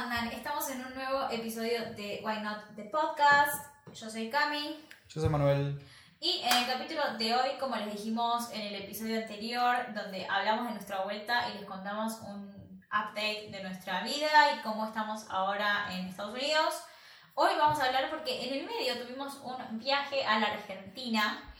andan? 0.00 0.28
Estamos 0.28 0.70
en 0.70 0.82
un 0.82 0.94
nuevo 0.94 1.28
episodio 1.30 1.92
de 1.92 2.22
Why 2.24 2.40
Not 2.40 2.74
The 2.74 2.84
Podcast. 2.84 3.66
Yo 3.92 4.08
soy 4.08 4.30
Cami. 4.30 4.82
Yo 5.06 5.20
soy 5.20 5.28
Manuel. 5.28 5.78
Y 6.20 6.40
en 6.42 6.56
el 6.56 6.66
capítulo 6.66 7.02
de 7.18 7.34
hoy, 7.34 7.50
como 7.60 7.76
les 7.76 7.92
dijimos 7.92 8.50
en 8.50 8.62
el 8.62 8.76
episodio 8.76 9.18
anterior, 9.18 9.92
donde 9.92 10.26
hablamos 10.26 10.68
de 10.68 10.72
nuestra 10.72 11.02
vuelta 11.02 11.50
y 11.50 11.58
les 11.58 11.66
contamos 11.66 12.14
un 12.22 12.82
update 12.86 13.50
de 13.50 13.62
nuestra 13.62 14.02
vida 14.02 14.54
y 14.54 14.62
cómo 14.62 14.86
estamos 14.86 15.26
ahora 15.28 15.88
en 15.92 16.06
Estados 16.06 16.32
Unidos, 16.32 16.82
hoy 17.34 17.50
vamos 17.58 17.78
a 17.78 17.84
hablar 17.84 18.08
porque 18.08 18.46
en 18.48 18.54
el 18.54 18.66
medio 18.66 19.04
tuvimos 19.04 19.34
un 19.44 19.78
viaje 19.78 20.24
a 20.24 20.38
la 20.38 20.46
Argentina 20.46 21.54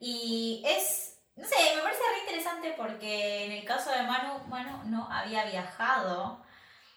y 0.00 0.64
es, 0.66 1.20
no 1.36 1.46
sé, 1.46 1.54
me 1.76 1.82
parece 1.82 2.02
re 2.02 2.20
interesante 2.26 2.74
porque 2.76 3.44
en 3.44 3.52
el 3.52 3.64
caso 3.64 3.90
de 3.92 4.02
Manu, 4.02 4.44
Manu 4.48 4.82
no 4.86 5.08
había 5.12 5.44
viajado 5.44 6.43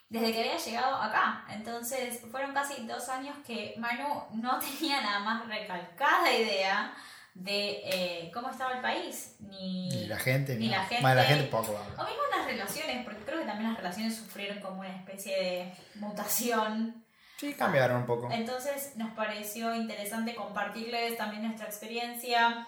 desde 0.10 0.32
que 0.32 0.40
había 0.40 0.58
llegado 0.58 0.96
acá. 0.96 1.46
Entonces 1.50 2.22
fueron 2.32 2.54
casi 2.54 2.86
dos 2.86 3.10
años 3.10 3.36
que 3.46 3.76
Manu 3.78 4.24
no 4.34 4.60
tenía 4.80 5.02
nada 5.02 5.20
más 5.20 5.48
recalcada 5.48 6.34
idea 6.34 6.94
de 7.34 7.82
eh, 7.84 8.32
cómo 8.34 8.50
estaba 8.50 8.74
el 8.74 8.82
país, 8.82 9.36
ni, 9.40 9.90
Ni 9.90 10.06
la 10.08 10.18
gente, 10.18 10.56
ni 10.56 10.66
ni 10.66 10.70
la 10.70 10.84
gente. 10.86 11.04
Más 11.04 11.16
la 11.16 11.24
gente 11.24 11.44
poco 11.46 11.72
o 11.72 11.78
habla. 11.78 12.10
mismo 12.10 12.24
las 12.36 12.48
relaciones, 12.48 13.06
porque 13.06 13.24
creo 13.24 13.40
que 13.40 13.46
también 13.46 13.70
las 13.70 13.78
relaciones 13.78 14.16
sufrieron 14.16 14.60
como 14.60 14.80
una 14.80 14.96
especie 14.96 15.36
de 15.36 15.74
mutación. 15.96 17.06
Sí, 17.38 17.54
cambiaron 17.54 17.98
un 17.98 18.06
poco. 18.08 18.30
Entonces 18.32 18.94
nos 18.96 19.12
pareció 19.14 19.76
interesante 19.76 20.34
compartirles 20.34 21.16
también 21.16 21.44
nuestra 21.44 21.68
experiencia, 21.68 22.68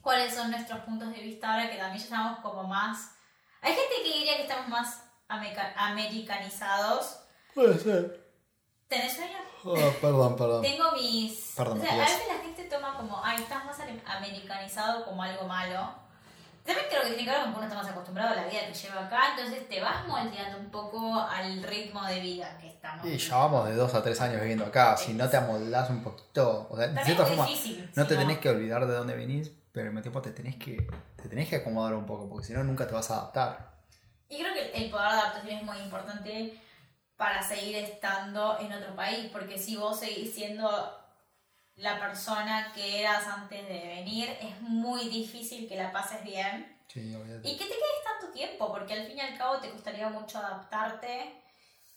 cuáles 0.00 0.32
son 0.32 0.52
nuestros 0.52 0.78
puntos 0.80 1.12
de 1.12 1.20
vista 1.20 1.52
ahora 1.52 1.68
que 1.68 1.76
también 1.76 1.98
ya 1.98 2.04
estamos 2.04 2.38
como 2.38 2.62
más... 2.62 3.10
Hay 3.60 3.74
gente 3.74 3.94
que 4.04 4.18
diría 4.18 4.36
que 4.36 4.42
estamos 4.42 4.68
más 4.68 5.05
americanizados. 5.28 7.20
Puede 7.54 7.78
ser. 7.78 8.26
¿Tenés 8.88 9.14
sueño? 9.14 9.38
Oh, 9.64 9.74
perdón, 10.00 10.36
perdón. 10.36 10.62
Tengo 10.62 10.92
mis... 10.92 11.54
Perdón, 11.56 11.80
o 11.80 11.82
sea, 11.82 11.94
a 11.94 11.98
veces 11.98 12.22
la 12.28 12.38
gente 12.42 12.64
toma 12.64 12.96
como, 12.96 13.20
ay, 13.24 13.42
estás 13.42 13.64
más 13.64 13.76
americanizado 14.06 15.04
como 15.04 15.22
algo 15.22 15.46
malo. 15.46 16.06
También 16.64 16.86
creo 16.90 17.02
que 17.02 17.08
tiene 17.08 17.24
que 17.24 17.30
ver 17.30 17.42
con 17.42 17.52
que 17.52 17.58
uno 17.58 17.66
está 17.66 17.76
más 17.76 17.88
acostumbrado 17.88 18.32
a 18.32 18.36
la 18.36 18.44
vida 18.46 18.66
que 18.66 18.74
lleva 18.74 19.06
acá, 19.06 19.20
entonces 19.36 19.68
te 19.68 19.80
vas 19.80 20.06
moldeando 20.06 20.58
un 20.58 20.70
poco 20.70 21.14
al 21.20 21.62
ritmo 21.62 22.04
de 22.04 22.20
vida 22.20 22.58
que 22.60 22.68
estamos. 22.68 23.06
Y 23.06 23.16
ya 23.16 23.36
vamos 23.36 23.68
de 23.68 23.76
dos 23.76 23.94
a 23.94 24.02
tres 24.02 24.20
años 24.20 24.40
viviendo 24.40 24.64
acá. 24.64 24.96
Si 24.96 25.14
no 25.14 25.28
te 25.28 25.36
amoldás 25.36 25.90
un 25.90 26.02
poquito, 26.02 26.66
o 26.68 26.76
sea, 26.76 26.88
de 26.88 27.04
cierta 27.04 27.24
forma, 27.24 27.46
difícil. 27.46 27.88
no 27.94 28.02
si 28.02 28.08
te 28.08 28.16
tenés 28.16 28.38
que 28.38 28.50
olvidar 28.50 28.84
de 28.86 28.94
dónde 28.94 29.14
venís, 29.14 29.52
pero 29.70 29.86
al 29.86 29.92
mismo 29.92 30.02
tiempo 30.02 30.20
te 30.20 30.32
tenés 30.32 30.56
que, 30.56 30.88
te 31.22 31.28
tenés 31.28 31.48
que 31.48 31.56
acomodar 31.56 31.94
un 31.94 32.04
poco, 32.04 32.28
porque 32.28 32.46
si 32.46 32.52
no, 32.52 32.64
nunca 32.64 32.86
te 32.86 32.94
vas 32.94 33.10
a 33.12 33.18
adaptar. 33.18 33.75
Y 34.28 34.38
creo 34.38 34.52
que 34.54 34.72
el 34.74 34.90
poder 34.90 35.08
de 35.12 35.18
adaptación 35.18 35.56
es 35.58 35.62
muy 35.62 35.78
importante 35.78 36.60
para 37.16 37.42
seguir 37.42 37.76
estando 37.76 38.58
en 38.60 38.72
otro 38.72 38.94
país, 38.94 39.30
porque 39.32 39.58
si 39.58 39.76
vos 39.76 39.98
seguís 40.00 40.34
siendo 40.34 41.00
la 41.76 41.98
persona 42.00 42.72
que 42.74 43.00
eras 43.00 43.26
antes 43.26 43.66
de 43.68 43.78
venir, 43.86 44.28
es 44.40 44.60
muy 44.60 45.08
difícil 45.08 45.68
que 45.68 45.76
la 45.76 45.92
pases 45.92 46.22
bien 46.24 46.76
Sí, 46.88 47.14
olvídate. 47.14 47.48
y 47.48 47.52
que 47.56 47.64
te 47.64 47.70
quedes 47.70 48.04
tanto 48.04 48.32
tiempo, 48.32 48.68
porque 48.72 48.94
al 48.94 49.06
fin 49.06 49.16
y 49.18 49.20
al 49.20 49.36
cabo 49.36 49.58
te 49.58 49.70
costaría 49.70 50.08
mucho 50.08 50.38
adaptarte 50.38 51.42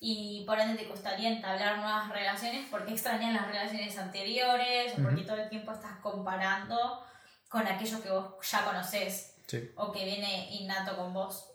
y 0.01 0.43
por 0.45 0.59
ende 0.59 0.81
te 0.81 0.89
costaría 0.89 1.29
entablar 1.29 1.77
nuevas 1.77 2.09
relaciones 2.09 2.67
porque 2.71 2.93
extrañas 2.93 3.33
las 3.33 3.47
relaciones 3.47 3.97
anteriores 3.97 4.93
o 4.97 5.01
porque 5.03 5.23
todo 5.23 5.37
el 5.37 5.49
tiempo 5.49 5.71
estás 5.73 5.97
comparando 6.01 7.05
con 7.49 7.67
aquello 7.67 8.01
que 8.01 8.09
vos 8.11 8.35
ya 8.49 8.63
conoces 8.63 9.35
Sí. 9.47 9.71
o 9.77 9.91
que 9.91 10.05
viene 10.05 10.53
innato 10.55 10.95
con 10.95 11.13
vos. 11.13 11.49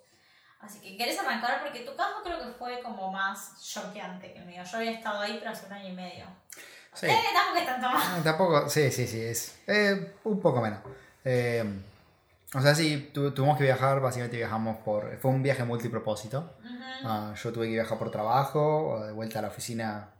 Así 0.65 0.79
que 0.81 0.97
querés 0.97 1.19
arrancar 1.19 1.61
porque 1.62 1.81
tu 1.81 1.95
caso 1.97 2.15
creo 2.25 2.39
que 2.39 2.53
fue 2.59 2.81
como 2.83 3.12
más 3.12 3.61
choqueante 3.62 4.33
que 4.33 4.39
el 4.39 4.47
mío. 4.47 4.62
Yo 4.64 4.77
había 4.79 4.92
estado 4.92 5.20
ahí 5.20 5.36
pero 5.39 5.51
hace 5.51 5.67
un 5.67 5.73
año 5.73 5.89
y 5.89 5.92
medio. 5.92 6.25
Sí. 6.95 7.07
Eh, 7.07 7.19
tampoco 7.35 7.58
es 7.58 7.67
tanto 7.67 7.89
más. 7.91 8.25
Tampoco, 8.25 8.69
sí, 8.69 8.91
sí, 8.91 9.07
sí, 9.07 9.20
es 9.20 9.58
eh, 9.67 10.14
un 10.25 10.41
poco 10.41 10.61
menos. 10.61 10.79
Eh, 11.25 11.64
o 12.55 12.61
sea, 12.63 12.75
sí, 12.75 13.11
tu- 13.13 13.33
tuvimos 13.35 13.58
que 13.58 13.64
viajar, 13.64 14.01
básicamente 14.01 14.36
viajamos 14.36 14.77
por... 14.79 15.19
Fue 15.19 15.30
un 15.33 15.42
viaje 15.42 15.64
multipropósito. 15.64 16.57
Ujú. 16.61 16.75
Ah, 17.02 17.35
yo 17.42 17.52
tuve 17.52 17.67
que 17.67 17.73
viajar 17.73 17.98
por 17.98 18.11
trabajo, 18.13 19.02
de 19.05 19.13
vuelta 19.13 19.41
a 19.41 19.42
la 19.42 19.48
oficina 19.48 20.11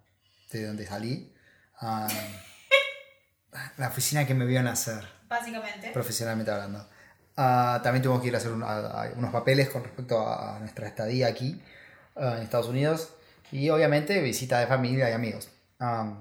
de 0.51 0.67
donde 0.67 0.85
salí. 0.87 1.33
Ah, 1.81 2.09
la 3.79 3.89
oficina 3.89 4.27
que 4.27 4.35
me 4.35 4.45
vio 4.45 4.63
nacer, 4.63 5.07
Básicamente. 5.29 5.91
profesionalmente 5.91 6.51
hablando. 6.51 6.89
Ah, 7.37 7.81
también 7.83 8.03
tuvimos 8.03 8.23
que 8.23 8.29
ir 8.29 8.35
a 8.35 8.39
hacer 8.39 8.53
un- 8.53 8.63
a- 8.63 9.03
a 9.03 9.09
unos 9.17 9.33
papeles 9.33 9.69
con 9.71 9.83
respecto 9.83 10.27
a, 10.27 10.59
nuestra 10.61 10.87
estadía 10.87 11.27
aquí 11.29 11.61
ah, 12.17 12.35
en 12.37 12.43
Estados 12.43 12.69
Unidos. 12.69 13.11
Y 13.53 13.71
obviamente 13.71 14.21
visita 14.21 14.59
de 14.61 14.67
familia 14.67 15.11
y 15.11 15.13
amigos. 15.13 15.49
Ah, 15.81 16.13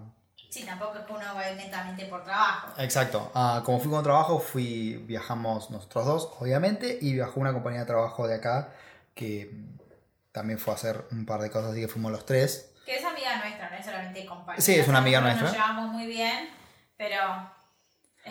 Sí, 0.49 0.63
tampoco 0.65 0.99
es 0.99 1.05
que 1.05 1.11
uno 1.13 1.23
va 1.35 1.49
netamente 1.55 2.05
por 2.05 2.23
trabajo. 2.23 2.67
Exacto. 2.79 3.31
Ah, 3.33 3.63
como 3.65 3.79
fui 3.79 3.89
con 3.89 4.03
trabajo, 4.03 4.37
fui, 4.39 4.97
viajamos 5.07 5.71
nosotros 5.71 6.05
dos, 6.05 6.29
obviamente, 6.39 6.99
y 7.01 7.13
viajó 7.13 7.39
una 7.39 7.53
compañía 7.53 7.79
de 7.79 7.85
trabajo 7.87 8.27
de 8.27 8.35
acá 8.35 8.69
que 9.15 9.49
también 10.31 10.59
fue 10.59 10.73
a 10.73 10.75
hacer 10.75 11.05
un 11.11 11.25
par 11.25 11.41
de 11.41 11.49
cosas, 11.49 11.71
así 11.71 11.81
que 11.81 11.87
fuimos 11.87 12.11
los 12.11 12.23
tres. 12.27 12.71
Que 12.85 12.97
es 12.97 13.03
amiga 13.03 13.35
nuestra, 13.39 13.69
no 13.71 13.75
es 13.77 13.83
solamente 13.85 14.25
compañera. 14.27 14.61
Sí, 14.63 14.75
es 14.75 14.87
una 14.87 14.99
amiga 14.99 15.21
nuestra. 15.21 15.43
Nos 15.47 15.53
llevamos 15.53 15.91
muy 15.91 16.05
bien, 16.05 16.49
pero 16.97 17.17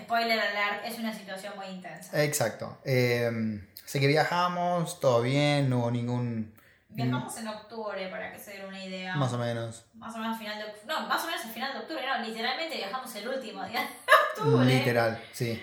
spoiler 0.01 0.39
alert, 0.39 0.85
es 0.85 0.99
una 0.99 1.13
situación 1.13 1.55
muy 1.57 1.67
intensa. 1.67 2.23
Exacto. 2.23 2.79
Eh, 2.85 3.61
así 3.85 4.01
que 4.01 4.07
viajamos, 4.07 5.01
todo 5.01 5.23
bien, 5.23 5.69
no 5.69 5.81
hubo 5.81 5.91
ningún... 5.91 6.55
Viajamos 6.89 7.35
en 7.39 7.49
octubre, 7.49 8.09
para 8.09 8.33
que 8.33 8.39
se 8.39 8.53
den 8.53 8.67
una 8.67 8.85
idea. 8.85 9.17
Más 9.17 9.33
o 9.33 9.39
menos. 9.39 9.87
Más 9.95 10.15
o 10.15 10.19
menos 10.19 10.39
final 10.39 10.59
de 10.59 10.65
octubre. 10.65 10.87
No, 10.87 11.07
más 11.07 11.23
o 11.25 11.27
menos 11.27 11.43
al 11.43 11.51
final 11.51 11.73
de 11.73 11.79
octubre, 11.79 12.03
no, 12.07 12.27
literalmente 12.27 12.77
viajamos 12.77 13.15
el 13.15 13.29
último 13.29 13.65
día 13.65 13.81
de 13.81 14.43
octubre. 14.43 14.67
Literal, 14.67 15.25
sí. 15.33 15.63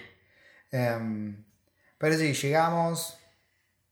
Em, 0.72 1.46
pero 2.00 2.16
sí, 2.18 2.34
llegamos, 2.34 3.20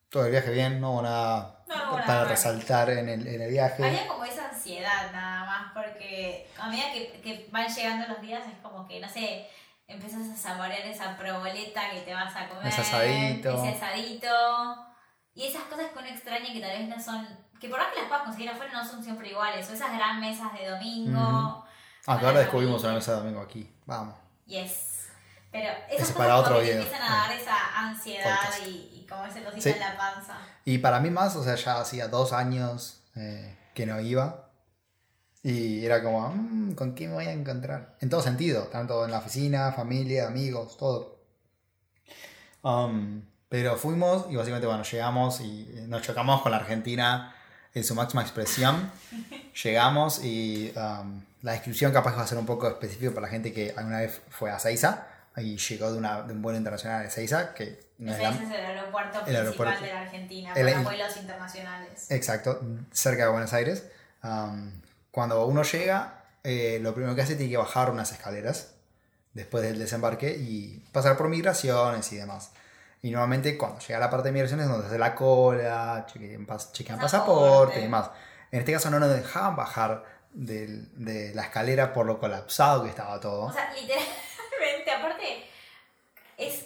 todo 0.09 0.25
el 0.25 0.31
viaje 0.31 0.51
bien, 0.51 0.81
no 0.81 0.93
hubo 0.93 1.01
nada 1.03 1.63
No, 1.67 1.91
para 1.91 2.25
resaltar 2.25 2.89
en 2.89 3.07
el, 3.09 3.27
en 3.27 3.41
el 3.41 3.51
viaje. 3.51 3.85
Había 3.85 4.07
como 4.07 4.25
esa 4.25 4.49
ansiedad 4.49 5.11
nada 5.11 5.45
más, 5.45 5.73
porque 5.73 6.47
a 6.57 6.69
medida 6.69 6.91
que, 6.91 7.21
que 7.21 7.47
van 7.51 7.67
llegando 7.67 8.07
los 8.07 8.21
días 8.21 8.41
es 8.47 8.57
como 8.63 8.87
que, 8.87 8.99
no 8.99 9.09
sé, 9.09 9.47
empezás 9.87 10.29
a 10.29 10.35
saborear 10.35 10.85
esa 10.85 11.17
proboleta 11.17 11.89
que 11.91 12.01
te 12.01 12.13
vas 12.13 12.35
a 12.35 12.47
comer. 12.49 12.67
Ese 12.67 12.81
asadito. 12.81 13.63
Ese 13.63 13.69
asadito. 13.83 14.27
Y 15.33 15.45
esas 15.47 15.63
cosas 15.63 15.87
que 15.91 15.99
uno 15.99 16.07
extraña 16.07 16.51
que 16.51 16.59
tal 16.59 16.77
vez 16.77 16.87
no 16.89 16.99
son, 16.99 17.27
que 17.59 17.69
por 17.69 17.79
más 17.79 17.89
que 17.93 17.99
las 17.99 18.07
puedas 18.07 18.23
conseguir 18.23 18.49
afuera 18.49 18.73
no 18.73 18.85
son 18.87 19.03
siempre 19.03 19.29
iguales. 19.29 19.69
O 19.69 19.73
esas 19.73 19.93
gran 19.93 20.19
mesas 20.19 20.51
de 20.53 20.69
domingo. 20.69 21.19
Ujú. 21.19 21.63
Ah, 22.07 22.13
con 22.13 22.19
que 22.19 22.25
ahora 22.25 22.39
descubrimos 22.39 22.83
una 22.83 22.93
mesa 22.93 23.11
de 23.13 23.17
domingo 23.19 23.41
aquí. 23.41 23.71
Vamos. 23.85 24.15
Yes. 24.45 25.07
Pero 25.51 25.69
esas 25.69 25.89
Ese 25.89 25.97
cosas 26.13 26.15
para 26.17 26.37
otro 26.37 26.59
video. 26.59 26.81
empiezan 26.81 27.01
a 27.01 27.15
dar 27.27 27.31
esa 27.31 27.77
ansiedad 27.79 28.39
y, 28.65 28.69
y 29.01 29.05
como 29.09 29.25
ese 29.25 29.43
cosita 29.43 29.61
Sí. 29.61 29.69
en 29.69 29.79
la 29.79 29.97
panza. 29.97 30.37
Y 30.65 30.77
para 30.79 30.99
mí 30.99 31.09
más, 31.09 31.35
o 31.35 31.43
sea, 31.43 31.55
ya 31.55 31.79
hacía 31.79 32.07
dos 32.09 32.33
años 32.33 33.01
eh, 33.15 33.57
que 33.73 33.85
no 33.85 33.99
iba. 34.01 34.46
Y 35.49 35.85
era 35.85 36.03
como, 36.03 36.27
"Mm, 36.29 36.73
¿con 36.73 36.91
quién 36.91 37.11
me 37.11 37.15
voy 37.17 37.25
a 37.27 37.31
encontrar? 37.31 37.95
En 38.01 38.09
todo 38.09 38.21
sentido, 38.21 38.63
tanto 38.63 39.05
en 39.05 39.11
la 39.11 39.19
oficina, 39.19 39.71
familia, 39.71 40.27
amigos, 40.27 40.75
todo. 40.75 41.19
Um, 42.63 43.21
pero 43.47 43.77
fuimos 43.77 44.25
y 44.29 44.35
básicamente, 44.35 44.67
bueno, 44.67 44.83
llegamos 44.83 45.39
y 45.39 45.85
nos 45.87 46.01
chocamos 46.01 46.41
con 46.41 46.51
la 46.51 46.57
Argentina 46.57 47.33
en 47.73 47.83
su 47.83 47.95
máxima 47.95 48.21
expresión. 48.23 48.91
Llegamos 49.63 50.23
y 50.23 50.73
um, 50.75 51.21
la 51.43 51.53
descripción 51.53 51.91
capaz 51.93 52.17
va 52.17 52.23
a 52.23 52.27
ser 52.27 52.37
un 52.37 52.45
poco 52.45 52.67
específica 52.67 53.09
para 53.11 53.27
la 53.27 53.31
gente 53.31 53.53
que 53.53 53.73
alguna 53.77 53.99
vez 53.99 54.19
fue 54.29 54.51
a 54.51 54.59
Seiza 54.59 55.07
y 55.37 55.57
llegó 55.57 55.91
de, 55.91 55.97
una, 55.97 56.23
de 56.23 56.33
un 56.33 56.41
vuelo 56.41 56.57
internacional 56.57 57.03
de 57.03 57.09
Seiza, 57.09 57.53
que 57.53 57.79
no 57.99 58.11
es 58.13 58.19
la- 58.21 58.29
es 58.31 58.41
el 58.41 58.51
aeropuerto 58.53 59.19
el 59.19 59.23
principal 59.23 59.35
aeropuerto. 59.45 59.83
de 59.85 59.93
la 59.93 60.01
Argentina, 60.01 60.53
para 60.53 60.71
el- 60.71 60.83
vuelos 60.83 61.17
internacionales. 61.17 62.11
Exacto, 62.11 62.59
cerca 62.91 63.23
de 63.25 63.29
Buenos 63.31 63.53
Aires. 63.53 63.85
Um, 64.23 64.71
cuando 65.17 65.47
uno 65.47 65.63
llega, 65.63 66.25
eh, 66.43 66.77
lo 66.79 66.93
primero 66.93 67.15
que 67.15 67.23
hace 67.23 67.35
tiene 67.35 67.49
que 67.49 67.57
bajar 67.57 67.89
unas 67.89 68.11
escaleras 68.11 68.75
después 69.33 69.63
del 69.63 69.79
desembarque 69.79 70.29
y 70.37 70.77
pasar 70.91 71.17
por 71.17 71.27
migraciones 71.27 72.13
y 72.13 72.17
demás. 72.17 72.51
Y 73.01 73.09
normalmente 73.09 73.57
cuando 73.57 73.79
llega 73.79 73.97
a 73.97 73.99
la 73.99 74.11
parte 74.11 74.27
de 74.27 74.33
migraciones 74.33 74.65
es 74.67 74.71
donde 74.71 74.85
hace 74.85 74.99
la 74.99 75.15
cola, 75.15 76.05
chequean, 76.07 76.45
pas- 76.45 76.71
chequean 76.71 76.99
Pasaporte. 76.99 77.79
y 77.79 77.81
demás. 77.81 78.11
En 78.51 78.59
este 78.59 78.73
caso 78.73 78.91
no 78.91 78.99
nos 78.99 79.09
dejaban 79.09 79.55
bajar 79.55 80.03
del- 80.33 80.87
de 81.03 81.33
la 81.33 81.41
escalera 81.45 81.93
por 81.93 82.05
lo 82.05 82.19
colapsado 82.19 82.83
que 82.83 82.89
estaba 82.91 83.19
todo. 83.19 83.45
O 83.45 83.51
sea, 83.51 83.73
literalmente, 83.73 84.91
aparte, 84.99 85.45
es 86.37 86.63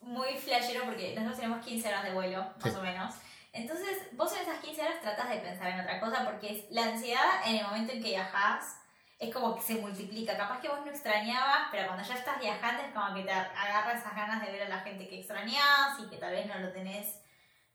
muy 0.00 0.38
flashero 0.38 0.84
porque 0.86 1.12
nosotros 1.14 1.36
tenemos 1.38 1.62
15 1.66 1.86
horas 1.88 2.04
de 2.04 2.14
vuelo, 2.14 2.38
más 2.62 2.72
Sí. 2.72 2.78
o 2.78 2.82
menos. 2.82 3.14
Entonces, 3.54 3.98
vos 4.12 4.32
en 4.34 4.42
esas 4.42 4.58
15 4.58 4.82
horas 4.82 5.00
tratás 5.00 5.30
de 5.30 5.36
pensar 5.36 5.68
en 5.68 5.80
otra 5.80 6.00
cosa 6.00 6.24
porque 6.24 6.52
es 6.52 6.70
la 6.70 6.82
ansiedad 6.82 7.46
en 7.46 7.56
el 7.56 7.64
momento 7.64 7.92
en 7.92 8.02
que 8.02 8.08
viajás 8.10 8.76
es 9.20 9.32
como 9.32 9.54
que 9.54 9.62
se 9.62 9.76
multiplica. 9.76 10.36
Capaz 10.36 10.60
que 10.60 10.68
vos 10.68 10.80
no 10.84 10.90
extrañabas, 10.90 11.68
pero 11.70 11.86
cuando 11.86 12.04
ya 12.04 12.14
estás 12.14 12.40
viajando 12.40 12.82
es 12.82 12.92
como 12.92 13.14
que 13.14 13.22
te 13.22 13.30
agarra 13.30 13.92
esas 13.92 14.14
ganas 14.14 14.44
de 14.44 14.50
ver 14.50 14.62
a 14.64 14.68
la 14.68 14.80
gente 14.80 15.08
que 15.08 15.20
extrañás 15.20 15.98
y 16.00 16.08
que 16.08 16.16
tal 16.16 16.32
vez 16.32 16.46
no 16.46 16.58
lo 16.58 16.72
tenés. 16.72 17.20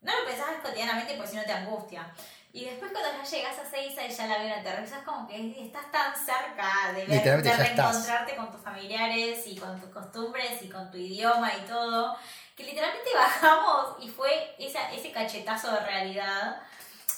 No 0.02 0.12
lo 0.18 0.26
pensás 0.26 0.48
cotidianamente 0.62 1.16
porque 1.16 1.32
si 1.32 1.38
no 1.38 1.44
te 1.44 1.54
angustia. 1.54 2.14
Y 2.52 2.66
después 2.66 2.92
cuando 2.92 3.10
ya 3.12 3.24
llegas 3.24 3.60
a 3.60 3.70
Seiza 3.70 4.06
y 4.06 4.10
ya 4.12 4.28
la 4.28 4.40
ven 4.40 4.52
aterrizas 4.52 5.04
como 5.04 5.28
que 5.28 5.66
estás 5.66 5.92
tan 5.92 6.16
cerca 6.16 6.92
de, 6.94 7.06
ver, 7.06 7.44
de 7.44 7.50
estás. 7.50 7.58
reencontrarte 7.58 8.36
con 8.36 8.52
tus 8.52 8.62
familiares 8.62 9.46
y 9.46 9.56
con 9.56 9.80
tus 9.80 9.90
costumbres 9.92 10.62
y 10.62 10.70
con 10.70 10.90
tu 10.90 10.98
idioma 10.98 11.52
y 11.56 11.62
todo, 11.68 12.18
que 12.60 12.66
literalmente 12.66 13.10
bajamos 13.16 13.96
y 14.02 14.10
fue 14.10 14.54
esa, 14.60 14.92
ese 14.92 15.12
cachetazo 15.14 15.72
de 15.72 15.80
realidad, 15.80 16.62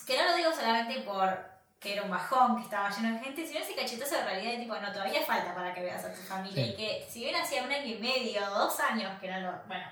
que 0.06 0.16
no 0.18 0.26
lo 0.30 0.36
digo 0.36 0.52
solamente 0.54 1.02
por 1.02 1.50
que 1.80 1.94
era 1.94 2.04
un 2.04 2.12
bajón, 2.12 2.58
que 2.58 2.64
estaba 2.64 2.92
lleno 2.92 3.18
de 3.18 3.24
gente, 3.24 3.48
sino 3.48 3.60
ese 3.60 3.74
cachetazo 3.74 4.16
de 4.18 4.24
realidad 4.24 4.52
de 4.52 4.58
tipo, 4.60 4.76
no, 4.76 4.92
todavía 4.92 5.26
falta 5.26 5.56
para 5.56 5.74
que 5.74 5.82
veas 5.82 6.06
a 6.06 6.14
tu 6.14 6.22
familia 6.22 6.64
Sí. 6.64 6.72
y 6.72 6.76
que 6.76 7.08
si 7.10 7.20
bien 7.22 7.36
hacía 7.36 7.64
un 7.64 7.72
año 7.72 7.88
y 7.88 7.98
medio, 7.98 8.48
dos 8.52 8.80
años 8.80 9.20
que 9.20 9.28
no 9.32 9.40
lo, 9.40 9.52
bueno, 9.66 9.86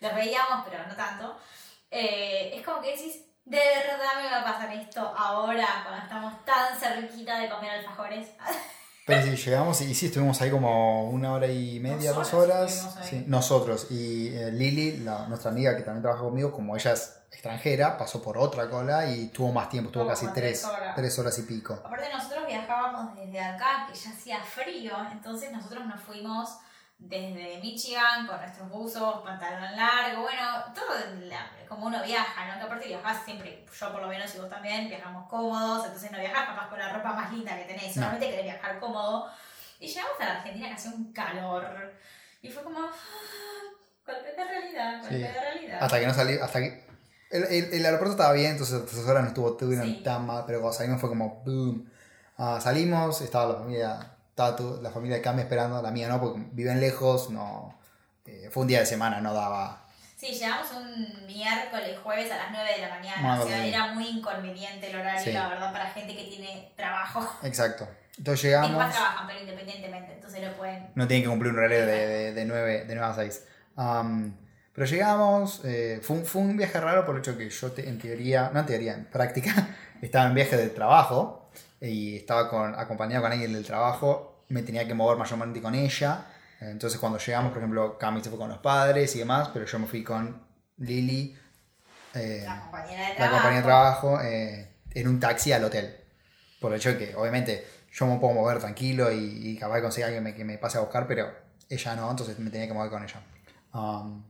los 0.00 0.14
veíamos, 0.14 0.66
pero 0.68 0.86
no 0.86 0.94
tanto, 0.94 1.40
eh, 1.90 2.52
es 2.54 2.62
como 2.62 2.82
que 2.82 2.90
decís, 2.94 3.24
de 3.46 3.56
verdad 3.56 4.22
me 4.22 4.30
va 4.30 4.40
a 4.40 4.44
pasar 4.44 4.70
esto 4.74 5.14
ahora, 5.16 5.82
cuando 5.82 6.02
estamos 6.04 6.44
tan 6.44 6.78
cerquita 6.78 7.38
de 7.38 7.48
comer 7.48 7.70
alfajores. 7.70 8.28
Pero 9.10 9.36
sí, 9.36 9.44
llegamos 9.44 9.80
y 9.82 9.94
sí, 9.94 10.06
estuvimos 10.06 10.40
ahí 10.40 10.50
como 10.50 11.10
una 11.10 11.32
hora 11.32 11.46
y 11.46 11.80
media, 11.80 12.12
Dos 12.12 12.30
dos 12.30 12.34
horas. 12.34 12.98
Sí, 13.02 13.24
nosotros. 13.26 13.86
Y 13.90 14.28
eh, 14.28 14.50
Lili, 14.52 14.98
la- 14.98 15.26
nuestra 15.28 15.50
amiga 15.50 15.76
que 15.76 15.82
también 15.82 16.02
trabaja 16.02 16.22
conmigo, 16.22 16.52
como 16.52 16.76
ella 16.76 16.92
es 16.92 17.16
extranjera, 17.32 17.96
pasó 17.96 18.22
por 18.22 18.36
otra 18.38 18.68
cola 18.68 19.06
y 19.10 19.28
tuvo 19.28 19.52
más 19.52 19.68
tiempo, 19.68 19.90
tuvo 19.90 20.06
casi 20.06 20.26
tres, 20.28 20.34
tres 20.34 20.64
horas. 20.66 20.94
tres 20.94 21.18
horas 21.18 21.38
y 21.38 21.42
pico. 21.42 21.74
Aparte 21.84 22.06
nosotros 22.12 22.46
viajábamos 22.46 23.16
desde 23.16 23.40
acá, 23.40 23.86
que 23.90 23.98
ya 23.98 24.10
hacía 24.10 24.42
frío, 24.42 24.92
entonces 25.12 25.50
nosotros 25.52 25.86
nos 25.86 26.00
fuimos 26.00 26.48
desde 27.00 27.58
Michigan 27.60 28.26
con 28.26 28.36
nuestros 28.40 28.68
buzos, 28.68 29.22
pantalón 29.24 29.74
largo, 29.74 30.22
bueno, 30.22 30.62
todo 30.74 30.94
la- 31.28 31.50
como 31.68 31.86
uno 31.86 32.02
viaja, 32.04 32.46
¿no? 32.46 32.58
Que 32.58 32.64
aparte 32.66 32.86
viajás 32.88 33.24
siempre, 33.24 33.64
yo 33.78 33.92
por 33.92 34.02
lo 34.02 34.08
menos 34.08 34.32
y 34.34 34.38
vos 34.38 34.48
también, 34.50 34.88
viajamos 34.88 35.28
cómodos, 35.28 35.86
entonces 35.86 36.12
no 36.12 36.18
viajás 36.18 36.46
capaz 36.46 36.68
con 36.68 36.78
la 36.78 36.92
ropa 36.92 37.12
más 37.14 37.32
linda 37.32 37.56
que 37.56 37.64
tenés, 37.64 37.96
No. 37.96 38.02
solamente 38.02 38.28
querés 38.30 38.44
viajar 38.44 38.78
cómodo. 38.78 39.26
Y 39.78 39.86
llegamos 39.88 40.12
a 40.20 40.24
la 40.26 40.32
Argentina 40.36 40.68
que 40.68 40.74
hacía 40.74 40.90
un 40.92 41.12
calor, 41.12 41.94
y 42.42 42.48
fue 42.50 42.62
como, 42.62 42.80
ah, 42.80 42.90
golpe 44.06 44.32
de 44.32 44.44
realidad, 44.44 45.00
golpe 45.00 45.16
Sí. 45.16 45.22
de 45.22 45.32
realidad. 45.32 45.78
Hasta 45.82 46.00
que 46.00 46.06
no 46.06 46.14
salí, 46.14 46.38
hasta 46.38 46.58
que... 46.60 46.90
El, 47.30 47.44
el- 47.44 47.72
el 47.74 47.84
aeropuerto 47.86 48.12
estaba 48.12 48.32
bien, 48.32 48.50
entonces 48.52 48.82
esas 48.92 49.06
horas 49.06 49.22
no 49.22 49.28
estuvo 49.28 49.56
Sí. 49.58 50.02
tan 50.04 50.26
mal, 50.26 50.44
pero 50.46 50.60
cuando 50.60 50.76
salimos 50.76 51.00
fue 51.00 51.08
como 51.08 51.42
boom. 51.44 51.88
Ah, 52.36 52.58
salimos, 52.60 53.20
estaba 53.20 53.52
la 53.52 53.58
familia, 53.60 54.09
la 54.82 54.90
familia 54.90 55.16
de 55.16 55.22
Cami 55.22 55.42
esperando, 55.42 55.80
la 55.82 55.90
mía 55.90 56.08
no, 56.08 56.20
porque 56.20 56.40
viven 56.52 56.80
lejos, 56.80 57.30
no... 57.30 57.78
eh, 58.26 58.48
fue 58.52 58.62
un 58.62 58.68
día 58.68 58.80
de 58.80 58.86
semana, 58.86 59.20
no 59.20 59.34
daba... 59.34 59.86
Sí, 60.16 60.26
llegamos 60.32 60.66
un 60.72 61.26
miércoles, 61.26 61.98
jueves 62.02 62.30
a 62.30 62.36
las 62.36 62.50
9 62.52 62.70
de 62.76 62.82
la 62.82 62.88
mañana. 62.90 63.40
O 63.40 63.46
sea, 63.46 63.64
era 63.64 63.94
muy 63.94 64.06
inconveniente 64.06 64.90
el 64.90 64.96
horario, 65.00 65.22
Sí. 65.24 65.32
la 65.32 65.48
verdad, 65.48 65.72
para 65.72 65.86
gente 65.90 66.14
que 66.14 66.24
tiene 66.24 66.72
trabajo. 66.76 67.26
Exacto. 67.42 67.88
Entonces 68.18 68.42
llegamos... 68.44 68.70
trabajan, 68.76 69.26
pero 69.26 69.40
independientemente, 69.40 70.12
entonces 70.12 70.42
lo 70.46 70.54
pueden. 70.58 70.90
No 70.94 71.08
tienen 71.08 71.24
que 71.24 71.30
cumplir 71.30 71.52
un 71.52 71.58
horario 71.58 71.86
de, 71.86 72.06
de, 72.06 72.32
de 72.34 72.44
9, 72.44 72.84
de 72.84 72.94
9 72.94 73.00
a 73.10 73.14
6. 73.14 73.44
Um, 73.76 74.34
pero 74.74 74.86
llegamos, 74.86 75.62
eh, 75.64 76.00
fue, 76.02 76.16
un, 76.18 76.26
fue 76.26 76.42
un 76.42 76.54
viaje 76.56 76.78
raro 76.78 77.06
por 77.06 77.14
el 77.14 77.20
hecho 77.22 77.38
que 77.38 77.48
yo 77.48 77.72
te- 77.72 77.88
en 77.88 77.98
teoría, 77.98 78.50
no 78.52 78.60
en 78.60 78.66
teoría, 78.66 78.92
en 78.92 79.06
práctica, 79.06 79.68
estaba 80.02 80.26
en 80.26 80.34
viaje 80.34 80.58
de 80.58 80.68
trabajo 80.68 81.48
y 81.80 82.16
estaba 82.18 82.50
con, 82.50 82.78
acompañado 82.78 83.22
con 83.22 83.32
alguien 83.32 83.54
del 83.54 83.64
trabajo, 83.64 84.29
me 84.50 84.62
tenía 84.62 84.86
que 84.86 84.94
mover 84.94 85.16
mayormente 85.18 85.60
con 85.62 85.74
ella. 85.74 86.26
Entonces 86.60 87.00
cuando 87.00 87.18
llegamos, 87.18 87.50
por 87.52 87.58
ejemplo, 87.58 87.96
Cami 87.98 88.22
se 88.22 88.28
fue 88.28 88.38
con 88.38 88.50
los 88.50 88.58
padres 88.58 89.16
y 89.16 89.20
demás, 89.20 89.48
pero 89.52 89.64
yo 89.64 89.78
me 89.78 89.86
fui 89.86 90.04
con 90.04 90.46
Lili, 90.76 91.36
eh, 92.14 92.44
La 92.46 92.60
compañera 92.60 93.08
de 93.08 93.14
trabajo. 93.14 93.34
compañía 93.34 93.58
de 93.58 93.64
trabajo, 93.64 94.20
eh, 94.20 94.76
en 94.90 95.08
un 95.08 95.18
taxi 95.18 95.52
al 95.52 95.64
hotel. 95.64 95.96
Por 96.60 96.72
el 96.72 96.78
hecho 96.78 96.90
de 96.92 96.98
que, 96.98 97.14
obviamente, 97.16 97.66
yo 97.92 98.06
me 98.06 98.18
puedo 98.18 98.34
mover 98.34 98.58
tranquilo 98.58 99.10
y, 99.10 99.48
y 99.50 99.56
capaz 99.58 99.76
de 99.76 99.82
conseguir 99.82 100.04
a 100.04 100.06
alguien 100.08 100.24
me- 100.24 100.34
que 100.34 100.44
me 100.44 100.58
pase 100.58 100.76
a 100.78 100.82
buscar, 100.82 101.06
pero 101.06 101.32
ella 101.68 101.94
no, 101.96 102.10
entonces 102.10 102.38
me 102.38 102.50
tenía 102.50 102.66
que 102.66 102.74
mover 102.74 102.90
con 102.90 103.02
ella. 103.02 103.22
Um, 103.72 104.22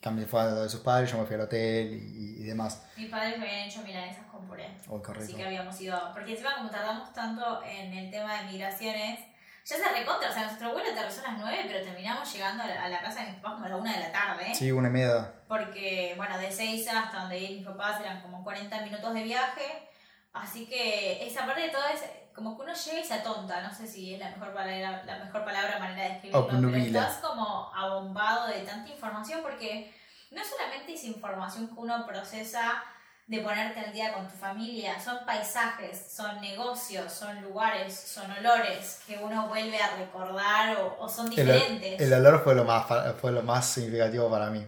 Cami 0.00 0.24
fue 0.26 0.42
a 0.42 0.44
lo 0.46 0.62
de 0.64 0.68
sus 0.68 0.80
padres, 0.80 1.10
yo 1.10 1.16
me 1.18 1.24
fui 1.24 1.34
al 1.36 1.42
hotel 1.42 1.94
y, 1.94 2.42
y 2.42 2.44
demás. 2.44 2.82
Mis 2.96 3.08
padres 3.10 3.38
me 3.38 3.46
habían 3.48 3.68
hecho 3.68 3.82
milanesas 3.82 4.26
con 4.30 4.46
puré. 4.46 4.68
Oh, 4.88 5.00
correcto. 5.02 5.24
Así 5.28 5.36
que 5.36 5.44
habíamos 5.44 5.80
ido. 5.80 5.98
Porque 6.12 6.32
encima, 6.32 6.56
como 6.56 6.68
tardamos 6.70 7.10
tanto 7.14 7.62
en 7.64 7.92
el 7.94 8.10
tema 8.10 8.42
de 8.42 8.52
migraciones, 8.52 9.20
ya 9.64 9.76
se 9.76 9.88
recontra. 9.88 10.30
O 10.30 10.32
sea, 10.32 10.44
nuestro 10.44 10.72
vuelo 10.72 10.90
aterrizó 10.92 11.20
a 11.22 11.30
las 11.32 11.38
9, 11.38 11.64
pero 11.66 11.84
terminamos 11.84 12.32
llegando 12.32 12.62
a 12.62 12.66
la, 12.66 12.84
a 12.84 12.88
la 12.88 13.00
casa 13.00 13.20
de 13.20 13.30
mis 13.32 13.36
papás 13.36 13.54
como 13.54 13.66
a 13.66 13.68
la 13.70 13.76
1 13.76 13.92
de 13.92 14.00
la 14.00 14.12
tarde. 14.12 14.54
Sí, 14.54 14.70
una 14.72 14.88
y 14.88 14.92
media. 14.92 15.32
porque, 15.48 16.14
bueno, 16.16 16.36
de 16.38 16.50
Seiza 16.52 16.98
hasta 16.98 17.20
donde 17.20 17.38
iban 17.38 17.56
mis 17.56 17.66
papás 17.66 18.00
eran 18.00 18.20
como 18.22 18.42
40 18.44 18.80
minutos 18.82 19.14
de 19.14 19.22
viaje, 19.22 19.88
así 20.32 20.66
que 20.66 21.26
esa 21.26 21.46
parte 21.46 21.62
de 21.62 21.68
todo 21.70 21.82
es 21.92 22.02
como 22.34 22.56
que 22.56 22.62
uno 22.64 22.74
llega 22.74 22.98
y 23.00 23.04
se 23.04 23.14
atonta, 23.14 23.60
no 23.62 23.72
sé 23.72 23.86
si 23.86 24.14
es 24.14 24.20
la 24.20 24.30
mejor 24.30 24.52
palabra, 24.52 25.04
la 25.04 25.24
mejor 25.24 25.44
palabra 25.44 25.78
manera 25.78 26.02
de 26.02 26.08
describirlo, 26.14 26.46
pero 26.48 26.76
estás 26.76 27.18
como 27.18 27.72
abombado 27.72 28.48
de 28.48 28.60
tanta 28.62 28.90
información 28.90 29.40
porque 29.42 29.94
no 30.32 30.42
solamente 30.44 30.94
es 30.94 31.04
información 31.04 31.68
que 31.68 31.74
uno 31.74 32.04
procesa 32.06 32.82
de 33.26 33.40
ponerte 33.40 33.80
al 33.80 33.92
día 33.92 34.12
con 34.12 34.28
tu 34.28 34.36
familia, 34.36 35.00
son 35.00 35.24
paisajes, 35.24 36.12
son 36.14 36.40
negocios, 36.42 37.10
son 37.10 37.40
lugares, 37.42 37.94
son 37.94 38.30
olores 38.30 39.00
que 39.06 39.16
uno 39.18 39.48
vuelve 39.48 39.80
a 39.80 39.96
recordar 39.96 40.76
o, 40.76 40.96
o 41.00 41.08
son 41.08 41.30
diferentes. 41.30 42.00
el 42.00 42.12
olor 42.12 42.42
fue 42.44 42.54
lo, 42.54 42.64
más, 42.64 42.84
fue 43.20 43.32
lo 43.32 43.42
más 43.42 43.66
significativo 43.66 44.30
para 44.30 44.50
mí. 44.50 44.66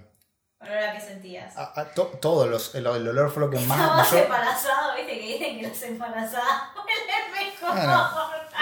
Olor 0.58 0.78
a 0.78 0.92
que 0.94 1.00
sentías. 1.02 1.54
A- 1.56 1.78
a 1.78 1.84
to- 1.92 2.18
todo, 2.20 2.46
los, 2.46 2.74
el, 2.74 2.86
el 2.86 3.08
olor 3.08 3.30
fue 3.30 3.42
lo 3.42 3.50
que 3.50 3.58
más... 3.66 3.78
Estabas 3.78 4.10
mayor- 4.12 4.24
embarazado, 4.24 4.94
viste 4.96 5.12
que 5.20 5.26
dicen 5.26 5.60
que 5.60 5.68
los 5.68 5.82
embarazadas 5.82 6.62
huelen 6.76 7.50
mejor. 7.50 7.76
Bueno. 7.76 8.10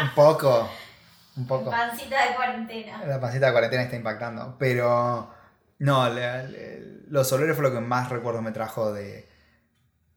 un 0.02 0.14
poco, 0.17 0.70
un 1.37 1.46
poco. 1.46 1.70
Pancita 1.70 2.31
de 2.31 2.35
cuarentena. 2.35 3.00
La 3.06 3.20
pancita 3.20 3.46
de 3.46 3.52
cuarentena 3.52 3.82
está 3.85 3.94
impactando. 3.94 4.56
Pero 4.58 5.32
no, 5.79 6.08
la- 6.08 6.43
la- 6.43 6.58
los 7.11 7.31
olores 7.32 7.55
fue 7.55 7.62
lo 7.62 7.73
que 7.73 7.81
más 7.81 8.08
recuerdos 8.08 8.43
me 8.43 8.50
trajo 8.50 8.93
de 8.93 9.32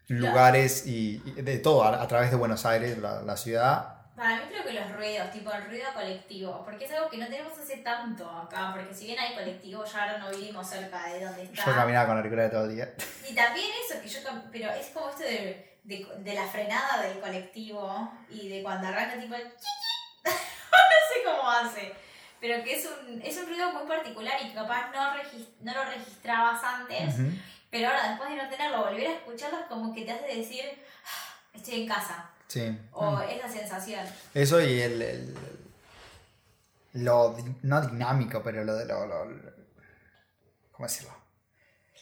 lugares 0.07 0.85
y, 0.87 1.21
y 1.25 1.41
de 1.41 1.57
todo, 1.59 1.83
a, 1.83 2.01
a 2.01 2.07
través 2.07 2.31
de 2.31 2.37
Buenos 2.37 2.65
Aires, 2.65 2.97
la, 2.97 3.21
la 3.21 3.37
ciudad. 3.37 3.93
Para 4.15 4.37
mí 4.37 4.41
creo 4.49 4.63
que 4.63 4.73
los 4.73 4.91
ruidos, 4.93 5.31
tipo 5.31 5.51
el 5.51 5.65
ruido 5.65 5.85
colectivo, 5.93 6.63
porque 6.65 6.85
es 6.85 6.91
algo 6.91 7.07
que 7.09 7.17
no 7.17 7.27
tenemos 7.27 7.53
hace 7.57 7.77
tanto 7.77 8.27
acá, 8.27 8.73
porque 8.75 8.93
si 8.93 9.05
bien 9.05 9.19
hay 9.19 9.35
colectivo, 9.35 9.85
ya 9.85 10.01
ahora 10.03 10.17
no 10.17 10.31
vivimos 10.31 10.67
cerca 10.67 11.05
de 11.05 11.23
donde 11.23 11.43
está. 11.43 11.65
Yo 11.65 11.75
caminaba 11.75 12.07
con 12.07 12.17
auriculares 12.17 12.51
todo 12.51 12.65
el 12.65 12.75
día. 12.75 12.93
Y 13.29 13.35
también 13.35 13.67
eso, 13.85 14.01
que 14.01 14.07
yo, 14.07 14.19
pero 14.51 14.71
es 14.71 14.87
como 14.87 15.09
esto 15.09 15.21
de, 15.23 15.79
de, 15.83 16.07
de 16.17 16.33
la 16.33 16.47
frenada 16.47 17.03
del 17.03 17.19
colectivo 17.19 18.11
y 18.29 18.49
de 18.49 18.63
cuando 18.63 18.87
arranca 18.87 19.19
tipo 19.19 19.35
el 19.35 19.43
no 20.25 20.31
sé 20.31 21.23
cómo 21.23 21.49
hace, 21.51 21.93
pero 22.41 22.63
que 22.63 22.75
es 22.75 22.87
un, 22.87 23.21
es 23.21 23.37
un 23.37 23.45
ruido 23.45 23.71
muy 23.71 23.87
particular 23.87 24.33
y 24.43 24.49
que 24.49 24.55
capaz 24.55 24.91
no, 24.91 25.13
no 25.61 25.73
lo 25.73 25.89
registrabas 25.91 26.63
antes. 26.63 27.15
Pero 27.69 27.87
ahora 27.89 28.09
después 28.09 28.29
de 28.29 28.35
no 28.37 28.49
tenerlo, 28.49 28.85
volver 28.85 29.07
a 29.07 29.13
escucharlo 29.13 29.59
es 29.59 29.65
como 29.67 29.93
que 29.93 30.03
te 30.05 30.11
hace 30.11 30.27
decir, 30.37 30.63
"Ah, 31.05 31.35
estoy 31.53 31.81
en 31.81 31.87
casa, 31.87 32.29
Sí. 32.47 32.79
o 32.93 33.19
esa 33.21 33.49
sensación. 33.49 34.05
Eso 34.33 34.61
y 34.61 34.81
el, 34.81 35.01
el- 35.01 35.35
lo 36.93 37.35
no 37.63 37.81
dinámico, 37.81 38.41
pero 38.43 38.63
lo 38.63 38.75
de 38.75 38.85
lo, 38.85 39.05
lo- 39.05 39.25
lo- 39.25 39.51
¿cómo 40.71 40.87
decirlo? 40.87 41.15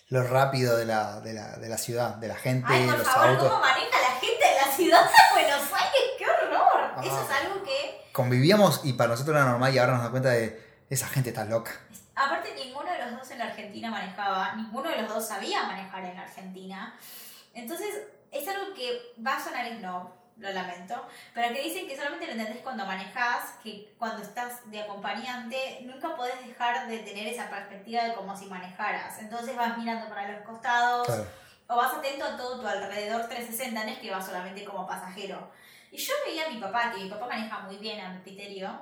Lo 0.09 0.23
rápido 0.23 0.77
de 0.77 0.85
la, 0.85 1.19
de 1.21 1.33
la, 1.33 1.57
de 1.57 1.67
la 1.67 1.77
ciudad, 1.77 2.15
de 2.15 2.27
la 2.27 2.35
gente, 2.35 2.67
Ay, 2.71 2.85
por 2.87 2.99
los 2.99 3.07
favor, 3.07 3.29
autos. 3.29 3.49
¿cómo 3.49 3.59
maneja 3.61 4.01
la 4.01 4.19
gente 4.19 4.45
de 4.47 4.55
la 4.65 4.71
ciudad 4.75 5.03
de 5.05 5.41
Buenos 5.41 5.73
Aires? 5.73 6.01
¡Qué 6.17 6.25
horror! 6.25 6.91
Ah. 6.95 7.01
Eso 7.03 7.21
es 7.23 7.31
algo 7.31 7.63
que 7.63 8.05
Convivíamos 8.13 8.81
y 8.85 8.93
para 8.93 9.09
nosotros 9.09 9.35
era 9.35 9.45
normal 9.45 9.73
y 9.73 9.77
ahora 9.79 9.93
nos 9.93 10.01
damos 10.01 10.11
cuenta 10.11 10.29
de 10.29 10.63
esa 10.89 11.07
gente 11.07 11.29
está 11.31 11.43
loca. 11.45 11.71
Aparte, 12.15 12.53
ninguno 12.55 12.89
de 12.91 12.97
los 12.99 13.19
dos 13.19 13.31
en 13.31 13.39
la 13.39 13.45
Argentina 13.45 13.89
manejaba, 13.91 14.53
ninguno 14.55 14.89
de 14.89 15.01
los 15.01 15.13
dos 15.13 15.27
sabía 15.27 15.63
manejar 15.63 16.05
en 16.05 16.15
la 16.15 16.21
Argentina. 16.23 16.97
Entonces, 17.53 18.07
es 18.31 18.47
algo 18.47 18.73
que 18.73 19.13
va 19.25 19.37
a 19.37 19.43
sonar 19.43 19.67
snob, 19.77 20.09
lo 20.37 20.51
lamento, 20.51 21.07
pero 21.33 21.53
que 21.53 21.61
dicen 21.61 21.87
que 21.87 21.95
solamente 21.95 22.25
lo 22.27 22.33
entendés 22.33 22.61
cuando 22.61 22.85
manejas, 22.85 23.55
que 23.63 23.93
cuando 23.97 24.21
estás 24.21 24.69
de 24.69 24.81
acompañante 24.81 25.79
nunca 25.83 26.13
podés 26.15 26.45
dejar 26.45 26.87
de 26.87 26.99
tener 26.99 27.27
esa 27.27 27.49
perspectiva 27.49 28.03
de 28.03 28.13
como 28.13 28.35
si 28.35 28.45
manejaras. 28.47 29.17
Entonces 29.19 29.55
vas 29.55 29.77
mirando 29.77 30.09
para 30.09 30.29
los 30.31 30.41
costados 30.45 31.07
Claro. 31.07 31.25
o 31.67 31.75
vas 31.77 31.93
atento 31.93 32.25
a 32.25 32.35
todo 32.35 32.59
tu 32.59 32.67
alrededor 32.67 33.27
360, 33.29 33.83
no 33.85 33.89
es 33.89 33.99
que 33.99 34.11
vas 34.11 34.25
solamente 34.25 34.65
como 34.65 34.85
pasajero. 34.85 35.51
Y 35.91 35.97
yo 35.97 36.13
veía 36.25 36.47
a 36.47 36.49
mi 36.49 36.57
papá, 36.59 36.91
que 36.91 37.01
mi 37.03 37.09
papá 37.09 37.27
maneja 37.27 37.59
muy 37.59 37.77
bien 37.77 38.01
a 38.01 38.09
mi 38.09 38.19
criterio, 38.21 38.77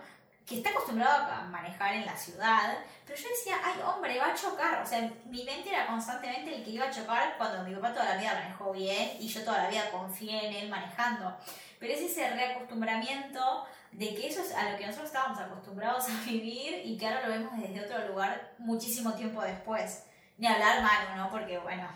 que 0.45 0.57
está 0.57 0.71
acostumbrado 0.71 1.31
a 1.31 1.43
manejar 1.43 1.93
en 1.93 2.05
la 2.05 2.17
ciudad, 2.17 2.77
pero 3.05 3.17
yo 3.17 3.29
decía, 3.29 3.55
ay 3.63 3.81
hombre, 3.81 4.19
va 4.19 4.27
a 4.27 4.35
chocar. 4.35 4.81
O 4.81 4.85
sea, 4.85 5.09
mi 5.25 5.43
mente 5.43 5.69
era 5.69 5.87
constantemente 5.87 6.55
el 6.55 6.63
que 6.63 6.71
iba 6.71 6.85
a 6.85 6.91
chocar 6.91 7.37
cuando 7.37 7.63
mi 7.63 7.73
papá 7.75 7.93
toda 7.93 8.15
la 8.15 8.17
vida 8.17 8.33
manejó 8.33 8.71
bien 8.71 9.17
y 9.19 9.27
yo 9.27 9.43
toda 9.43 9.63
la 9.63 9.69
vida 9.69 9.89
confié 9.91 10.47
en 10.47 10.53
él 10.55 10.69
manejando. 10.69 11.35
Pero 11.79 11.93
es 11.93 12.01
ese 12.01 12.29
reacostumbramiento 12.29 13.65
de 13.91 14.15
que 14.15 14.27
eso 14.27 14.41
es 14.41 14.53
a 14.53 14.71
lo 14.71 14.77
que 14.77 14.85
nosotros 14.85 15.07
estábamos 15.07 15.39
acostumbrados 15.39 16.05
a 16.09 16.23
vivir 16.25 16.81
y 16.85 16.97
que 16.97 17.07
ahora 17.07 17.27
lo 17.27 17.33
vemos 17.33 17.53
desde 17.57 17.85
otro 17.85 18.07
lugar 18.07 18.53
muchísimo 18.57 19.13
tiempo 19.13 19.41
después. 19.41 20.03
Ni 20.37 20.47
hablar 20.47 20.81
Manu, 20.81 21.15
¿no? 21.15 21.29
Porque, 21.29 21.57
bueno, 21.59 21.87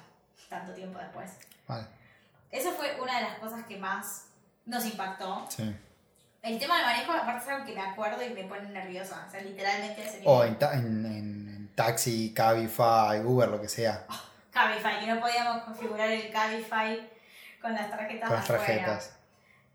tanto 0.48 0.74
tiempo 0.74 1.00
después. 1.00 1.32
Vale. 1.68 1.88
Eso 2.51 2.72
fue 2.72 3.00
una 3.01 3.18
de 3.18 3.24
las 3.24 3.39
cosas 3.39 3.66
que 3.66 3.77
más 3.77 4.27
nos 4.66 4.86
impactó. 4.86 5.46
Sí. 5.50 5.75
El 6.44 6.60
tema 6.60 6.77
del 6.77 6.86
manejo, 6.86 7.12
aparte 7.12 7.44
es 7.44 7.50
algo 7.50 7.65
que 7.65 7.74
me 7.74 7.82
acuerdo 7.82 8.24
y 8.24 8.29
me 8.29 8.44
pone 8.46 8.70
nerviosa. 8.70 9.25
O 9.27 9.32
sea, 9.32 9.41
literalmente 9.41 10.01
ese 10.03 10.22
O 10.25 10.44
en, 10.44 10.58
ta- 10.58 10.74
en, 10.74 11.06
en- 11.06 11.48
en 11.50 11.72
taxi, 11.75 12.34
Cabify, 12.34 13.20
Uber, 13.24 13.50
lo 13.50 13.60
que 13.62 13.67
sea. 13.70 14.06
Cabify, 14.51 15.00
que 15.00 15.08
no 15.08 15.20
podíamos 15.20 15.63
configurar 15.63 16.10
el 16.10 16.32
Cabify 16.32 17.10
con 17.62 17.74
las 17.74 17.89
tarjetas 17.89 18.27
Con 18.29 18.38
las 18.38 18.48
tarjetas. 18.48 19.13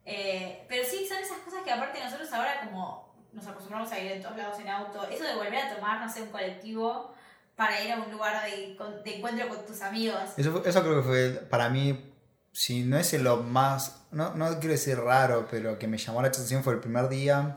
Eh, 0.05 0.65
pero 0.69 0.85
sí, 0.85 1.07
son 1.07 1.19
esas 1.19 1.39
cosas 1.39 1.63
que 1.65 1.71
aparte 1.73 2.03
nosotros 2.03 2.33
ahora 2.33 2.61
como 2.65 3.13
nos 3.33 3.47
acostumbramos 3.47 3.91
a 3.93 3.99
ir 3.99 4.13
en 4.13 4.23
todos 4.23 4.37
lados 4.37 4.59
en 4.61 4.69
auto, 4.69 5.05
eso 5.09 5.25
de 5.25 5.35
volver 5.35 5.57
a 5.57 5.75
tomar, 5.75 6.01
no 6.01 6.13
sé, 6.13 6.23
un 6.23 6.31
colectivo 6.31 7.15
para 7.57 7.81
ir 7.83 7.93
a 7.93 7.97
un 7.97 8.11
lugar 8.11 8.45
de, 8.45 8.77
de 9.05 9.17
encuentro 9.17 9.49
con 9.49 9.65
tus 9.65 9.81
amigos. 9.83 10.21
Eso, 10.37 10.63
eso 10.65 10.83
creo 10.83 10.97
que 10.97 11.07
fue 11.09 11.31
para 11.49 11.69
mí, 11.69 12.13
si 12.53 12.83
no 12.83 12.99
es 12.99 13.13
lo 13.15 13.39
más, 13.39 14.02
no, 14.13 14.35
no 14.35 14.49
quiero 14.59 14.73
decir 14.73 14.99
raro, 14.99 15.47
pero 15.51 15.79
que 15.79 15.87
me 15.89 15.99
llamó 15.99 16.23
la 16.23 16.29
atención 16.29 16.63
fue 16.63 16.75
el 16.75 16.81
primer 16.81 17.09
día 17.09 17.57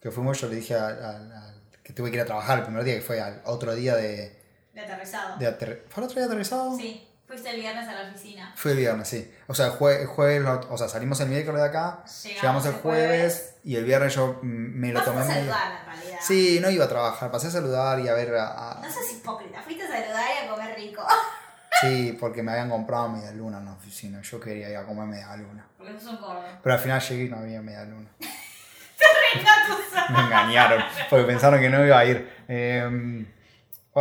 que 0.00 0.10
fuimos, 0.10 0.40
yo 0.40 0.48
le 0.48 0.56
dije 0.56 0.74
al, 0.74 1.02
al- 1.04 1.32
al- 1.32 1.54
que 1.82 1.92
tuve 1.92 2.10
que 2.10 2.16
ir 2.16 2.22
a 2.22 2.26
trabajar 2.26 2.58
el 2.58 2.64
primer 2.64 2.84
día, 2.84 2.94
que 2.94 3.00
fue 3.02 3.20
al 3.20 3.42
otro 3.44 3.74
día 3.74 3.94
de... 3.96 4.40
De 4.72 4.80
aterrizado. 4.80 5.36
de 5.38 5.46
ater- 5.46 5.84
¿Fue 5.88 6.02
el 6.02 6.04
otro 6.04 6.14
día 6.16 6.22
de 6.22 6.26
aterrizado? 6.26 6.76
Sí, 6.76 7.06
fuiste 7.26 7.50
el 7.50 7.60
viernes 7.60 7.86
a 7.88 7.92
la 7.92 8.08
oficina. 8.10 8.52
Fue 8.56 8.72
el 8.72 8.78
viernes, 8.78 9.06
sí. 9.08 9.32
O 9.46 9.54
sea, 9.54 9.66
el 9.66 9.72
jue- 9.72 10.04
jueves, 10.06 10.46
o 10.70 10.76
sea, 10.78 10.88
salimos 10.88 11.20
el 11.20 11.28
miércoles 11.28 11.60
de 11.62 11.68
acá, 11.68 12.02
llegamos, 12.24 12.66
el 12.66 12.72
jueves, 12.74 13.54
y 13.64 13.76
el 13.76 13.84
viernes 13.84 14.14
yo 14.14 14.38
me 14.42 14.92
lo 14.92 15.02
tomé 15.02 15.20
a 15.20 15.24
saludar 15.26 15.72
en 15.80 15.86
realidad. 15.86 16.18
Sí, 16.20 16.58
no 16.60 16.70
iba 16.70 16.84
a 16.86 16.88
trabajar, 16.88 17.30
pasé 17.30 17.46
a 17.48 17.50
saludar 17.50 18.00
y 18.00 18.08
a 18.08 18.14
ver 18.14 18.34
a- 18.34 18.72
a- 18.72 18.74
No 18.82 18.90
seas 18.92 19.10
hipócrita, 19.12 19.62
fuiste 19.62 19.84
a 19.84 19.88
saludar 19.88 20.26
y 20.42 20.46
a 20.46 20.50
comer 20.50 20.74
rico. 20.76 21.02
Sí, 21.80 22.16
porque 22.20 22.42
me 22.42 22.52
habían 22.52 22.70
comprado 22.70 23.08
media 23.08 23.30
luna 23.32 23.58
en 23.58 23.64
la 23.66 23.72
oficina. 23.72 24.20
Yo 24.22 24.38
quería 24.40 24.70
ir 24.70 24.76
a 24.76 24.84
comer 24.84 25.06
media 25.06 25.36
luna. 25.36 25.66
Porque 25.76 25.92
sos 25.98 26.12
un 26.12 26.20
gordo. 26.20 26.42
Pero 26.62 26.74
al 26.74 26.80
final 26.80 27.00
llegué 27.00 27.24
y 27.24 27.28
no 27.28 27.38
había 27.38 27.60
media 27.62 27.84
luna. 27.84 28.08
Me 30.10 30.20
engañaron, 30.20 30.82
porque 31.10 31.24
pensaron 31.24 31.60
que 31.60 31.68
no 31.68 31.84
iba 31.84 31.98
a 31.98 32.04
ir. 32.04 32.30
Eh, 32.46 33.26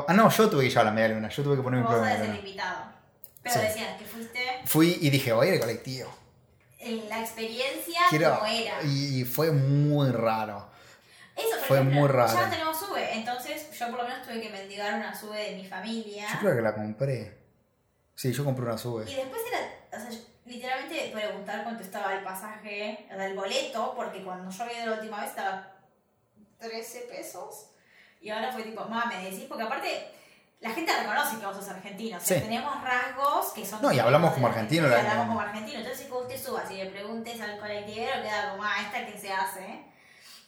ah, 0.08 0.13
no, 0.13 0.30
yo 0.30 0.50
tuve 0.50 0.63
que 0.65 0.70
llevar 0.70 0.86
la 0.86 0.92
media 0.92 1.10
luna. 1.10 1.30
Yo 1.30 1.44
tuve 1.44 1.56
que 1.58 1.62
ponerme 1.63 1.86
Vos 1.88 2.00
mi 2.01 2.08
eres 2.08 2.20
media 2.20 2.25
luna. 2.34 2.39
invitado. 2.39 2.84
Pero 3.42 3.56
Sí. 3.56 3.62
decías 3.62 3.98
que 4.00 4.06
fuiste 4.06 4.39
Fui 4.65 4.98
y 5.01 5.10
dije, 5.10 5.34
voy 5.34 5.48
a 5.48 5.50
ir 5.50 5.56
al 5.56 5.60
colectivo. 5.62 6.13
la 7.10 7.20
experiencia 7.22 8.00
Quiero- 8.10 8.36
como 8.39 8.46
era. 8.51 8.82
Y, 8.84 9.22
y 9.22 9.25
fue 9.25 9.51
muy 9.51 10.12
raro. 10.12 10.70
Eso, 11.36 11.50
por 11.50 11.60
Fue 11.68 11.77
ejemplo, 11.77 12.00
muy 12.01 12.10
raro. 12.10 12.34
Ya 12.34 12.44
no 12.46 12.50
tenemos 12.51 12.80
sube, 12.80 13.13
entonces 13.15 13.72
yo 13.77 13.89
por 13.89 13.98
lo 14.00 14.03
menos 14.08 14.22
tuve 14.27 14.39
que 14.42 14.50
mendigar 14.50 14.94
una 14.94 15.15
sube 15.18 15.51
de 15.51 15.56
mi 15.56 15.65
familia. 15.65 16.27
Yo 16.32 16.39
creo 16.39 16.56
que 16.56 16.62
la 16.62 16.75
compré. 16.75 17.42
Sí, 18.15 18.32
yo 18.32 18.43
compré 18.46 18.65
una 18.65 18.77
sube. 18.77 19.10
Y 19.10 19.15
después 19.15 19.41
era, 19.48 19.98
o 19.98 20.00
sea, 20.10 20.20
literalmente 20.46 21.12
preguntar 21.13 21.63
cuánto 21.63 21.84
estaba 21.84 22.13
el 22.13 22.24
pasaje, 22.24 23.08
o 23.12 23.15
sea, 23.15 23.25
el 23.25 23.36
boleto, 23.36 23.93
porque 23.96 24.24
cuando 24.24 24.51
yo 24.51 24.65
ido 24.65 24.86
la 24.88 24.93
última 24.93 25.20
vez 25.22 25.29
estaba 25.29 25.72
13 26.60 27.08
pesos. 27.10 27.70
Y 28.22 28.29
ahora 28.29 28.51
fue 28.51 28.63
tipo, 28.63 28.82
mamá, 28.82 29.05
me 29.05 29.29
decís, 29.29 29.46
porque 29.50 29.63
aparte 29.63 30.08
la 30.62 30.70
gente 30.70 30.93
reconoce 30.98 31.38
que 31.39 31.46
vos 31.46 31.58
sos 31.58 31.67
argentino. 31.67 32.17
O 32.17 32.22
sea, 32.22 32.38
Sí. 32.38 32.43
tenemos 32.43 32.82
rasgos 32.82 33.51
que 33.51 33.65
son. 33.65 33.82
No, 33.82 33.91
y 33.91 34.00
hablamos 34.00 34.34
como 34.34 34.48
la 34.48 34.53
argentino, 34.53 34.86
Hablamos 34.86 35.27
como 35.27 35.39
argentino. 35.41 35.79
Entonces, 35.79 36.08
si 36.08 36.12
usted 36.12 36.41
suba, 36.41 36.65
si 36.65 36.75
le 36.75 36.86
preguntes 36.86 37.41
al 37.41 37.60
colectivero, 37.60 38.22
queda 38.22 38.51
como, 38.51 38.63
ah, 38.63 38.75
esta 38.82 39.05
que 39.05 39.17
se 39.17 39.34
hace. 39.34 39.84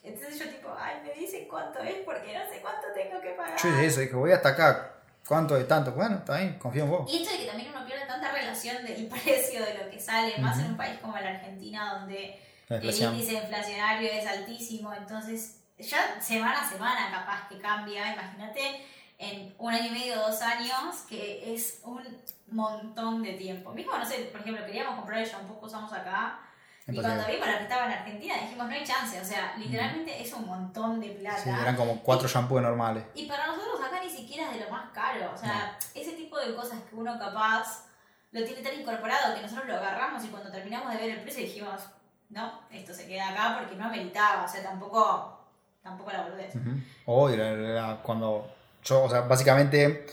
Entonces 0.04 0.38
yo 0.40 0.48
tipo, 0.50 0.70
ay, 0.80 1.02
me 1.04 1.14
dicen 1.14 1.48
cuánto 1.50 1.80
es 1.80 1.96
porque 2.06 2.38
no 2.38 2.48
sé 2.48 2.62
cuánto 2.62 2.88
tengo 2.94 3.20
que 3.20 3.32
pagar. 3.32 3.58
Yo 3.60 3.70
dije 3.70 3.86
eso, 3.88 4.00
dije, 4.02 4.16
voy 4.16 4.32
hasta 4.32 4.50
acá. 4.50 4.95
¿Cuánto 5.28 5.56
de 5.56 5.64
tanto? 5.64 5.92
Bueno, 5.92 6.18
está 6.18 6.38
bien, 6.38 6.60
confío 6.60 6.84
en 6.84 6.90
vos. 6.92 7.12
Y 7.12 7.18
esto 7.18 7.32
de 7.32 7.40
que 7.40 7.46
también 7.48 7.70
uno 7.76 7.86
pierde 7.86 8.06
tanta 8.06 8.32
relación 8.32 8.86
del 8.86 9.08
precio 9.24 9.66
de 9.66 9.74
lo 9.74 9.90
que 9.90 10.00
sale, 10.00 10.38
más 10.38 10.60
en 10.60 10.68
un 10.68 10.78
país 10.78 11.00
como 11.00 11.18
la 11.18 11.30
Argentina, 11.30 12.00
donde 12.00 12.40
el 12.70 12.84
índice 12.84 13.34
inflacionario 13.34 14.12
es 14.12 14.28
altísimo, 14.28 14.94
entonces 14.94 15.62
ya 15.78 16.22
semana 16.22 16.62
a 16.62 16.70
semana 16.70 17.12
capaz 17.12 17.48
que 17.50 17.60
cambia, 17.60 18.14
imagínate 18.14 18.86
en 19.18 19.56
un 19.58 19.74
año 19.74 19.88
y 19.88 19.92
medio, 19.92 20.18
dos 20.18 20.42
años, 20.42 20.98
que 21.10 21.54
es 21.54 21.80
un 21.84 22.04
montón 22.48 23.24
de 23.24 23.34
tiempo. 23.34 23.72
Mismo, 23.72 23.98
no 23.98 24.06
sé, 24.06 24.30
por 24.32 24.42
ejemplo, 24.42 24.66
queríamos 24.66 24.96
comprar 24.96 25.20
el 25.20 25.30
shampoo 25.30 25.60
que 25.60 25.66
usamos 25.66 25.92
acá, 25.94 26.40
y 26.88 27.02
cuando 27.02 27.26
vimos 27.26 27.48
la 27.48 27.58
que 27.58 27.64
estaba 27.64 27.86
en 27.86 27.92
Argentina 27.94 28.36
dijimos, 28.42 28.68
no 28.68 28.74
hay 28.74 28.84
chance, 28.84 29.20
o 29.20 29.26
sea, 29.26 29.56
literalmente 29.58 30.22
es 30.22 30.32
un 30.34 30.46
montón 30.46 31.00
de 31.00 31.10
plata. 31.10 31.42
Sí, 31.42 31.50
eran 31.50 31.76
como 31.76 32.00
cuatro 32.04 32.28
shampoos 32.28 32.62
normales. 32.62 33.04
Y 33.16 33.26
para 33.26 33.48
nosotros 33.48 33.80
acá 33.84 34.02
ni 34.04 34.10
siquiera 34.10 34.52
es 34.52 34.60
de 34.60 34.66
lo 34.66 34.72
más 34.72 34.92
caro. 34.94 35.32
O 35.34 35.38
sea, 35.38 35.78
ese 35.96 36.12
tipo 36.14 36.40
de 36.40 36.54
cosas 36.56 36.80
que 36.88 36.96
uno 36.96 37.18
capaz 37.18 37.86
lo 38.32 38.44
tiene 38.46 38.62
tan 38.62 38.80
incorporado 38.80 39.34
que 39.36 39.42
nosotros 39.42 39.66
lo 39.68 39.76
agarramos 39.78 40.24
y 40.24 40.28
cuando 40.28 40.52
terminamos 40.52 40.92
de 40.94 40.98
ver 41.00 41.10
el 41.12 41.22
precio 41.22 41.42
dijimos, 41.42 41.82
no, 42.30 42.62
esto 42.70 42.94
se 42.94 43.08
queda 43.08 43.30
acá 43.30 43.58
porque 43.60 43.76
no 43.76 43.90
meritaba. 43.90 44.44
O 44.44 44.48
sea, 44.48 44.62
tampoco, 44.62 45.40
tampoco 45.82 46.12
la 46.12 46.24
boludez. 46.24 46.54
Ujú. 46.56 46.70
O 47.06 47.30
era- 47.30 47.50
era 47.50 47.98
cuando 48.04 48.54
yo, 48.84 49.04
o 49.04 49.10
sea, 49.10 49.22
básicamente 49.22 50.06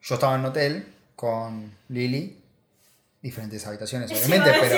yo 0.00 0.14
estaba 0.14 0.34
en 0.34 0.40
un 0.40 0.46
hotel 0.46 0.94
con 1.16 1.76
Lili, 1.88 2.40
diferentes 3.20 3.66
habitaciones, 3.66 4.10
obviamente, 4.12 4.52
pero 4.60 4.74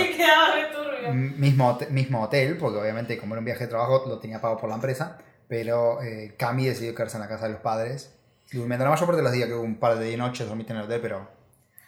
sí 1.00 1.08
mismo, 1.12 1.78
mismo 1.90 2.22
hotel, 2.22 2.56
porque 2.58 2.78
obviamente 2.78 3.18
como 3.18 3.34
era 3.34 3.38
un 3.40 3.44
viaje 3.44 3.64
de 3.64 3.68
trabajo 3.70 4.04
lo 4.06 4.18
tenía 4.18 4.40
pago 4.40 4.56
por 4.58 4.68
la 4.68 4.76
empresa, 4.76 5.18
pero 5.48 6.02
eh, 6.02 6.34
Cami 6.38 6.66
decidió 6.66 6.94
quedarse 6.94 7.16
en 7.16 7.22
la 7.22 7.28
casa 7.28 7.46
de 7.46 7.52
los 7.52 7.60
padres, 7.60 8.14
durmiendo 8.52 8.84
la 8.84 8.90
mayor 8.90 9.06
parte 9.06 9.18
de 9.18 9.22
los 9.24 9.32
días, 9.32 9.48
que 9.48 9.54
un 9.54 9.76
par 9.78 9.96
de 9.98 10.16
noches 10.16 10.46
dormiste 10.48 10.72
en 10.72 10.78
el 10.80 10.84
hotel, 10.84 11.00
pero 11.00 11.28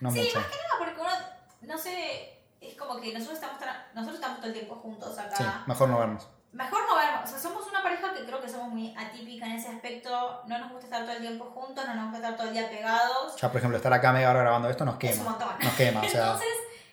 no 0.00 0.10
Sí, 0.10 0.20
mucho. 0.20 0.38
más 0.38 0.46
que 0.48 0.56
nada 0.56 0.74
porque 0.78 1.00
uno, 1.00 1.72
no 1.72 1.78
sé, 1.78 2.38
es 2.60 2.74
como 2.76 3.00
que 3.00 3.12
nosotros 3.12 3.38
estamos, 3.38 3.58
nosotros 3.94 4.16
estamos 4.16 4.38
todo 4.38 4.46
el 4.48 4.52
tiempo 4.54 4.74
juntos 4.76 5.18
acá. 5.18 5.36
Sí, 5.36 5.44
mejor 5.66 5.88
no 5.88 5.98
vernos. 5.98 6.28
Mejor 6.50 6.80
no 6.88 6.96
vernos, 6.96 7.24
o 7.24 7.26
sea, 7.26 7.38
somos 7.38 7.66
una 7.68 7.82
pareja 7.82 8.14
que 8.14 8.24
creo 8.24 8.40
que 8.40 8.48
somos 8.48 8.68
muy 8.68 8.94
atípica 8.96 9.44
en 9.46 9.52
ese 9.52 9.68
aspecto, 9.68 10.42
no 10.46 10.58
nos 10.58 10.70
gusta 10.72 10.86
estar 10.86 11.02
todo 11.04 11.12
el 11.12 11.20
tiempo 11.20 11.44
juntos, 11.44 11.84
no 11.86 11.94
nos 11.94 12.04
gusta 12.04 12.18
estar 12.18 12.36
todo 12.36 12.46
el 12.48 12.52
día 12.54 12.68
pegados, 12.70 13.36
Ya, 13.40 13.48
por 13.48 13.58
ejemplo, 13.58 13.76
estar 13.76 13.92
acá 13.92 14.12
media 14.12 14.30
hora 14.30 14.40
grabando 14.40 14.70
esto 14.70 14.84
nos 14.86 14.94
es 15.02 15.12
un 15.12 15.18
quema. 15.18 15.30
montón. 15.30 15.48
Nos 15.62 15.72
quema, 15.74 16.00
o 16.00 16.08
sea, 16.08 16.22
Entonces, 16.32 16.48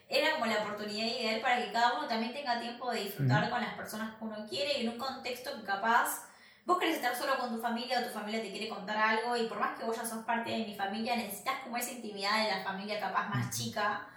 era 0.07 0.33
como 0.33 0.45
la 0.45 0.63
oportunidad 0.63 1.07
ideal 1.07 1.41
para 1.41 1.57
que 1.57 1.71
cada 1.71 1.97
uno 1.97 2.07
también 2.07 2.33
tenga 2.33 2.59
tiempo 2.59 2.91
de 2.91 3.01
disfrutar 3.01 3.49
con 3.49 3.61
las 3.61 3.73
personas 3.73 4.15
que 4.15 4.23
uno 4.23 4.45
quiere 4.47 4.77
y 4.77 4.85
en 4.85 4.89
un 4.93 4.97
contexto 4.97 5.55
que 5.55 5.63
capaz 5.63 6.27
vos 6.65 6.79
querés 6.79 6.97
estar 6.97 7.15
solo 7.15 7.37
con 7.37 7.55
tu 7.55 7.61
familia 7.61 7.99
o 7.99 8.03
tu 8.03 8.09
familia 8.09 8.41
te 8.41 8.51
quiere 8.51 8.69
contar 8.69 8.97
algo 8.97 9.35
y 9.37 9.47
por 9.47 9.59
más 9.59 9.77
que 9.77 9.85
vos 9.85 9.95
ya 9.95 10.05
sos 10.05 10.23
parte 10.25 10.51
de 10.51 10.65
mi 10.65 10.75
familia, 10.75 11.15
necesitas 11.15 11.59
como 11.63 11.77
esa 11.77 11.91
intimidad 11.91 12.43
de 12.43 12.55
la 12.55 12.63
familia 12.63 12.99
capaz 12.99 13.29
más 13.29 13.55
chica. 13.55 14.07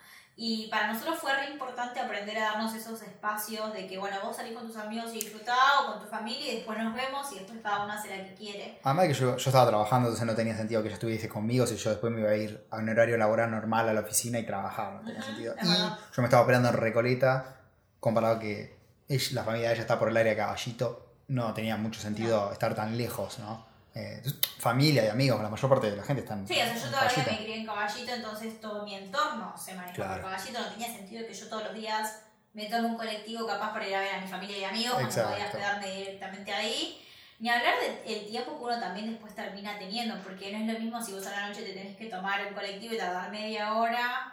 Y 0.41 0.69
para 0.69 0.93
nosotros 0.93 1.19
fue 1.19 1.35
re 1.35 1.51
importante 1.51 1.99
aprender 1.99 2.39
a 2.39 2.53
darnos 2.53 2.73
esos 2.73 3.03
espacios 3.03 3.73
de 3.73 3.89
que, 3.89 3.99
bueno, 3.99 4.17
vos 4.23 4.37
salís 4.37 4.55
con 4.57 4.69
tus 4.69 4.77
amigos 4.77 5.11
y 5.13 5.19
disfrutás 5.19 5.57
o 5.83 5.91
con 5.93 6.01
tu 6.01 6.07
familia 6.09 6.53
y 6.53 6.57
después 6.59 6.79
nos 6.79 6.95
vemos 6.95 7.27
y 7.33 7.41
después 7.41 7.59
cada 7.61 7.83
uno 7.83 7.93
hace 7.93 8.09
la 8.17 8.25
que 8.25 8.35
quiere. 8.35 8.79
Además 8.85 9.03
de 9.03 9.09
que 9.09 9.15
yo, 9.19 9.37
yo 9.37 9.51
estaba 9.51 9.67
trabajando, 9.67 10.07
entonces 10.07 10.25
no 10.27 10.37
tenía 10.37 10.57
sentido 10.57 10.81
que 10.81 10.87
ella 10.89 10.95
estuviese 10.95 11.29
conmigo 11.29 11.67
si 11.67 11.75
yo 11.75 11.91
después 11.91 12.13
me 12.13 12.21
iba 12.21 12.31
a 12.31 12.37
ir 12.37 12.65
a 12.71 12.77
un 12.77 12.89
horario 12.89 13.17
laboral 13.19 13.51
normal 13.51 13.89
a 13.89 13.93
la 13.93 14.01
oficina 14.03 14.39
y 14.39 14.47
trabajar, 14.47 14.93
no 14.93 15.01
tenía 15.01 15.23
sentido. 15.23 15.55
Y 15.61 15.67
verdad. 15.69 15.99
yo 16.15 16.23
me 16.23 16.27
estaba 16.29 16.45
operando 16.45 16.69
en 16.69 16.75
Recoleta, 16.77 17.57
comparado 17.99 18.39
que 18.39 18.79
ella- 19.09 19.29
la 19.35 19.43
familia 19.43 19.69
de 19.71 19.75
ella 19.75 19.83
está 19.83 19.99
por 19.99 20.09
el 20.09 20.17
área 20.17 20.31
de 20.35 20.37
Caballito, 20.39 21.15
no 21.27 21.53
tenía 21.53 21.77
mucho 21.77 22.01
sentido 22.01 22.53
estar 22.53 22.77
tan 22.77 22.97
lejos, 22.97 23.41
¿no? 23.41 23.67
Eh, 23.99 24.23
familia 24.59 25.05
y 25.05 25.09
amigos, 25.09 25.43
la 25.43 25.49
mayor 25.49 25.69
parte 25.69 25.91
de 25.91 25.97
la 25.97 26.05
gente 26.05 26.23
está 26.23 26.35
en 26.35 26.47
Sí, 26.47 26.55
o 26.55 26.57
sea, 26.57 26.75
yo 26.75 26.81
todavía 26.91 27.09
Caballito. 27.11 27.31
me 27.33 27.39
crié 27.39 27.57
en 27.57 27.67
Caballito, 27.67 28.13
entonces 28.15 28.61
todo 28.61 28.85
mi 28.85 28.95
entorno 28.95 29.55
se 29.59 29.75
maneja 29.75 29.95
Claro. 29.95 30.23
Caballito. 30.23 30.61
No 30.61 30.67
tenía 30.71 30.87
sentido 30.87 31.27
que 31.27 31.35
yo 31.35 31.49
todos 31.49 31.65
los 31.65 31.75
días 31.75 32.21
me 32.53 32.67
tome 32.67 32.87
un 32.89 32.97
colectivo 32.97 33.45
capaz 33.47 33.73
para 33.73 33.89
ir 33.89 33.95
a 33.97 34.01
ver 34.01 34.15
a 34.15 34.21
mi 34.21 34.29
familia 34.29 34.59
y 34.59 34.65
amigos, 34.65 34.95
cuando 34.95 35.31
podía 35.31 35.51
quedarme 35.51 35.93
directamente 35.95 36.53
ahí. 36.53 37.05
Ni 37.41 37.49
hablar 37.51 37.75
del 38.07 38.27
tiempo 38.27 38.57
que 38.59 38.65
uno 38.65 38.81
también 38.81 39.11
después 39.11 39.35
termina 39.35 39.79
teniendo, 39.79 40.17
porque 40.23 40.53
no 40.53 40.59
es 40.59 40.73
lo 40.75 40.81
mismo 40.81 41.03
si 41.03 41.13
vos 41.13 41.27
a 41.27 41.31
la 41.31 41.49
noche 41.49 41.63
te 41.63 41.73
tenés 41.73 41.97
que 41.97 42.07
tomar 42.07 42.45
un 42.47 42.55
colectivo 42.55 42.95
y 42.95 42.99
tardar 42.99 43.31
media 43.31 43.75
hora, 43.75 44.33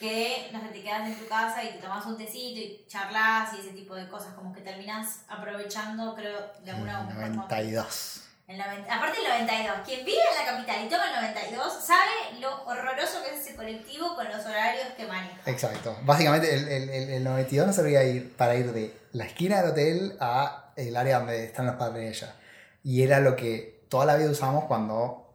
que 0.00 0.48
no 0.52 0.60
sé, 0.60 0.68
te 0.68 0.82
quedas 0.82 1.06
en 1.08 1.14
tu 1.16 1.26
casa 1.28 1.62
y 1.62 1.68
te 1.72 1.78
tomas 1.78 2.04
un 2.06 2.16
tecito 2.16 2.58
y 2.60 2.84
charlas 2.88 3.54
y 3.54 3.60
ese 3.60 3.70
tipo 3.70 3.94
de 3.94 4.08
cosas, 4.08 4.34
como 4.34 4.52
que 4.52 4.62
terminás 4.62 5.24
aprovechando, 5.28 6.14
creo, 6.14 6.52
de 6.64 6.70
alguna 6.70 7.00
u 7.00 7.04
otra 7.04 7.14
forma. 7.16 7.36
92. 7.42 8.29
El 8.50 8.58
noven- 8.58 8.84
aparte 8.90 9.18
el 9.18 9.28
92, 9.46 9.76
quien 9.86 10.04
vive 10.04 10.18
en 10.18 10.44
la 10.44 10.52
capital 10.52 10.84
y 10.84 10.88
toma 10.88 11.04
el 11.06 11.22
92 11.34 11.72
sabe 11.84 12.40
lo 12.40 12.64
horroroso 12.64 13.22
que 13.22 13.32
es 13.36 13.46
ese 13.46 13.54
colectivo 13.54 14.16
con 14.16 14.26
los 14.28 14.44
horarios 14.44 14.86
que 14.96 15.06
maneja. 15.06 15.38
Exacto. 15.46 15.96
Básicamente 16.02 16.52
el, 16.52 16.66
el, 16.66 16.88
el, 16.90 17.10
el 17.10 17.22
92 17.24 17.68
no 17.68 17.72
servía 17.72 18.02
ir 18.02 18.34
para 18.36 18.56
ir 18.56 18.72
de 18.72 18.92
la 19.12 19.24
esquina 19.26 19.62
del 19.62 19.70
hotel 19.70 20.16
a 20.18 20.72
el 20.74 20.96
área 20.96 21.18
donde 21.18 21.44
están 21.44 21.66
los 21.66 21.76
padres 21.76 22.02
de 22.02 22.08
ella. 22.08 22.34
Y 22.82 23.02
era 23.04 23.20
lo 23.20 23.36
que 23.36 23.84
toda 23.88 24.04
la 24.04 24.16
vida 24.16 24.28
usamos 24.30 24.64
cuando 24.64 25.32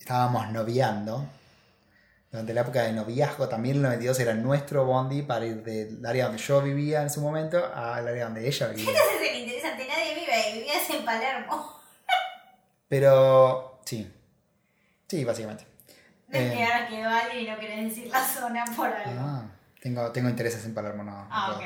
estábamos 0.00 0.50
noviando. 0.50 1.24
Durante 2.32 2.52
la 2.52 2.62
época 2.62 2.82
de 2.82 2.92
noviazgo 2.94 3.48
también 3.48 3.76
el 3.76 3.82
92 3.82 4.18
era 4.18 4.34
nuestro 4.34 4.84
bondi 4.84 5.22
para 5.22 5.46
ir 5.46 5.62
del 5.62 6.04
área 6.04 6.24
donde 6.26 6.42
yo 6.42 6.60
vivía 6.62 7.00
en 7.02 7.10
su 7.10 7.20
momento 7.20 7.64
al 7.72 8.08
área 8.08 8.24
donde 8.24 8.44
ella 8.48 8.66
vivía. 8.68 8.90
Ese 8.90 9.24
es 9.24 9.30
el 9.30 9.40
interesante, 9.42 9.86
nadie 9.86 10.14
vive 10.16 10.32
ahí, 10.32 10.58
vivías 10.58 10.90
en 10.90 11.04
Palermo. 11.04 11.83
Pero 12.98 13.80
sí. 13.84 14.08
Sí, 15.08 15.24
básicamente. 15.24 15.66
No 16.28 16.38
es 16.38 16.44
Eh. 16.52 16.54
que 16.56 16.64
ahora 16.64 16.86
quedó 16.88 17.08
alguien 17.08 17.44
y 17.44 17.50
no 17.50 17.58
querés 17.58 17.84
decir 17.88 18.06
la 18.06 18.20
zona 18.24 18.64
por 18.76 18.86
algo. 18.86 19.20
Ah. 19.20 19.42
Tengo, 19.82 20.12
tengo 20.12 20.28
intereses 20.28 20.64
en 20.64 20.74
Palermo, 20.74 21.02
no. 21.02 21.26
Ah, 21.28 21.54
ok. 21.56 21.62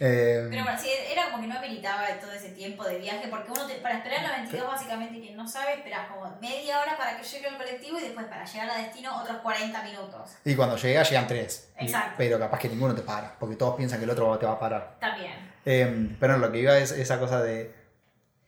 Eh, 0.00 0.48
Pero 0.50 0.64
bueno, 0.64 0.76
sí, 0.78 0.88
era 1.12 1.26
como 1.30 1.40
que 1.40 1.46
no 1.46 1.56
habilitaba 1.56 2.08
todo 2.20 2.32
ese 2.32 2.48
tiempo 2.48 2.82
de 2.82 2.98
viaje, 2.98 3.28
porque 3.30 3.52
uno 3.52 3.64
te- 3.68 3.76
para 3.76 3.98
esperar 3.98 4.24
la 4.24 4.32
22 4.38 4.66
básicamente 4.66 5.20
quien 5.20 5.36
no 5.36 5.46
sabe, 5.46 5.74
esperas 5.74 6.08
como 6.08 6.28
media 6.40 6.80
hora 6.80 6.96
para 6.96 7.16
que 7.16 7.22
llegue 7.22 7.46
el 7.46 7.56
colectivo 7.56 7.98
y 7.98 8.02
después 8.02 8.26
para 8.26 8.44
llegar 8.44 8.70
a 8.70 8.78
destino 8.78 9.16
otros 9.22 9.36
40 9.38 9.80
minutos. 9.84 10.32
y 10.44 10.56
cuando 10.56 10.76
llega, 10.76 11.04
llegan 11.04 11.28
tres. 11.28 11.68
Y- 11.80 11.84
Exacto. 11.84 12.14
pero 12.18 12.40
capaz 12.40 12.58
que 12.58 12.68
ninguno 12.68 12.96
te 12.96 13.02
para, 13.02 13.32
porque 13.38 13.54
todos 13.54 13.76
piensan 13.76 14.00
que 14.00 14.04
el 14.06 14.10
otro 14.10 14.36
te 14.38 14.44
va 14.46 14.52
a 14.54 14.58
parar. 14.58 14.96
También. 14.98 15.34
Eh, 15.64 16.16
pero 16.18 16.36
lo 16.38 16.50
que 16.50 16.58
iba 16.58 16.76
es 16.76 16.90
esa 16.90 17.20
cosa 17.20 17.40
de 17.40 17.83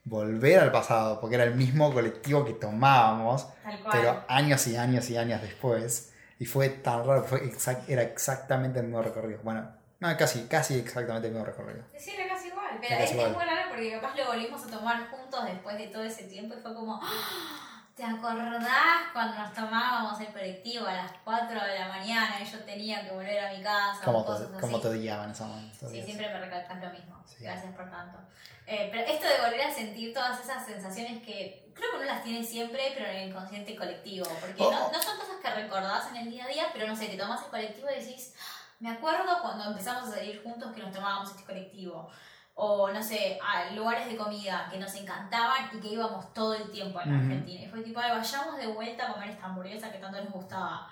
volver 0.06 0.60
al 0.60 0.72
pasado, 0.72 1.20
porque 1.20 1.34
era 1.36 1.44
el 1.44 1.54
mismo 1.54 1.92
colectivo 1.92 2.44
que 2.46 2.54
tomábamos, 2.54 3.46
pero 3.90 4.24
años 4.28 4.66
y 4.68 4.76
años 4.76 5.10
y 5.10 5.16
años 5.18 5.42
después. 5.42 6.12
Y 6.38 6.46
fue 6.46 6.68
tan 6.70 7.04
raro, 7.06 7.24
fue 7.24 7.42
exact- 7.44 7.84
era 7.88 8.02
exactamente 8.02 8.78
el 8.80 8.86
mismo 8.86 9.02
recorrido. 9.02 9.40
Bueno, 9.42 9.68
no, 10.00 10.16
casi, 10.16 10.46
casi 10.46 10.78
exactamente 10.78 11.28
el 11.28 11.34
mismo 11.34 11.46
recorrido. 11.46 11.84
Sí, 11.96 12.12
era 12.20 12.36
casi 12.36 12.56
igual. 12.56 12.84
Pero 12.86 13.02
es, 13.04 13.12
es 13.12 13.16
muy 13.16 13.44
raro 13.44 13.68
porque 13.68 13.90
capaz 13.92 14.16
lo 14.16 14.26
volvimos 14.26 14.64
a 14.64 14.70
tomar 14.70 15.08
juntos 15.10 15.44
después 15.46 15.76
de 15.78 15.88
todo 15.88 16.02
ese 16.04 16.24
tiempo 16.24 16.54
y 16.58 16.62
fue 16.62 16.74
como. 16.74 17.00
¡Ah! 17.02 17.75
¿Te 17.96 18.04
acordás 18.04 19.08
cuando 19.14 19.38
nos 19.38 19.54
tomábamos 19.54 20.20
el 20.20 20.26
colectivo 20.26 20.86
a 20.86 20.92
las 20.92 21.12
4 21.24 21.48
de 21.64 21.78
la 21.78 21.88
mañana 21.88 22.36
y 22.42 22.44
yo 22.44 22.58
tenía 22.60 23.02
que 23.02 23.10
volver 23.14 23.38
a 23.46 23.52
mi 23.54 23.62
casa? 23.62 24.02
¿Cómo 24.04 24.22
cosas 24.22 24.52
te, 24.52 24.60
cómo 24.60 24.78
te 24.78 24.88
odiaban 24.88 25.30
esos 25.30 25.46
momentos? 25.48 25.90
Sí, 25.90 26.02
siempre 26.02 26.28
me 26.28 26.38
recalcas 26.38 26.78
lo 26.82 26.90
mismo. 26.90 27.24
Sí. 27.26 27.36
Gracias 27.44 27.74
por 27.74 27.88
tanto. 27.90 28.18
Eh, 28.66 28.88
pero 28.92 29.02
esto 29.10 29.26
de 29.26 29.40
volver 29.40 29.62
a 29.62 29.72
sentir 29.72 30.12
todas 30.12 30.38
esas 30.44 30.66
sensaciones 30.66 31.22
que 31.22 31.72
creo 31.74 31.90
que 31.92 31.96
uno 31.96 32.04
las 32.04 32.22
tiene 32.22 32.44
siempre, 32.44 32.92
pero 32.94 33.08
en 33.08 33.16
el 33.16 33.28
inconsciente 33.30 33.74
colectivo. 33.74 34.26
Porque 34.42 34.62
Oh. 34.62 34.70
no, 34.70 34.92
no 34.92 35.02
son 35.02 35.16
cosas 35.16 35.36
que 35.42 35.48
recordás 35.62 36.08
en 36.10 36.16
el 36.16 36.30
día 36.30 36.44
a 36.44 36.48
día, 36.48 36.64
pero 36.74 36.86
no 36.86 36.94
sé, 36.94 37.06
te 37.06 37.16
tomás 37.16 37.44
el 37.44 37.50
colectivo 37.50 37.88
y 37.90 37.98
decís, 37.98 38.34
"Ah, 38.38 38.74
me 38.80 38.90
acuerdo 38.90 39.40
cuando 39.40 39.64
empezamos 39.70 40.10
a 40.10 40.16
salir 40.16 40.42
juntos 40.42 40.70
que 40.74 40.82
nos 40.82 40.92
tomábamos 40.92 41.30
este 41.30 41.44
colectivo. 41.44 42.10
O 42.58 42.90
no 42.90 43.02
sé, 43.02 43.38
a 43.42 43.70
lugares 43.72 44.08
de 44.08 44.16
comida 44.16 44.66
que 44.70 44.78
nos 44.78 44.94
encantaban 44.94 45.68
y 45.74 45.78
que 45.78 45.88
íbamos 45.88 46.32
todo 46.32 46.54
el 46.54 46.70
tiempo 46.70 46.98
en 47.02 47.14
Ujú. 47.14 47.22
Argentina. 47.24 47.62
Y 47.62 47.68
fue 47.68 47.82
tipo, 47.82 48.00
"Ay, 48.00 48.12
vayamos 48.12 48.56
de 48.56 48.66
vuelta 48.66 49.04
a 49.10 49.12
comer 49.12 49.28
esta 49.28 49.44
hamburguesa 49.44 49.92
que 49.92 49.98
tanto 49.98 50.22
nos 50.22 50.32
gustaba. 50.32 50.90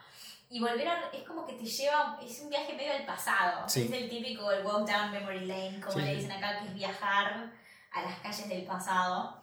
Y 0.50 0.60
volver 0.60 0.86
a, 0.86 1.08
es 1.10 1.22
como 1.22 1.46
que 1.46 1.54
te 1.54 1.64
lleva, 1.64 2.18
es 2.22 2.38
un 2.42 2.50
viaje 2.50 2.74
medio 2.74 2.92
al 2.92 3.06
pasado. 3.06 3.66
Sí. 3.66 3.84
Es 3.90 4.02
el 4.02 4.10
típico, 4.10 4.52
el 4.52 4.64
walk 4.64 4.86
down 4.86 5.10
memory 5.10 5.46
lane, 5.46 5.80
como 5.80 5.92
Sí, 5.98 6.02
le 6.02 6.14
dicen 6.16 6.32
acá, 6.32 6.58
que 6.58 6.66
es 6.66 6.74
viajar 6.74 7.50
a 7.92 8.02
las 8.02 8.18
calles 8.20 8.46
del 8.48 8.64
pasado. 8.66 9.40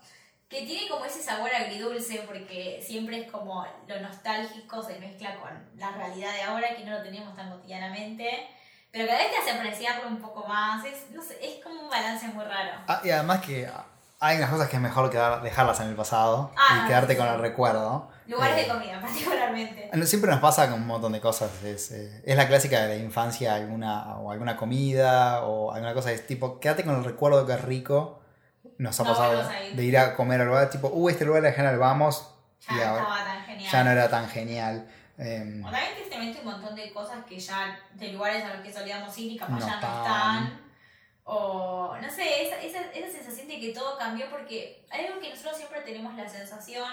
Que 0.48 0.62
tiene 0.66 0.88
como 0.90 1.06
ese 1.06 1.24
sabor 1.24 1.50
agridulce 1.56 2.24
porque 2.28 2.84
siempre 2.86 3.22
es 3.22 3.32
como 3.32 3.66
lo 3.88 4.00
nostálgico 4.00 4.84
se 4.84 5.00
mezcla 5.00 5.40
con 5.40 5.50
la 5.76 5.90
realidad 5.92 6.34
de 6.34 6.44
ahora 6.44 6.76
que 6.76 6.84
no 6.86 6.92
lo 6.92 7.02
tenemos 7.02 7.36
tan 7.36 7.50
cotidianamente. 7.50 8.48
Pero 8.92 9.08
cada 9.08 9.20
vez 9.20 9.28
te 9.32 9.38
hace 9.38 9.52
apreciarlo 9.58 10.08
un 10.10 10.22
poco 10.22 10.46
más. 10.48 10.84
Es, 10.86 11.12
no 11.12 11.22
sé, 11.22 11.38
es 11.42 11.64
como 11.64 11.82
un 11.84 11.90
balance 11.90 12.28
muy 12.28 12.44
raro. 12.44 12.72
Ah, 12.88 13.02
y 13.04 13.10
además 13.10 13.40
que 13.42 13.70
hay 14.20 14.38
unas 14.38 14.50
cosas 14.50 14.68
que 14.70 14.76
es 14.76 14.82
mejor 14.82 15.10
quedar, 15.10 15.42
dejarlas 15.42 15.80
en 15.80 15.88
el 15.88 15.96
pasado 15.96 16.52
Ah, 16.58 16.82
y 16.84 16.88
quedarte 16.88 17.14
sí, 17.14 17.20
con 17.20 17.28
el 17.28 17.40
recuerdo. 17.40 18.10
Lugares 18.28 18.58
Eh, 18.58 18.62
de 18.64 18.68
comida, 18.70 19.02
particularmente. 19.02 20.06
Siempre 20.06 20.30
nos 20.32 20.40
pasa 20.40 20.70
con 20.70 20.82
un 20.82 20.88
montón 20.88 21.12
de 21.14 21.22
cosas. 21.22 21.50
Es, 21.64 21.92
eh, 21.92 22.22
es 22.26 22.36
la 22.36 22.48
clásica 22.48 22.82
de 22.82 22.98
la 22.98 23.04
infancia, 23.04 23.56
alguna, 23.56 24.18
o 24.18 24.32
alguna 24.32 24.56
comida 24.58 25.42
o 25.44 25.72
alguna 25.74 25.94
cosa 25.94 26.10
de 26.10 26.16
este 26.16 26.28
tipo. 26.28 26.60
Quédate 26.60 26.84
con 26.84 26.96
el 26.98 27.04
recuerdo 27.04 27.46
que 27.46 27.54
es 27.54 27.62
rico. 27.62 28.22
Nos 28.78 29.00
ha 29.00 29.04
No 29.04 29.10
pasado 29.10 29.50
ir. 29.70 29.76
de 29.76 29.84
ir 29.84 29.98
a 29.98 30.16
comer 30.16 30.42
al 30.42 30.48
lugar, 30.48 30.70
tipo, 30.70 30.88
uh, 30.90 31.10
este 31.10 31.24
lugar 31.26 31.44
era 31.46 31.54
genial, 31.54 31.78
vamos. 31.78 32.28
Ya 32.68 32.74
y 32.74 32.78
no 32.78 32.84
ahora 32.84 33.02
estaba 33.02 33.24
tan 33.26 33.44
genial. 33.46 33.72
ya 33.72 33.84
no 33.84 33.92
era 33.92 34.10
tan 34.10 34.30
genial. 34.30 34.88
Em, 35.22 35.64
O 35.64 35.70
también 35.70 35.96
tristemente 35.96 36.40
un 36.40 36.46
montón 36.46 36.76
de 36.76 36.92
cosas 36.92 37.24
que 37.26 37.40
ya, 37.40 37.80
de 37.94 38.08
lugares 38.12 38.44
a 38.44 38.56
los 38.56 38.62
que 38.66 38.74
solíamos 38.74 39.16
ir 39.20 39.34
y 39.34 39.38
capaz 39.38 39.60
No 39.60 39.60
ya 39.60 39.80
no 39.80 39.98
están. 39.98 40.62
O 41.24 41.96
no 42.02 42.10
sé, 42.10 42.48
esa, 42.48 42.60
esa, 42.60 42.92
esa 42.92 43.12
sensación 43.12 43.48
de 43.48 43.60
que 43.60 43.74
todo 43.74 43.98
cambió 43.98 44.30
porque 44.32 44.84
hay 44.90 45.06
algo 45.06 45.22
que 45.22 45.30
nosotros 45.30 45.56
siempre 45.58 45.82
tenemos 45.82 46.16
la 46.16 46.28
sensación 46.28 46.90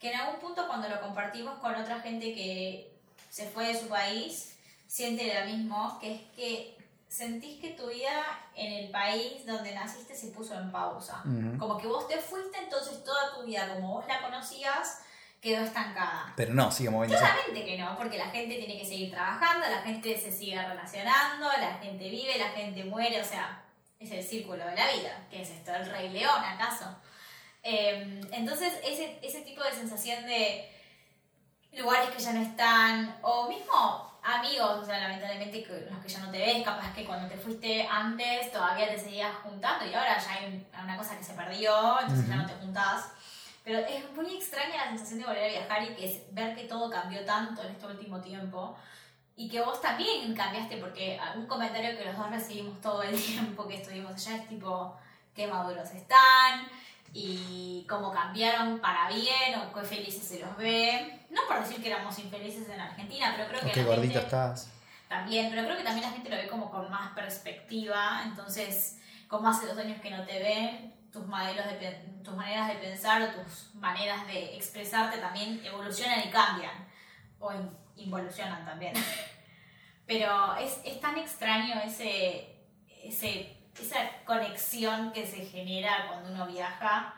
que 0.00 0.10
en 0.10 0.18
algún 0.18 0.40
punto 0.40 0.66
cuando 0.66 0.88
lo 0.88 1.00
compartimos 1.00 1.60
con 1.60 1.74
otra 1.76 2.00
gente 2.00 2.34
que 2.34 2.98
se 3.30 3.48
fue 3.48 3.68
de 3.68 3.80
su 3.80 3.86
país, 3.86 4.58
siente 4.88 5.32
lo 5.32 5.46
mismo, 5.46 5.98
que 6.00 6.14
es 6.14 6.20
que 6.34 6.76
sentís 7.06 7.60
que 7.60 7.70
tu 7.70 7.88
vida 7.88 8.40
en 8.56 8.72
el 8.72 8.90
país 8.90 9.46
donde 9.46 9.72
naciste 9.72 10.16
se 10.16 10.28
puso 10.28 10.58
en 10.58 10.72
pausa. 10.72 11.22
ujú. 11.24 11.58
Como 11.58 11.78
que 11.78 11.86
vos 11.86 12.08
te 12.08 12.18
fuiste, 12.18 12.58
entonces 12.58 13.04
toda 13.04 13.34
tu 13.36 13.44
vida 13.46 13.72
como 13.72 13.94
vos 13.94 14.04
la 14.08 14.20
conocías 14.20 15.01
quedó 15.42 15.62
estancada. 15.64 16.32
Pero 16.36 16.54
no, 16.54 16.70
sigue 16.70 16.88
moviéndose. 16.88 17.20
Claramente 17.22 17.64
que 17.66 17.76
no, 17.76 17.96
porque 17.98 18.16
la 18.16 18.30
gente 18.30 18.54
tiene 18.56 18.78
que 18.78 18.86
seguir 18.86 19.10
trabajando, 19.10 19.68
la 19.68 19.82
gente 19.82 20.18
se 20.18 20.30
sigue 20.32 20.56
relacionando, 20.66 21.48
la 21.60 21.74
gente 21.82 22.08
vive, 22.08 22.38
la 22.38 22.48
gente 22.50 22.84
muere, 22.84 23.20
o 23.20 23.24
sea, 23.24 23.60
es 23.98 24.10
el 24.12 24.22
círculo 24.22 24.64
de 24.64 24.74
la 24.76 24.90
vida. 24.92 25.26
¿Qué 25.30 25.42
es 25.42 25.50
esto? 25.50 25.74
¿El 25.74 25.90
Rey 25.90 26.08
León 26.10 26.42
acaso? 26.44 26.86
Eh, 27.64 28.20
entonces, 28.32 28.72
ese, 28.84 29.18
ese 29.22 29.42
tipo 29.42 29.62
de 29.64 29.72
sensación 29.72 30.24
de 30.26 30.68
lugares 31.72 32.10
que 32.10 32.22
ya 32.22 32.32
no 32.32 32.42
están, 32.42 33.16
o 33.22 33.48
mismo 33.48 34.10
amigos, 34.22 34.78
o 34.82 34.84
sea, 34.84 35.00
lamentablemente 35.00 35.64
que 35.64 35.86
los 35.90 35.98
que 36.00 36.08
ya 36.08 36.20
no 36.20 36.30
te 36.30 36.38
ves, 36.38 36.62
capaz 36.62 36.94
que 36.94 37.04
cuando 37.04 37.28
te 37.28 37.36
fuiste 37.36 37.84
antes 37.90 38.52
todavía 38.52 38.88
te 38.88 38.98
seguías 38.98 39.34
juntando 39.42 39.84
y 39.86 39.92
ahora 39.94 40.16
ya 40.18 40.32
hay 40.34 40.46
un- 40.46 40.66
una 40.84 40.96
cosa 40.96 41.18
que 41.18 41.24
se 41.24 41.32
perdió, 41.34 42.00
entonces 42.00 42.28
ya 42.28 42.36
no 42.36 42.46
te 42.46 42.54
juntás. 42.54 43.06
Pero 43.64 43.78
es 43.78 44.10
muy 44.14 44.34
extraña 44.34 44.84
la 44.84 44.90
sensación 44.90 45.20
de 45.20 45.26
volver 45.26 45.44
a 45.44 45.60
viajar 45.60 45.82
y 45.84 45.94
que 45.94 46.12
es 46.12 46.34
ver 46.34 46.56
que 46.56 46.64
todo 46.64 46.90
cambió 46.90 47.24
tanto 47.24 47.62
en 47.62 47.72
este 47.72 47.86
último 47.86 48.20
tiempo 48.20 48.76
y 49.36 49.48
que 49.48 49.60
vos 49.60 49.80
también 49.80 50.34
cambiaste 50.34 50.76
porque 50.76 51.18
un 51.36 51.46
comentario 51.46 51.96
que 51.96 52.04
los 52.04 52.16
dos 52.16 52.30
recibimos 52.30 52.80
todo 52.80 53.02
el 53.02 53.20
tiempo 53.22 53.66
que 53.66 53.76
estuvimos 53.76 54.12
allá 54.14 54.36
es 54.36 54.48
tipo 54.48 54.96
qué 55.34 55.46
maduros 55.46 55.90
están 55.90 56.66
y 57.14 57.86
cómo 57.88 58.10
cambiaron 58.10 58.78
para 58.80 59.08
bien 59.08 59.58
o 59.60 59.72
qué 59.72 59.86
felices 59.86 60.22
se 60.22 60.40
los 60.40 60.56
ve. 60.56 61.20
No 61.30 61.42
por 61.46 61.60
decir 61.60 61.82
que 61.82 61.90
éramos 61.90 62.18
infelices 62.18 62.68
en 62.68 62.80
Argentina, 62.80 63.32
pero 63.36 63.48
creo 63.48 63.60
que 63.60 63.70
qué 63.70 64.18
estás. 64.18 64.70
también, 65.08 65.50
pero 65.50 65.64
creo 65.64 65.76
que 65.76 65.84
también 65.84 66.06
la 66.06 66.12
gente 66.12 66.30
lo 66.30 66.36
ve 66.36 66.48
como 66.48 66.70
con 66.70 66.90
más 66.90 67.12
perspectiva, 67.12 68.22
entonces 68.24 68.98
como 69.28 69.48
hace 69.48 69.66
dos 69.66 69.78
años 69.78 70.00
que 70.00 70.10
no 70.10 70.24
te 70.24 70.38
ven, 70.38 70.94
tus 71.12 71.26
modelos 71.26 71.66
de 71.66 71.90
tus 72.24 72.34
maneras 72.34 72.68
de 72.68 72.74
pensar 72.76 73.20
o 73.22 73.28
tus 73.42 73.74
maneras 73.74 74.26
de 74.26 74.56
expresarte 74.56 75.18
también 75.18 75.60
evolucionan 75.64 76.20
y 76.26 76.30
cambian, 76.30 76.88
o 77.38 77.52
in- 77.52 77.76
involucionan 77.96 78.64
también. 78.64 78.94
Pero 80.06 80.56
es, 80.56 80.80
es 80.84 81.00
tan 81.00 81.16
extraño 81.18 81.80
ese, 81.84 82.56
ese, 83.04 83.56
esa 83.80 83.98
conexión 84.24 85.12
que 85.12 85.26
se 85.26 85.44
genera 85.46 86.06
cuando 86.08 86.30
uno 86.32 86.46
viaja 86.46 87.14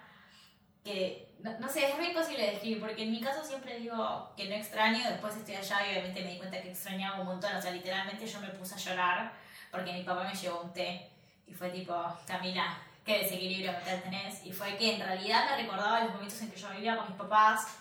que 0.84 1.32
no, 1.40 1.58
no 1.60 1.68
sé, 1.68 1.88
es 1.88 1.96
muy 1.96 2.06
imposible 2.08 2.50
describir, 2.50 2.80
porque 2.80 3.02
en 3.04 3.10
mi 3.12 3.20
caso 3.20 3.44
siempre 3.44 3.78
digo 3.78 4.32
que 4.36 4.48
no 4.48 4.54
extraño, 4.54 4.98
después 5.08 5.36
estoy 5.36 5.56
allá 5.56 5.86
y 5.86 5.90
obviamente 5.92 6.22
me 6.22 6.30
di 6.32 6.38
cuenta 6.38 6.60
que 6.60 6.70
extrañaba 6.70 7.20
un 7.20 7.26
montón, 7.26 7.54
o 7.56 7.60
sea, 7.62 7.70
literalmente 7.70 8.26
yo 8.26 8.40
me 8.40 8.48
puse 8.48 8.74
a 8.74 8.78
llorar 8.78 9.32
porque 9.70 9.92
mi 9.92 10.02
papá 10.02 10.24
me 10.24 10.34
llevó 10.34 10.60
un 10.62 10.72
té 10.72 11.10
y 11.46 11.52
fue 11.52 11.70
tipo, 11.70 11.94
Camila, 12.26 12.78
qué 13.04 13.18
desequilibrio 13.18 13.72
mental 13.72 14.02
tenés, 14.02 14.44
y 14.44 14.52
fue 14.52 14.76
que 14.76 14.94
en 14.94 15.00
realidad 15.00 15.50
me 15.50 15.62
recordaba 15.62 16.00
los 16.00 16.14
momentos 16.14 16.40
en 16.42 16.50
que 16.50 16.60
yo 16.60 16.70
vivía 16.70 16.96
con 16.96 17.08
mis 17.08 17.16
papás, 17.16 17.78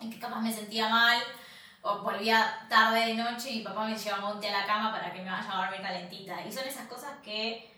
en 0.00 0.10
que 0.10 0.18
capaz 0.18 0.40
me 0.40 0.52
sentía 0.52 0.88
mal, 0.88 1.18
o 1.82 1.98
volvía 2.02 2.66
tarde 2.68 3.06
de 3.06 3.14
noche 3.14 3.50
y 3.50 3.58
mi 3.58 3.64
papá 3.64 3.86
me 3.86 3.96
llevaba 3.96 4.32
un 4.32 4.40
té 4.40 4.48
a 4.48 4.60
la 4.60 4.66
cama 4.66 4.92
para 4.92 5.12
que 5.12 5.22
me 5.22 5.30
vaya 5.30 5.50
a 5.50 5.62
dormir 5.62 5.82
calentita, 5.82 6.44
y 6.44 6.52
son 6.52 6.66
esas 6.66 6.86
cosas 6.86 7.12
que 7.22 7.70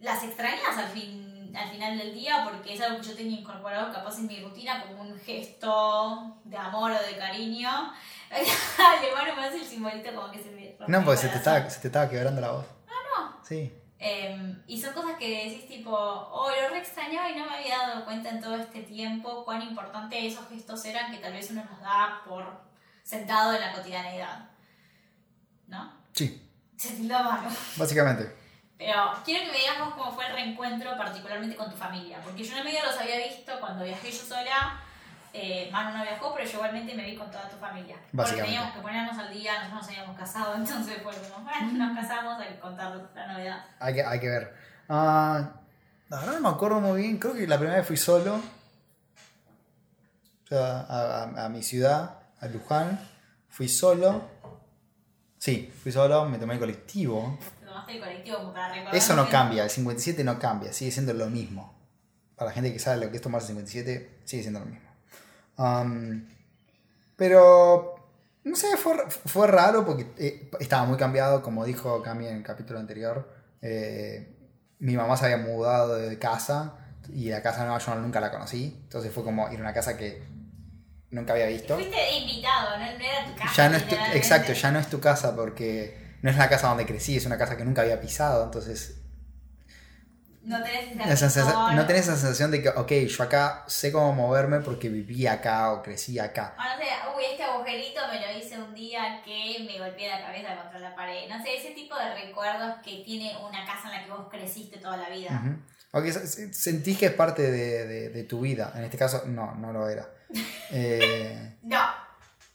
las 0.00 0.22
extrañas 0.22 0.76
al 0.76 0.88
fin 0.88 1.36
al 1.56 1.70
final 1.70 1.98
del 1.98 2.14
día 2.14 2.42
porque 2.44 2.74
es 2.74 2.80
algo 2.80 3.00
que 3.00 3.08
yo 3.08 3.16
tenía 3.16 3.40
incorporado 3.40 3.92
capaz 3.92 4.18
en 4.18 4.26
mi 4.26 4.40
rutina 4.40 4.82
como 4.82 5.02
un 5.02 5.18
gesto 5.18 6.38
de 6.44 6.56
amor 6.56 6.92
o 6.92 7.06
de 7.06 7.16
cariño. 7.16 7.70
Alemán 8.30 9.36
me 9.36 9.46
hace 9.46 9.58
el 9.58 9.64
simbolito 9.64 10.14
como 10.14 10.30
que 10.30 10.42
se 10.42 10.50
me 10.50 10.76
No, 10.86 11.04
porque 11.04 11.20
se 11.20 11.28
te, 11.28 11.36
estaba, 11.36 11.68
se 11.70 11.80
te 11.80 11.86
estaba 11.88 12.08
quebrando 12.08 12.40
la 12.40 12.50
voz. 12.52 12.66
Ah, 12.88 12.92
no. 13.18 13.44
Sí. 13.44 13.72
Eh, 14.08 14.56
y 14.68 14.80
son 14.80 14.94
cosas 14.94 15.16
que 15.18 15.48
decís 15.48 15.66
tipo, 15.66 15.90
oh, 15.90 16.48
lo 16.48 16.68
re 16.68 16.78
extrañaba 16.78 17.28
y 17.28 17.34
no 17.36 17.44
me 17.44 17.56
había 17.56 17.76
dado 17.78 18.04
cuenta 18.04 18.28
en 18.30 18.40
todo 18.40 18.54
este 18.54 18.82
tiempo 18.82 19.44
cuán 19.44 19.62
importante 19.62 20.24
esos 20.24 20.48
gestos 20.48 20.84
eran 20.84 21.10
que 21.10 21.18
tal 21.18 21.32
vez 21.32 21.50
uno 21.50 21.64
nos 21.64 21.80
da 21.80 22.22
por 22.24 22.60
sentado 23.02 23.52
en 23.52 23.60
la 23.60 23.72
cotidianeidad. 23.72 24.48
¿No? 25.66 25.92
Sí, 26.12 26.48
Se 26.76 26.90
tildó 26.90 27.18
mano. 27.20 27.48
básicamente. 27.76 28.32
Pero 28.78 29.12
quiero 29.24 29.46
que 29.46 29.52
me 29.52 29.58
digas 29.58 29.78
vos 29.80 29.94
cómo 29.94 30.12
fue 30.12 30.26
el 30.26 30.34
reencuentro, 30.34 30.96
particularmente 30.96 31.56
con 31.56 31.68
tu 31.68 31.76
familia. 31.76 32.20
Porque 32.22 32.44
yo 32.44 32.52
en 32.52 32.58
el 32.58 32.64
medio 32.64 32.84
los 32.84 32.96
había 32.96 33.16
visto 33.26 33.58
cuando 33.58 33.84
viajé 33.84 34.12
yo 34.12 34.22
sola. 34.22 34.80
Eh, 35.38 35.68
Manu 35.70 35.98
no 35.98 36.02
viajó, 36.02 36.32
pero 36.34 36.46
yo 36.48 36.52
igualmente 36.54 36.94
me 36.94 37.04
vi 37.04 37.14
con 37.16 37.30
toda 37.30 37.46
tu 37.48 37.56
familia. 37.58 37.96
Porque 38.14 38.32
teníamos 38.42 38.72
que 38.74 38.80
ponernos 38.80 39.18
al 39.18 39.30
día, 39.32 39.52
nosotros 39.58 39.82
nos 39.82 39.88
habíamos 39.88 40.16
casado, 40.18 40.54
entonces 40.56 41.02
fue 41.02 41.12
como, 41.12 41.44
bueno, 41.44 41.86
nos 41.86 41.96
casamos, 41.98 42.40
hay 42.40 42.54
que 42.54 42.58
contar 42.60 43.10
la 43.14 43.32
novedad. 43.32 43.64
Hay 43.80 43.94
que, 43.94 44.02
hay 44.04 44.20
que 44.20 44.28
ver. 44.30 44.54
Ah, 44.88 45.50
la 46.08 46.20
verdad 46.20 46.32
no 46.34 46.40
me 46.40 46.48
acuerdo 46.48 46.80
muy 46.80 47.02
bien. 47.02 47.18
Creo 47.18 47.34
que 47.34 47.46
la 47.46 47.58
primera 47.58 47.76
vez 47.78 47.86
fui 47.86 47.96
solo. 47.98 48.36
O 48.36 48.40
sea, 50.48 50.80
a, 50.80 51.24
a- 51.24 51.44
a 51.46 51.48
mi 51.48 51.62
ciudad, 51.62 52.18
a 52.40 52.46
Luján. 52.46 52.98
Fui 53.48 53.68
solo. 53.68 54.28
Sí, 55.38 55.72
fui 55.82 55.92
solo, 55.92 56.26
me 56.26 56.38
tomé 56.38 56.54
el 56.54 56.60
colectivo. 56.60 57.38
Te 57.60 57.66
tomaste 57.66 57.92
el 57.92 58.00
colectivo 58.00 58.38
como 58.38 58.52
para 58.52 58.72
recordar. 58.72 58.94
Eso 58.94 59.14
no 59.16 59.26
que- 59.26 59.32
cambia, 59.32 59.64
el 59.64 59.70
57 59.70 60.24
no 60.24 60.38
cambia, 60.38 60.72
sigue 60.72 60.90
siendo 60.90 61.12
lo 61.14 61.26
mismo. 61.26 61.74
Para 62.36 62.50
la 62.50 62.54
gente 62.54 62.72
que 62.72 62.78
sabe 62.78 63.04
lo 63.04 63.10
que 63.10 63.16
es 63.16 63.22
tomarse 63.22 63.48
57, 63.48 64.20
sigue 64.24 64.42
siendo 64.42 64.60
lo 64.60 64.66
mismo. 64.66 64.85
Um, 65.58 66.26
pero, 67.16 67.94
no 68.44 68.56
sé, 68.56 68.76
fue, 68.76 68.94
fue 69.08 69.46
raro 69.46 69.84
porque 69.86 70.06
eh, 70.18 70.50
estaba 70.60 70.84
muy 70.84 70.96
cambiado, 70.98 71.42
como 71.42 71.64
dijo 71.64 72.02
Cami 72.02 72.26
en 72.26 72.36
el 72.36 72.42
capítulo 72.42 72.78
anterior. 72.78 73.32
eh, 73.62 74.32
mi 74.78 74.94
mamá 74.94 75.16
se 75.16 75.24
había 75.24 75.38
mudado 75.38 75.94
de 75.96 76.18
casa 76.18 76.74
y 77.10 77.30
la 77.30 77.40
casa 77.40 77.62
nueva 77.64 77.78
yo 77.78 77.94
nunca 77.94 78.20
la 78.20 78.30
conocí. 78.30 78.78
Entonces 78.82 79.10
fue 79.10 79.24
como 79.24 79.50
ir 79.50 79.58
a 79.58 79.62
una 79.62 79.72
casa 79.72 79.96
que 79.96 80.22
nunca 81.10 81.32
había 81.32 81.46
visto. 81.46 81.76
Fuiste 81.76 82.18
invitado, 82.18 82.78
no, 82.78 82.84
era 82.84 83.24
tu 83.26 83.34
casa. 83.36 83.54
Ya 83.56 83.68
no 83.70 83.76
es 83.78 83.88
tu- 83.88 83.94
exacto, 84.12 84.52
ya 84.52 84.70
no 84.70 84.78
es 84.78 84.88
tu 84.88 85.00
casa 85.00 85.34
porque 85.34 86.16
no 86.20 86.28
es 86.30 86.36
la 86.36 86.50
casa 86.50 86.68
donde 86.68 86.84
crecí, 86.84 87.16
es 87.16 87.24
una 87.24 87.38
casa 87.38 87.56
que 87.56 87.64
nunca 87.64 87.80
había 87.82 87.98
pisado. 88.02 88.44
Entonces 88.44 89.00
No 90.46 90.62
tenés 90.62 90.92
esa 90.92 91.12
esa 91.12 91.30
sensación- 91.30 91.74
no 91.76 91.86
tenés 91.86 92.02
esa 92.02 92.16
sensación 92.16 92.50
de 92.52 92.62
que, 92.62 92.68
ok, 92.68 92.92
yo 93.08 93.22
acá 93.24 93.64
sé 93.66 93.90
cómo 93.90 94.12
moverme 94.12 94.60
porque 94.60 94.88
viví 94.88 95.26
acá 95.26 95.72
o 95.72 95.82
crecí 95.82 96.18
acá. 96.18 96.54
O 96.56 96.62
no 96.62 96.76
sé, 96.78 96.86
uy, 97.16 97.24
este 97.32 97.42
agujerito 97.42 98.00
me 98.10 98.20
lo 98.20 98.38
hice 98.38 98.58
un 98.58 98.74
día 98.74 99.20
que 99.24 99.66
me 99.66 99.78
golpeé 99.78 100.08
la 100.08 100.20
cabeza 100.22 100.56
contra 100.56 100.78
la 100.78 100.94
pared. 100.94 101.28
No 101.28 101.42
sé, 101.42 101.56
ese 101.56 101.72
tipo 101.74 101.96
de 101.98 102.14
recuerdos 102.14 102.76
que 102.84 103.02
tiene 103.04 103.36
una 103.36 103.64
casa 103.66 103.88
en 103.88 103.92
la 104.00 104.04
que 104.04 104.10
vos 104.10 104.28
creciste 104.30 104.78
toda 104.78 104.96
la 104.96 105.08
vida. 105.10 105.30
Se- 106.12 106.26
se- 106.26 106.52
sentís 106.52 106.98
que 106.98 107.06
es 107.06 107.12
parte 107.12 107.42
de, 107.50 107.86
de- 107.86 108.08
de 108.10 108.24
tu 108.24 108.40
vida. 108.40 108.72
En 108.76 108.84
este 108.84 108.96
caso, 108.98 109.22
no, 109.26 109.54
no 109.54 109.72
lo 109.72 109.88
era. 109.88 110.08
Eh, 110.70 111.56
No. 111.62 111.78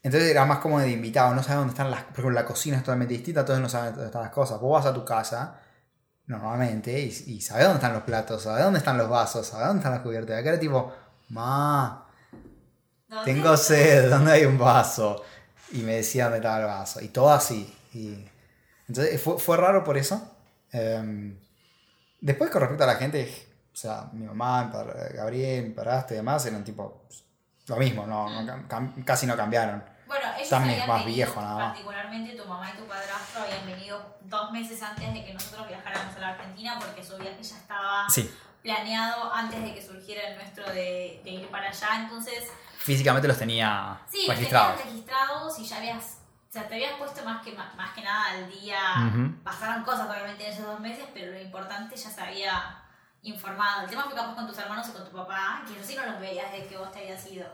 entonces 0.03 0.29
era 0.29 0.45
más 0.45 0.59
como 0.59 0.79
de 0.79 0.89
invitado, 0.91 1.33
no 1.33 1.41
sabes 1.43 1.57
dónde 1.59 1.71
están 1.71 1.89
las... 1.91 2.01
Por 2.03 2.11
ejemplo, 2.19 2.31
la 2.31 2.45
cocina 2.45 2.77
es 2.77 2.83
totalmente 2.83 3.13
distinta, 3.13 3.41
entonces 3.41 3.61
no 3.61 3.69
sabes 3.69 3.91
dónde 3.91 4.07
están 4.07 4.21
las 4.23 4.31
cosas. 4.31 4.59
Vos 4.59 4.73
vas 4.81 4.85
a 4.85 4.93
tu 4.93 5.05
casa, 5.05 5.60
normalmente, 6.31 6.99
y, 6.99 7.07
y 7.27 7.41
sabes 7.41 7.65
dónde 7.65 7.77
están 7.77 7.93
los 7.93 8.03
platos, 8.03 8.43
sabes 8.43 8.63
dónde 8.63 8.79
están 8.79 8.97
los 8.97 9.09
vasos, 9.09 9.45
sabes 9.45 9.67
dónde 9.67 9.79
están 9.79 9.93
las 9.93 10.01
cubiertas. 10.01 10.39
Acá 10.39 10.49
era 10.49 10.59
tipo, 10.59 10.93
ma, 11.29 12.07
tengo 13.25 13.57
sed, 13.57 14.09
¿dónde 14.09 14.31
hay 14.31 14.45
un 14.45 14.57
vaso? 14.57 15.23
Y 15.73 15.79
me 15.79 15.97
decía 15.97 16.25
dónde 16.25 16.37
estaba 16.37 16.59
el 16.59 16.65
vaso. 16.65 17.01
Y 17.01 17.09
todo 17.09 17.31
así. 17.31 17.73
Y... 17.93 18.25
Entonces 18.87 19.21
fue, 19.21 19.37
fue 19.37 19.57
raro 19.57 19.83
por 19.83 19.97
eso. 19.97 20.35
Em, 20.71 21.37
después 22.19 22.49
con 22.49 22.61
respecto 22.61 22.83
a 22.83 22.87
la 22.87 22.95
gente, 22.95 23.29
o 23.73 23.75
sea, 23.75 24.09
mi 24.13 24.25
mamá, 24.25 24.71
Gabriel, 25.13 25.65
mi 25.65 25.69
padrastro 25.71 26.15
y 26.15 26.17
demás 26.17 26.45
eran 26.45 26.63
tipo 26.63 27.03
lo 27.67 27.77
mismo, 27.77 28.05
no, 28.05 28.27
casi 29.05 29.25
no 29.25 29.37
cambiaron. 29.37 29.83
Bueno, 30.11 30.27
ellos 30.35 30.49
También 30.49 30.73
habían 30.81 30.87
más 30.89 30.99
venido, 31.05 31.15
viejo, 31.15 31.41
nada 31.41 31.55
más. 31.55 31.65
particularmente 31.69 32.33
tu 32.35 32.45
mamá 32.45 32.69
y 32.69 32.77
tu 32.77 32.85
padrastro 32.85 33.43
habían 33.43 33.65
venido 33.65 34.17
dos 34.21 34.51
meses 34.51 34.81
antes 34.83 35.13
de 35.13 35.23
que 35.25 35.33
nosotros 35.33 35.67
viajáramos 35.69 36.13
a 36.15 36.19
la 36.19 36.27
Argentina 36.31 36.77
porque 36.79 37.01
su 37.03 37.17
viaje 37.17 37.41
ya 37.41 37.55
estaba 37.55 38.09
Sí, 38.09 38.29
planeado 38.61 39.33
antes 39.33 39.63
de 39.63 39.73
que 39.73 39.81
surgiera 39.81 40.27
el 40.29 40.35
nuestro 40.35 40.65
de, 40.67 41.21
de 41.23 41.29
ir 41.29 41.47
para 41.49 41.69
allá. 41.69 41.87
Entonces, 42.01 42.49
físicamente 42.77 43.27
los 43.29 43.37
tenía 43.37 43.99
sí, 44.11 44.25
registrados. 44.27 44.83
registrados 44.83 45.59
y 45.59 45.63
ya 45.65 45.77
habías, 45.77 46.17
o 46.49 46.51
sea, 46.51 46.67
te 46.67 46.75
habías 46.75 46.93
puesto 46.97 47.23
más 47.23 47.41
que, 47.41 47.53
más, 47.53 47.91
que 47.95 48.01
nada 48.01 48.31
al 48.31 48.51
día. 48.51 48.79
Pasaron 49.45 49.83
cosas 49.83 50.09
obviamente 50.09 50.45
en 50.45 50.51
esos 50.53 50.65
dos 50.65 50.79
meses, 50.81 51.05
pero 51.13 51.31
lo 51.31 51.39
importante 51.39 51.95
ya 51.95 52.09
se 52.09 52.21
había 52.21 52.83
informado. 53.23 53.83
El 53.83 53.89
tema 53.89 54.03
fue 54.03 54.15
capaz 54.15 54.35
con 54.35 54.45
tus 54.45 54.57
hermanos 54.57 54.89
y 54.89 54.91
con 54.91 55.05
tu 55.05 55.11
papá, 55.15 55.61
que 55.65 55.73
eso 55.79 55.87
sí 55.87 55.95
no 55.95 56.05
los 56.05 56.19
veías 56.19 56.51
desde 56.51 56.67
que 56.67 56.77
vos 56.77 56.91
te 56.91 56.99
habías 56.99 57.25
ido. 57.27 57.45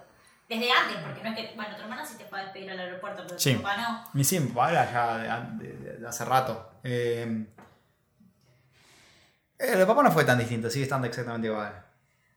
Desde 0.48 0.72
antes, 0.72 0.98
porque 0.98 1.22
no 1.24 1.30
es 1.30 1.36
que, 1.36 1.56
bueno, 1.56 1.76
tu 1.76 1.82
hermano 1.82 2.06
sí 2.06 2.16
te 2.18 2.24
a 2.34 2.44
despedir 2.44 2.72
al 2.72 2.80
aeropuerto, 2.80 3.24
pero 3.28 3.38
Sí. 3.38 3.56
tu 3.56 3.62
papá 3.62 3.78
no. 4.14 4.20
Y 4.20 4.24
sí, 4.24 4.40
mi 4.40 4.48
papá 4.48 4.72
era 4.72 4.92
ya 4.92 5.42
de, 5.58 5.74
de- 5.74 5.98
de 5.98 6.08
hace 6.08 6.24
rato. 6.26 6.72
Eh, 6.84 7.46
el 9.60 9.86
papá 9.88 10.04
no 10.04 10.12
fue 10.12 10.24
tan 10.24 10.38
distinto, 10.38 10.70
sigue 10.70 10.84
estando 10.84 11.08
exactamente 11.08 11.48
igual. 11.48 11.84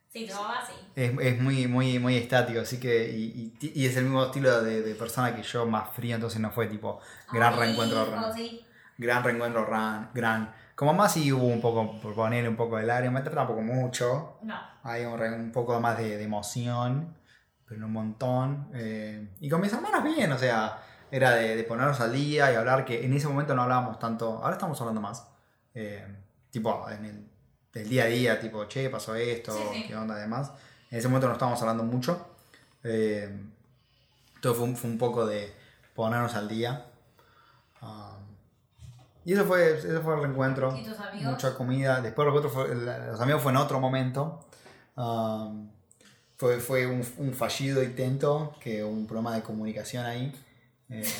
Sí, 0.08 0.26
tu 0.26 0.32
papá 0.34 0.60
sí. 0.66 0.72
Es, 0.96 1.12
es 1.20 1.40
muy, 1.40 1.68
muy, 1.68 1.98
muy 2.00 2.16
estático, 2.16 2.60
así 2.60 2.80
que. 2.80 3.10
Y, 3.10 3.54
y- 3.60 3.72
y 3.80 3.86
es 3.86 3.96
el 3.96 4.04
mismo 4.04 4.24
estilo 4.24 4.60
de, 4.62 4.82
de 4.82 4.94
persona 4.96 5.34
que 5.36 5.42
yo, 5.42 5.66
más 5.66 5.90
frío, 5.90 6.14
entonces 6.16 6.40
no 6.40 6.50
fue 6.50 6.66
tipo 6.66 7.00
gran 7.32 7.52
Ay, 7.54 7.60
reencuentro, 7.60 8.02
hijo, 8.02 8.10
ran- 8.16 8.34
sí. 8.34 8.64
gran 8.98 9.22
reencuentro, 9.22 9.64
ran- 9.66 10.10
gran. 10.14 10.52
Como 10.74 10.94
más 10.94 11.12
sí 11.12 11.30
hubo 11.30 11.44
un 11.46 11.60
poco, 11.60 12.00
por 12.00 12.14
poner 12.14 12.48
un 12.48 12.56
poco 12.56 12.78
de 12.78 12.84
lágrimas, 12.86 13.22
pero 13.22 13.36
tampoco 13.36 13.60
mucho. 13.60 14.38
No. 14.42 14.58
Hay 14.82 15.04
un, 15.04 15.20
un 15.22 15.52
poco 15.52 15.78
más 15.78 15.98
de, 15.98 16.16
de 16.16 16.24
emoción, 16.24 17.14
pero 17.70 17.86
un 17.86 17.92
montón. 17.92 18.68
eh, 18.74 19.28
y 19.40 19.48
con 19.48 19.60
mis 19.60 19.72
hermanos 19.72 20.02
bien, 20.02 20.30
o 20.32 20.36
sea, 20.38 20.82
era 21.10 21.30
de, 21.36 21.54
de 21.56 21.62
ponernos 21.64 22.00
al 22.00 22.12
día 22.12 22.52
y 22.52 22.56
hablar 22.56 22.84
que 22.84 23.04
en 23.04 23.12
ese 23.14 23.28
momento 23.28 23.54
no 23.54 23.62
hablábamos 23.62 23.98
tanto, 24.00 24.40
ahora 24.42 24.52
estamos 24.54 24.78
hablando 24.80 25.00
más. 25.00 25.26
eh, 25.74 26.04
tipo, 26.50 26.84
en 26.90 27.04
el 27.04 27.26
del 27.72 27.88
día 27.88 28.02
a 28.02 28.06
día, 28.06 28.40
tipo, 28.40 28.64
che, 28.66 28.90
pasó 28.90 29.14
esto, 29.14 29.52
Sí, 29.52 29.62
sí. 29.82 29.84
qué 29.86 29.94
onda, 29.96 30.16
además. 30.16 30.50
En 30.90 30.98
ese 30.98 31.06
momento 31.06 31.28
no 31.28 31.34
estábamos 31.34 31.60
hablando 31.62 31.84
mucho. 31.84 32.26
eh, 32.82 33.32
entonces 34.34 34.58
fue 34.58 34.68
un, 34.68 34.76
fue 34.76 34.90
un 34.90 34.98
poco 34.98 35.24
de 35.26 35.54
ponernos 35.94 36.34
al 36.34 36.48
día. 36.48 36.86
Um, 37.82 38.18
y 39.24 39.32
eso 39.34 39.44
fue, 39.44 39.78
eso 39.78 40.00
fue 40.02 40.14
el 40.14 40.20
reencuentro. 40.22 40.76
¿Y 40.76 40.82
tus 40.84 40.98
amigos? 40.98 41.30
Mucha 41.32 41.54
comida. 41.54 42.00
Después 42.00 42.26
el 42.26 42.32
reencuentro 42.32 42.50
fue, 42.50 42.72
el- 42.72 42.86
los 43.12 43.20
amigos 43.20 43.42
fue 43.42 43.52
en 43.52 43.58
otro 43.58 43.78
momento. 43.80 44.40
Um, 44.96 45.70
fue 46.40 46.58
fue 46.58 46.86
un, 46.86 47.06
un 47.18 47.34
fallido 47.34 47.82
intento, 47.82 48.56
que 48.62 48.82
un 48.82 49.06
problema 49.06 49.34
de 49.36 49.42
comunicación 49.42 50.06
ahí. 50.06 50.32
Eh, 50.88 51.04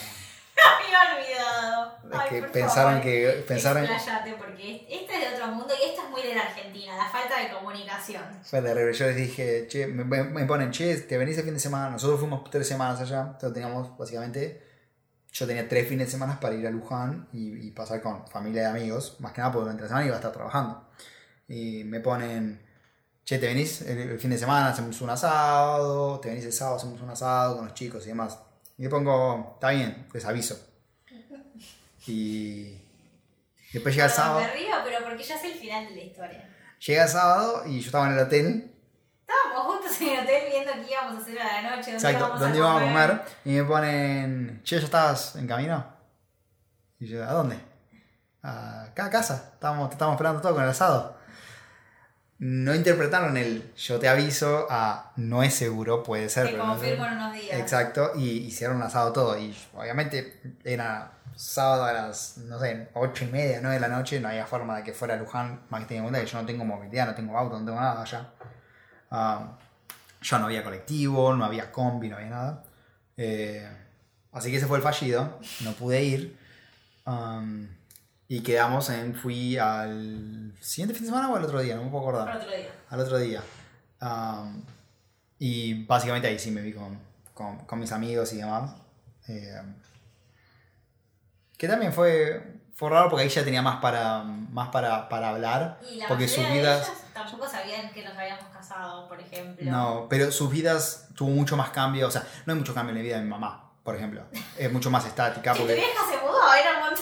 había 0.65 1.15
olvidado. 1.15 1.99
es 2.13 2.19
Ay, 2.19 2.29
que 2.31 2.41
por 2.43 2.53
pensaron 2.53 2.93
favor. 2.95 3.03
que... 3.05 3.45
Pensaron, 3.47 3.85
Expláyate, 3.85 4.33
porque 4.35 4.87
este 4.91 5.15
es 5.15 5.21
de 5.31 5.35
otro 5.37 5.47
mundo 5.49 5.75
y 5.79 5.89
esto 5.91 6.03
es 6.05 6.11
muy 6.11 6.23
de 6.23 6.35
la 6.35 6.43
Argentina, 6.43 6.97
la 6.97 7.09
falta 7.09 7.39
de 7.39 7.51
comunicación. 7.51 8.23
Fue 8.43 8.63
terrible. 8.63 8.93
Yo 8.95 9.07
les 9.07 9.17
dije, 9.17 9.67
che, 9.69 9.87
me, 9.87 10.05
me- 10.05 10.25
me 10.25 10.45
ponen, 10.47 10.71
che, 10.71 10.97
te 11.03 11.19
venís 11.19 11.37
el 11.39 11.45
fin 11.45 11.55
de 11.55 11.61
semana. 11.61 11.91
Nosotros 11.91 12.19
fuimos 12.21 12.49
tres 12.51 12.67
semanas 12.67 13.01
allá. 13.01 13.21
Entonces 13.33 13.53
teníamos, 13.53 13.97
básicamente, 13.99 14.63
yo 15.33 15.47
tenía 15.47 15.69
tres 15.69 15.87
fines 15.87 16.07
de 16.07 16.11
semana 16.13 16.41
para 16.41 16.55
ir 16.55 16.67
a 16.67 16.71
Luján 16.71 17.29
y, 17.33 17.67
y 17.67 17.71
pasar 17.73 18.01
con 18.01 18.27
familia 18.27 18.63
y 18.63 18.67
amigos. 18.67 19.17
Más 19.21 19.33
que 19.33 19.41
nada 19.43 19.53
porque 19.53 19.65
durante 19.65 19.83
la 19.83 19.89
semana 19.89 20.07
iba 20.07 20.15
a 20.17 20.19
estar 20.19 20.33
trabajando. 20.33 20.89
Y 21.47 21.85
me 21.85 22.01
ponen, 22.01 22.61
che, 23.31 23.39
te 23.39 23.47
venís 23.47 23.83
el, 23.83 24.19
fin 24.19 24.31
de 24.31 24.39
semana, 24.39 24.71
hacemos 24.71 25.01
un 25.01 25.11
asado. 25.11 26.19
Te 26.19 26.31
venís 26.31 26.45
el 26.45 26.53
sábado, 26.53 26.79
hacemos 26.79 27.01
un 27.01 27.11
asado 27.11 27.57
con 27.57 27.67
los 27.67 27.75
chicos 27.75 28.05
y 28.05 28.09
demás. 28.09 28.37
Y 28.77 28.83
le 28.83 28.89
pongo, 28.89 29.53
está 29.55 29.71
bien, 29.71 30.09
les 30.13 30.25
aviso. 30.25 30.59
Y 32.09 32.77
después 33.73 33.95
llega 33.95 34.07
el 34.07 34.11
sábado. 34.11 34.41
Me 34.41 34.53
río, 34.53 34.75
pero 34.83 35.05
porque 35.05 35.23
ya 35.23 35.41
el 35.41 35.53
final 35.53 35.85
de 35.87 35.95
la 35.95 36.03
historia. 36.03 36.49
Llega 36.85 37.05
el 37.05 37.09
sábado 37.09 37.63
y 37.67 37.79
yo 37.81 37.87
estaba 37.87 38.07
en 38.07 38.15
el 38.15 38.19
hotel 38.21 38.75
Estábamos 39.21 39.75
juntos 39.75 40.01
en 40.01 40.09
el 40.09 40.25
hotel 40.25 40.43
viendo 40.51 40.73
qué 40.73 40.93
íbamos 40.93 41.15
a 41.15 41.19
hacer 41.23 41.39
a 41.41 41.63
la 41.63 41.77
noche, 41.77 41.93
dónde 41.93 41.97
Exacto, 42.09 42.19
íbamos 42.19 42.41
¿dónde 42.41 42.57
a 42.57 42.59
íbamos 42.59 42.83
a 42.83 42.85
comer. 42.87 43.09
comer? 43.11 43.25
Y 43.45 43.51
me 43.51 43.65
ponen, 43.65 44.61
che, 44.65 44.79
¿ya 44.81 44.85
estabas 44.85 45.37
en 45.37 45.47
camino? 45.47 45.87
Y 46.99 47.07
yo, 47.07 47.23
¿a 47.23 47.33
dónde? 47.33 47.61
"A 48.43 48.85
Acá 48.87 49.05
a 49.05 49.11
casa, 49.11 49.51
estábamos, 49.55 49.89
te 49.91 49.95
estábamos 49.95 50.17
esperando 50.17 50.41
todo 50.41 50.55
con 50.55 50.65
el 50.65 50.71
asado. 50.71 51.20
No 52.41 52.75
interpretaron 52.75 53.37
el 53.37 53.71
yo 53.77 53.99
te 53.99 54.09
aviso 54.09 54.67
a 54.71 55.13
no 55.17 55.43
es 55.43 55.55
seguro, 55.55 56.03
puede 56.03 56.31
ser. 56.31 56.47
Te 56.47 56.53
pero 56.53 56.65
confirmo 56.65 57.05
seguro". 57.05 57.11
en 57.13 57.17
unos 57.19 57.35
días. 57.35 57.61
Exacto, 57.61 58.13
y 58.17 58.29
hicieron 58.47 58.79
un 58.79 58.83
asado 58.83 59.13
todo. 59.13 59.39
Y 59.39 59.55
obviamente 59.75 60.41
era 60.65 61.13
sábado 61.37 61.85
a 61.85 61.93
las, 61.93 62.39
no 62.39 62.59
sé, 62.59 62.89
ocho 62.95 63.25
y 63.25 63.29
media, 63.29 63.59
nueve 63.61 63.75
de 63.75 63.81
la 63.81 63.89
noche, 63.89 64.21
no 64.21 64.29
había 64.29 64.47
forma 64.47 64.79
de 64.79 64.85
que 64.85 64.95
fuera 64.95 65.15
a 65.15 65.17
Luján, 65.19 65.61
más 65.69 65.85
que 65.85 65.97
en 65.97 66.03
cuenta 66.03 66.19
que 66.19 66.27
yo 66.27 66.41
no 66.41 66.47
tengo 66.47 66.65
movilidad, 66.65 67.07
no 67.09 67.15
tengo 67.15 67.37
auto, 67.37 67.59
no 67.59 67.65
tengo 67.67 67.79
nada 67.79 68.01
allá. 68.01 68.31
Ah, 69.11 69.59
yo 70.23 70.39
no 70.39 70.47
había 70.47 70.65
colectivo, 70.65 71.35
no 71.35 71.45
había 71.45 71.71
combi, 71.71 72.09
no 72.09 72.17
había 72.17 72.31
nada. 72.31 72.65
Eh, 73.19 73.69
así 74.33 74.51
que 74.51 74.57
ese 74.57 74.67
fue 74.67 74.79
el 74.79 74.83
fallido, 74.83 75.39
no 75.61 75.73
pude 75.73 76.03
ir. 76.03 76.39
Um, 77.05 77.69
y 78.31 78.43
quedamos 78.45 78.89
en, 78.91 79.13
fui 79.17 79.59
al 79.59 80.55
siguiente 80.61 80.95
fin 80.95 81.03
de 81.03 81.09
semana 81.11 81.29
o 81.33 81.35
al 81.37 81.43
otro 81.45 81.61
día, 81.61 81.75
no 81.75 81.83
me 81.83 81.91
puedo 81.91 82.05
acordar 82.09 82.27
Para 82.27 82.39
otro 82.39 82.57
día. 82.57 82.69
al 82.89 83.01
otro 83.01 83.19
día. 83.19 83.43
Um, 84.01 84.63
y 85.41 85.85
básicamente 85.85 86.29
ahí 86.29 86.39
sí 86.39 86.53
me 86.53 86.61
vi 86.63 86.73
con, 86.73 86.97
con, 87.35 87.59
con 87.67 87.81
mis 87.81 87.91
amigos 87.91 88.33
y 88.33 88.37
demás. 88.37 88.71
Eh, 89.27 89.61
que 91.59 91.67
también 91.67 91.93
fue, 91.93 92.61
fue 92.73 92.89
raro 92.89 93.11
porque 93.11 93.25
ahí 93.25 93.29
ya 93.29 93.43
tenía 93.43 93.63
más 93.63 93.81
para, 93.81 94.23
más 94.23 94.69
para, 94.69 95.09
para 95.09 95.31
hablar. 95.31 95.81
Y 95.91 95.97
la 95.97 96.07
Porque 96.07 96.29
sus 96.29 96.39
mayoría 96.39 96.55
de 96.55 96.61
vidas... 96.77 96.89
ellas 96.89 97.03
tampoco 97.13 97.49
sabían 97.49 97.93
que 97.93 98.05
nos 98.05 98.17
habíamos 98.17 98.45
casado, 98.55 99.09
por 99.09 99.19
ejemplo. 99.21 99.69
No, 99.69 100.07
pero 100.09 100.31
sus 100.31 100.49
vidas 100.53 101.09
tuvo 101.17 101.31
mucho 101.31 101.57
más 101.57 101.71
cambio. 101.71 102.07
O 102.07 102.11
sea, 102.13 102.25
no 102.47 102.53
hay 102.53 102.59
mucho 102.61 102.75
cambio 102.75 102.93
en 102.93 102.99
la 102.99 103.03
vida 103.03 103.17
de 103.17 103.23
mi 103.25 103.29
mamá, 103.29 103.73
por 103.83 103.97
ejemplo. 103.97 104.23
Es 104.57 104.73
mucho 104.73 104.89
más 104.89 105.05
estática. 105.05 105.53
Si 105.53 105.59
tu 105.59 105.67
Porque, 105.67 105.81
vieja 105.81 106.01
se 106.09 106.25
mudó, 106.25 106.55
era 106.55 106.89
un. 106.89 107.00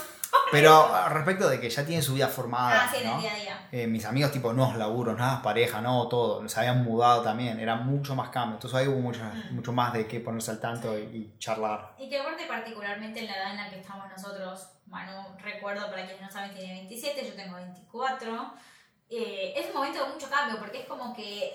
Pero 0.50 1.08
respecto 1.10 1.48
de 1.48 1.60
que 1.60 1.68
ya 1.68 1.84
tienen 1.84 2.02
su 2.02 2.14
vida 2.14 2.28
formada, 2.28 2.84
Ah, 2.84 2.88
sí, 2.90 2.98
en 3.02 3.06
¿no? 3.08 3.14
el 3.16 3.20
día 3.20 3.32
a 3.32 3.36
día. 3.36 3.68
Eh, 3.72 3.86
mis 3.86 4.04
amigos, 4.04 4.32
tipo, 4.32 4.52
no 4.52 4.74
laburos, 4.76 5.16
nada 5.18 5.42
pareja, 5.42 5.80
no 5.80 6.08
todo. 6.08 6.48
Se 6.48 6.58
habían 6.60 6.82
mudado 6.84 7.22
también, 7.22 7.60
era 7.60 7.76
mucho 7.76 8.14
más 8.14 8.30
cambio. 8.30 8.54
Entonces 8.54 8.78
ahí 8.78 8.88
hubo 8.88 8.98
mucho, 9.00 9.20
Mm. 9.24 9.54
mucho 9.56 9.72
más 9.72 9.92
de 9.92 10.06
qué 10.06 10.20
ponerse 10.20 10.50
al 10.52 10.60
tanto 10.60 10.98
y, 10.98 11.02
y 11.02 11.34
charlar. 11.38 11.92
Y 11.98 12.08
que 12.08 12.18
aparte 12.18 12.46
particularmente 12.46 13.20
en 13.20 13.26
la 13.26 13.36
edad 13.36 13.50
en 13.50 13.56
la 13.58 13.70
que 13.70 13.80
estamos 13.80 14.06
nosotros, 14.10 14.68
Manu, 14.86 15.36
recuerdo 15.42 15.90
para 15.90 16.04
quienes 16.06 16.22
no 16.22 16.30
saben, 16.30 16.54
tiene 16.54 16.72
27, 16.74 17.26
yo 17.26 17.34
tengo 17.34 17.56
24, 17.56 18.54
eh, 19.10 19.52
es 19.56 19.66
un 19.68 19.74
momento 19.74 20.02
de 20.04 20.12
mucho 20.12 20.30
cambio 20.30 20.58
porque 20.58 20.80
es 20.80 20.86
como 20.86 21.14
que 21.14 21.52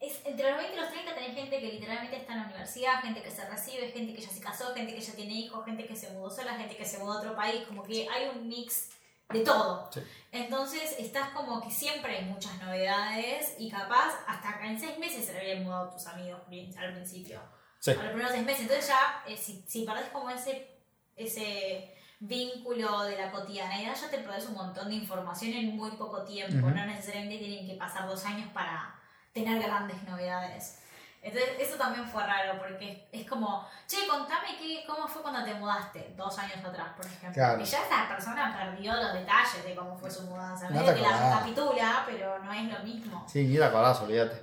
es, 0.00 0.20
entre 0.24 0.48
los 0.50 0.58
20 0.58 0.76
y 0.76 0.80
los 0.80 0.88
30 0.90 0.97
tenés 0.97 0.97
gente 1.38 1.60
que 1.60 1.72
literalmente 1.72 2.16
está 2.16 2.32
en 2.32 2.40
la 2.40 2.46
universidad, 2.46 3.00
gente 3.02 3.22
que 3.22 3.30
se 3.30 3.48
recibe, 3.48 3.90
gente 3.92 4.14
que 4.14 4.20
ya 4.20 4.30
se 4.30 4.40
casó, 4.40 4.74
gente 4.74 4.94
que 4.94 5.00
ya 5.00 5.12
tiene 5.14 5.32
hijos, 5.34 5.64
gente 5.64 5.86
que 5.86 5.96
se 5.96 6.10
mudó 6.10 6.30
sola, 6.30 6.54
gente 6.54 6.76
que 6.76 6.84
se 6.84 6.98
mudó 6.98 7.12
a 7.14 7.18
otro 7.18 7.36
país, 7.36 7.62
como 7.66 7.82
que 7.82 8.08
hay 8.08 8.28
un 8.28 8.48
mix 8.48 8.90
de 9.30 9.40
todo. 9.40 9.90
Sí. 9.92 10.00
Entonces 10.32 10.96
estás 10.98 11.30
como 11.30 11.60
que 11.62 11.70
siempre 11.70 12.16
hay 12.16 12.24
muchas 12.24 12.58
novedades 12.62 13.54
y 13.58 13.70
capaz 13.70 14.14
hasta 14.26 14.66
en 14.66 14.78
seis 14.80 14.98
meses 14.98 15.24
se 15.26 15.32
le 15.32 15.40
habían 15.40 15.64
mudado 15.64 15.90
tus 15.90 16.06
amigos 16.06 16.40
al 16.78 16.92
principio 16.94 17.40
Sí. 17.78 17.90
a 17.92 17.94
los 17.94 18.06
primeros 18.06 18.32
seis 18.32 18.44
meses. 18.44 18.62
Entonces 18.62 18.88
ya, 18.88 19.22
eh, 19.26 19.36
si, 19.36 19.62
si 19.66 19.84
perdés 19.84 20.08
como 20.08 20.30
ese, 20.30 20.68
ese 21.14 21.94
vínculo 22.20 23.02
de 23.04 23.16
la 23.16 23.30
cotidianeidad, 23.30 23.94
ya 23.94 24.10
te 24.10 24.18
perdés 24.18 24.46
un 24.46 24.54
montón 24.54 24.88
de 24.88 24.96
información 24.96 25.52
en 25.52 25.76
muy 25.76 25.90
poco 25.92 26.24
tiempo. 26.24 26.68
No 26.68 26.84
necesariamente 26.86 27.38
tienen 27.38 27.66
que 27.66 27.74
pasar 27.74 28.08
dos 28.08 28.24
años 28.24 28.50
para 28.52 28.98
tener 29.32 29.62
grandes 29.62 30.02
novedades. 30.02 30.80
Entonces, 31.28 31.56
eso 31.60 31.76
también 31.76 32.06
fue 32.06 32.24
raro, 32.26 32.58
porque 32.58 33.06
es 33.12 33.28
como, 33.28 33.68
che, 33.86 34.06
contame 34.08 34.56
qué, 34.58 34.82
cómo 34.86 35.06
fue 35.06 35.20
cuando 35.20 35.44
te 35.44 35.52
mudaste, 35.52 36.14
dos 36.16 36.38
años 36.38 36.64
atrás, 36.64 36.88
por 36.96 37.04
ejemplo. 37.04 37.32
Claro. 37.34 37.60
Y 37.60 37.64
ya 37.64 37.82
esta 37.82 38.08
persona 38.08 38.56
perdió 38.56 38.94
los 38.94 39.12
detalles 39.12 39.62
de 39.62 39.74
cómo 39.74 39.94
fue 39.94 40.10
su 40.10 40.22
mudanza. 40.22 40.70
No 40.70 40.80
Medio 40.80 40.94
que 40.94 41.02
la 41.02 41.18
recapitula, 41.18 42.04
pero 42.06 42.38
no 42.38 42.50
es 42.50 42.72
lo 42.72 42.78
mismo. 42.80 43.24
Sí, 43.28 43.44
ni 43.44 43.56
te 43.56 43.64
acordás, 43.64 44.00
olvídate. 44.00 44.42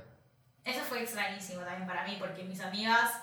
Eso 0.64 0.82
fue 0.82 1.02
extrañísimo 1.02 1.62
también 1.64 1.88
para 1.88 2.04
mí, 2.04 2.18
porque 2.20 2.44
mis 2.44 2.62
amigas, 2.62 3.14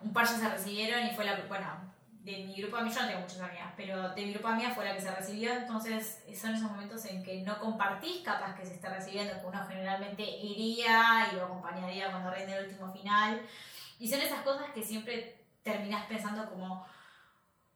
un 0.00 0.14
par 0.14 0.26
ya 0.26 0.38
se 0.38 0.48
recibieron 0.48 1.06
y 1.06 1.14
fue 1.14 1.26
la, 1.26 1.38
bueno, 1.48 1.66
de 2.24 2.44
mi 2.44 2.54
grupo 2.54 2.76
de 2.76 2.82
amigas, 2.82 2.98
yo 2.98 3.02
no 3.02 3.08
tengo 3.08 3.20
muchas 3.22 3.40
amigas, 3.40 3.72
pero 3.76 4.10
de 4.10 4.26
mi 4.26 4.32
grupo 4.32 4.48
de 4.48 4.54
amigas 4.54 4.74
fue 4.74 4.84
la 4.84 4.94
que 4.94 5.00
se 5.00 5.14
recibió, 5.14 5.52
entonces 5.52 6.22
son 6.40 6.54
esos 6.54 6.70
momentos 6.70 7.04
en 7.06 7.22
que 7.22 7.42
no 7.42 7.58
compartís 7.58 8.22
capaz 8.22 8.54
que 8.54 8.64
se 8.64 8.74
está 8.74 8.94
recibiendo, 8.94 9.40
que 9.40 9.46
uno 9.46 9.66
generalmente 9.66 10.22
iría 10.22 11.28
y 11.32 11.36
lo 11.36 11.46
acompañaría 11.46 12.10
cuando 12.10 12.30
rinde 12.30 12.56
el 12.56 12.66
último 12.66 12.92
final, 12.92 13.42
y 13.98 14.08
son 14.08 14.20
esas 14.20 14.42
cosas 14.42 14.70
que 14.72 14.82
siempre 14.82 15.44
terminás 15.64 16.06
pensando 16.06 16.48
como, 16.48 16.86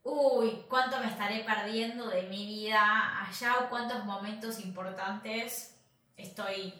uy, 0.05 0.65
cuánto 0.69 1.01
me 1.01 1.09
estaré 1.09 1.45
perdiendo 1.45 2.09
de 2.09 2.23
mi 2.23 2.47
vida 2.47 3.27
allá 3.27 3.59
o 3.61 3.69
cuántos 3.69 4.05
momentos 4.05 4.61
importantes 4.61 5.77
estoy 6.17 6.73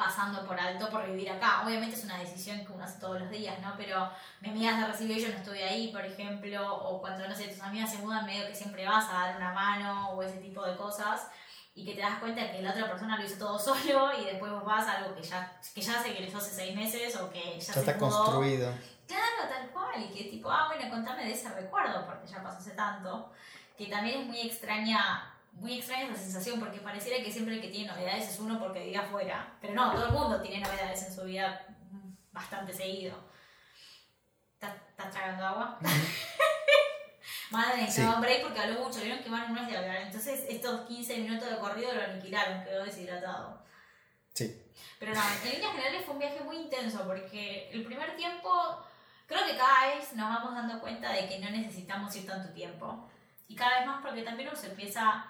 pasando 0.00 0.46
por 0.46 0.58
alto 0.58 0.88
por 0.88 1.04
vivir 1.06 1.30
acá. 1.30 1.62
Obviamente 1.64 1.94
es 1.94 2.04
una 2.04 2.16
decisión 2.18 2.64
que 2.64 2.72
uno 2.72 2.82
hace 2.84 2.98
todos 2.98 3.20
los 3.20 3.30
días, 3.30 3.58
¿no? 3.60 3.74
Pero 3.76 4.10
mi 4.40 4.48
amiga 4.48 4.74
se 4.80 4.86
recibió 4.86 5.16
y 5.16 5.20
yo 5.20 5.28
no 5.28 5.34
estuve 5.36 5.62
ahí, 5.62 5.92
por 5.92 6.02
ejemplo, 6.04 6.74
o 6.74 7.00
cuando, 7.02 7.28
no 7.28 7.34
sé, 7.34 7.48
tus 7.48 7.60
amigas 7.60 7.90
se 7.90 7.98
mudan, 7.98 8.24
medio 8.24 8.46
que 8.46 8.54
siempre 8.54 8.86
vas 8.88 9.06
a 9.10 9.12
dar 9.12 9.36
una 9.36 9.52
mano 9.52 10.10
o 10.12 10.22
ese 10.22 10.38
tipo 10.38 10.64
de 10.64 10.74
cosas 10.76 11.26
y 11.74 11.84
que 11.84 11.94
te 11.94 12.00
das 12.00 12.18
cuenta 12.18 12.50
que 12.50 12.62
la 12.62 12.70
otra 12.70 12.88
persona 12.88 13.18
lo 13.18 13.24
hizo 13.24 13.38
todo 13.38 13.58
solo 13.68 14.10
y 14.18 14.24
después 14.24 14.50
vos 14.50 14.64
vas 14.64 14.88
a 14.88 14.96
algo 14.96 15.14
que 15.14 15.22
ya, 15.22 15.60
que 15.74 15.80
ya 15.82 16.02
se 16.02 16.16
creció 16.16 16.38
hace 16.38 16.50
seis 16.54 16.74
meses 16.74 17.14
o 17.16 17.30
que 17.30 17.58
ya, 17.60 17.66
Ya 17.66 17.72
se 17.74 17.80
está 17.80 17.94
mudó. 17.98 18.24
construido. 18.24 18.72
Claro, 19.06 19.48
tal 19.50 19.70
cual, 19.70 20.02
y 20.02 20.08
que 20.16 20.24
tipo, 20.30 20.50
ah, 20.50 20.68
bueno, 20.68 20.88
contame 20.88 21.24
de 21.26 21.32
ese 21.32 21.50
recuerdo, 21.50 22.06
porque 22.06 22.26
ya 22.26 22.42
pasó 22.42 22.58
hace 22.58 22.70
tanto, 22.70 23.32
que 23.76 23.86
también 23.86 24.20
es 24.22 24.26
muy 24.26 24.40
extraña, 24.40 25.34
muy 25.60 25.78
extraña 25.78 26.12
esa 26.12 26.22
sensación, 26.22 26.58
porque 26.58 26.80
pareciera 26.80 27.22
que 27.22 27.30
siempre 27.30 27.54
el 27.56 27.60
que 27.60 27.68
tiene 27.68 27.90
novedades 27.92 28.28
es 28.28 28.38
uno 28.40 28.58
porque 28.58 28.84
vive 28.84 28.96
afuera, 28.96 29.56
pero 29.60 29.74
no, 29.74 29.92
todo 29.92 30.06
el 30.06 30.12
mundo 30.12 30.40
tiene 30.40 30.60
novedades 30.60 31.02
en 31.04 31.14
su 31.14 31.24
vida 31.24 31.64
bastante 32.32 32.72
seguido. 32.72 33.14
¿Estás 34.54 35.10
tragando 35.12 35.46
agua? 35.46 35.78
Madre, 37.50 37.82
necesitaba 37.82 38.12
Sí. 38.12 38.16
un 38.16 38.20
break 38.22 38.42
porque 38.42 38.60
habló 38.60 38.84
mucho, 38.84 39.00
vieron 39.00 39.22
que 39.22 39.28
Manu 39.28 39.54
no 39.54 39.60
es 39.62 39.68
de 39.68 39.76
hablar, 39.76 39.96
entonces 40.02 40.44
estos 40.48 40.82
15 40.86 41.16
minutos 41.18 41.50
de 41.50 41.58
corrido 41.58 41.92
lo 41.92 42.02
aniquilaron, 42.02 42.62
quedó 42.64 42.84
deshidratado. 42.84 43.64
Sí. 44.34 44.62
Pero 44.98 45.14
no, 45.14 45.20
en 45.44 45.50
líneas 45.50 45.72
generales 45.72 46.04
fue 46.04 46.14
un 46.14 46.20
viaje 46.20 46.40
muy 46.40 46.56
intenso 46.56 47.04
porque 47.06 47.68
el 47.72 47.84
primer 47.84 48.16
tiempo, 48.16 48.50
creo 49.26 49.44
que 49.44 49.56
cada 49.56 49.86
vez 49.94 50.12
nos 50.14 50.28
vamos 50.28 50.54
dando 50.54 50.80
cuenta 50.80 51.12
de 51.12 51.28
que 51.28 51.38
no 51.40 51.50
necesitamos 51.50 52.14
ir 52.16 52.26
tanto 52.26 52.52
tiempo. 52.52 53.10
Y 53.48 53.56
cada 53.56 53.78
vez 53.78 53.86
más 53.86 54.00
porque 54.02 54.22
también 54.22 54.48
uno 54.48 54.56
se 54.58 54.68
empieza 54.68 55.24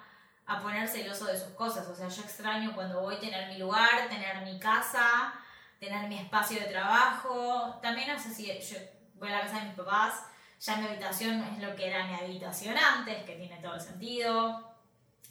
a 0.51 0.61
poner 0.61 0.87
celoso 0.87 1.25
de 1.25 1.37
sus 1.37 1.53
cosas. 1.53 1.87
O 1.87 1.95
sea, 1.95 2.07
yo 2.07 2.21
extraño 2.21 2.73
cuando 2.73 3.01
voy 3.01 3.15
a 3.15 3.19
tener 3.19 3.47
mi 3.47 3.57
lugar, 3.57 4.09
tener 4.09 4.41
mi 4.43 4.59
casa, 4.59 5.33
tener 5.79 6.07
mi 6.07 6.17
espacio 6.17 6.59
de 6.59 6.67
trabajo. 6.67 7.79
También 7.81 8.09
no 8.09 8.19
sé 8.19 8.33
si 8.33 8.47
yo 8.47 8.77
voy 9.15 9.29
a 9.29 9.37
la 9.37 9.41
casa 9.41 9.59
de 9.59 9.65
mis 9.65 9.75
papás, 9.75 10.25
ya 10.59 10.77
mi 10.77 10.87
habitación 10.87 11.41
es 11.43 11.59
lo 11.59 11.75
que 11.75 11.87
era 11.87 12.05
mi 12.05 12.13
habitación 12.13 12.77
antes, 12.77 13.23
que 13.23 13.35
tiene 13.35 13.57
todo 13.61 13.75
el 13.75 13.81
sentido. 13.81 14.75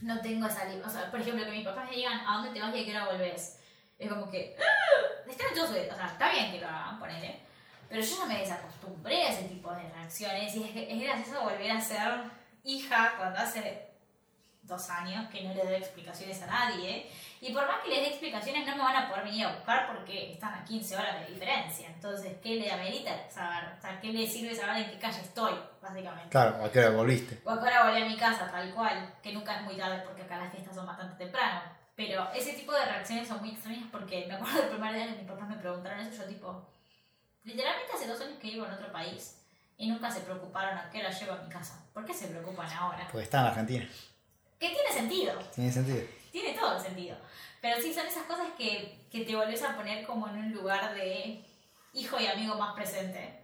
No 0.01 0.21
tengo 0.21 0.47
esa... 0.47 0.63
O 0.85 0.91
sea, 0.91 1.11
por 1.11 1.21
ejemplo, 1.21 1.45
que 1.45 1.53
mis 1.53 1.65
papás 1.65 1.89
me 1.89 1.97
digan, 1.97 2.21
¿a 2.27 2.37
dónde 2.37 2.51
te 2.51 2.61
vas 2.61 2.75
y 2.75 2.81
a 2.81 2.85
qué 2.85 2.91
hora 2.97 3.07
volvés? 3.07 3.61
Es 3.99 4.09
como 4.09 4.31
que. 4.31 4.57
¡ah! 4.59 5.31
Están 5.31 5.55
derecho. 5.55 5.93
O 5.93 5.97
sea, 5.97 6.07
está 6.07 6.33
bien 6.33 6.51
que 6.51 6.61
lo 6.61 6.67
hagan, 6.67 6.99
ponele. 6.99 7.41
Pero 7.89 8.01
yo 8.03 8.17
ya 8.19 8.25
me 8.25 8.39
desacostumbré 8.39 9.25
a 9.25 9.29
ese 9.29 9.43
tipo 9.45 9.71
de 9.73 9.89
reacciones. 9.91 10.55
Y 10.57 10.65
es, 10.65 10.71
es 10.75 11.03
gracioso 11.03 11.43
volver 11.43 11.71
a 11.71 11.81
ser 11.81 12.25
hija 12.65 13.15
cuando 13.19 13.39
hace 13.39 13.90
dos 14.63 14.89
años 14.91 15.29
que 15.31 15.43
no 15.43 15.55
le 15.55 15.65
doy 15.65 15.75
explicaciones 15.75 16.41
a 16.43 16.47
nadie. 16.47 17.11
Y 17.41 17.53
por 17.53 17.67
más 17.67 17.81
que 17.83 17.91
les 17.91 18.01
dé 18.01 18.09
explicaciones, 18.09 18.67
no 18.67 18.77
me 18.77 18.83
van 18.83 18.97
a 18.97 19.09
poder 19.09 19.25
venir 19.25 19.47
a 19.47 19.55
buscar 19.55 19.87
porque 19.87 20.33
están 20.33 20.55
a 20.55 20.65
15 20.65 20.97
horas 20.97 21.21
de 21.21 21.33
diferencia. 21.33 21.89
Entonces, 21.89 22.37
¿qué 22.43 22.57
le 22.57 22.71
amerita 22.71 23.11
saber? 23.31 23.75
O 23.79 23.81
sea, 23.81 24.01
¿qué 24.01 24.13
le 24.13 24.27
sirve 24.27 24.55
saber 24.55 24.85
en 24.85 24.91
qué 24.91 24.99
calle 24.99 25.21
estoy, 25.21 25.55
básicamente? 25.81 26.31
Claro, 26.31 26.65
¿a 26.65 26.71
qué 26.71 26.81
hora 26.81 26.91
volviste? 26.91 27.37
Porque 27.37 27.69
ahora 27.69 27.91
volví 27.91 28.03
a 28.03 28.07
mi 28.07 28.17
casa, 28.17 28.51
tal 28.51 28.73
cual, 28.75 29.15
que 29.23 29.33
nunca 29.33 29.57
es 29.57 29.63
muy 29.63 29.77
tarde 29.77 30.03
porque 30.05 30.23
acá 30.23 30.37
las 30.37 30.53
fiestas 30.53 30.75
son 30.75 30.87
bastante 30.87 31.17
temprano. 31.17 31.63
Pero 31.97 32.31
ese 32.33 32.53
tipo 32.55 32.73
de 32.73 32.85
reacciones 32.85 33.29
son 33.29 33.41
muy 33.41 33.51
extrañas 33.51 33.89
porque 33.91 34.25
me 34.27 34.35
acuerdo 34.35 34.61
del 34.61 34.71
primer 34.71 34.95
día 34.95 35.07
que 35.07 35.21
mis 35.21 35.31
papás 35.31 35.49
me 35.49 35.57
preguntaron 35.57 36.01
eso, 36.01 36.23
yo 36.23 36.29
tipo, 36.29 36.67
literalmente 37.43 37.93
hace 37.93 38.07
dos 38.07 38.21
años 38.21 38.39
que 38.39 38.49
vivo 38.49 38.67
en 38.67 38.73
otro 38.73 38.93
país 38.93 39.39
y 39.77 39.89
nunca 39.89 40.11
se 40.11 40.21
preocuparon 40.21 40.77
a 40.77 40.91
qué 40.91 41.01
hora 41.01 41.11
llego 41.11 41.33
a 41.33 41.43
mi 41.43 41.49
casa. 41.49 41.83
¿Por 41.93 42.05
qué 42.05 42.13
se 42.13 42.29
preocupan 42.29 42.71
ahora? 42.71 43.09
Porque 43.11 43.25
está 43.25 43.41
en 43.41 43.47
Argentina. 43.47 43.89
Que 44.61 44.69
tiene 44.69 44.93
sentido, 44.93 45.33
Tiene 45.55 45.73
sentido. 45.73 46.03
tiene 46.31 46.53
todo 46.57 46.77
el 46.77 46.81
sentido. 46.83 47.17
Pero 47.61 47.81
sí, 47.83 47.93
son 47.93 48.07
esas 48.07 48.25
cosas 48.25 48.47
que, 48.57 49.07
que 49.11 49.25
te 49.25 49.35
volvés 49.35 49.63
a 49.63 49.75
poner 49.77 50.07
como 50.07 50.29
en 50.29 50.37
un 50.37 50.53
lugar 50.53 50.95
de 50.95 51.45
hijo 51.95 52.21
y 52.21 52.27
amigo 52.27 52.55
más 52.55 52.75
presente. 52.75 53.41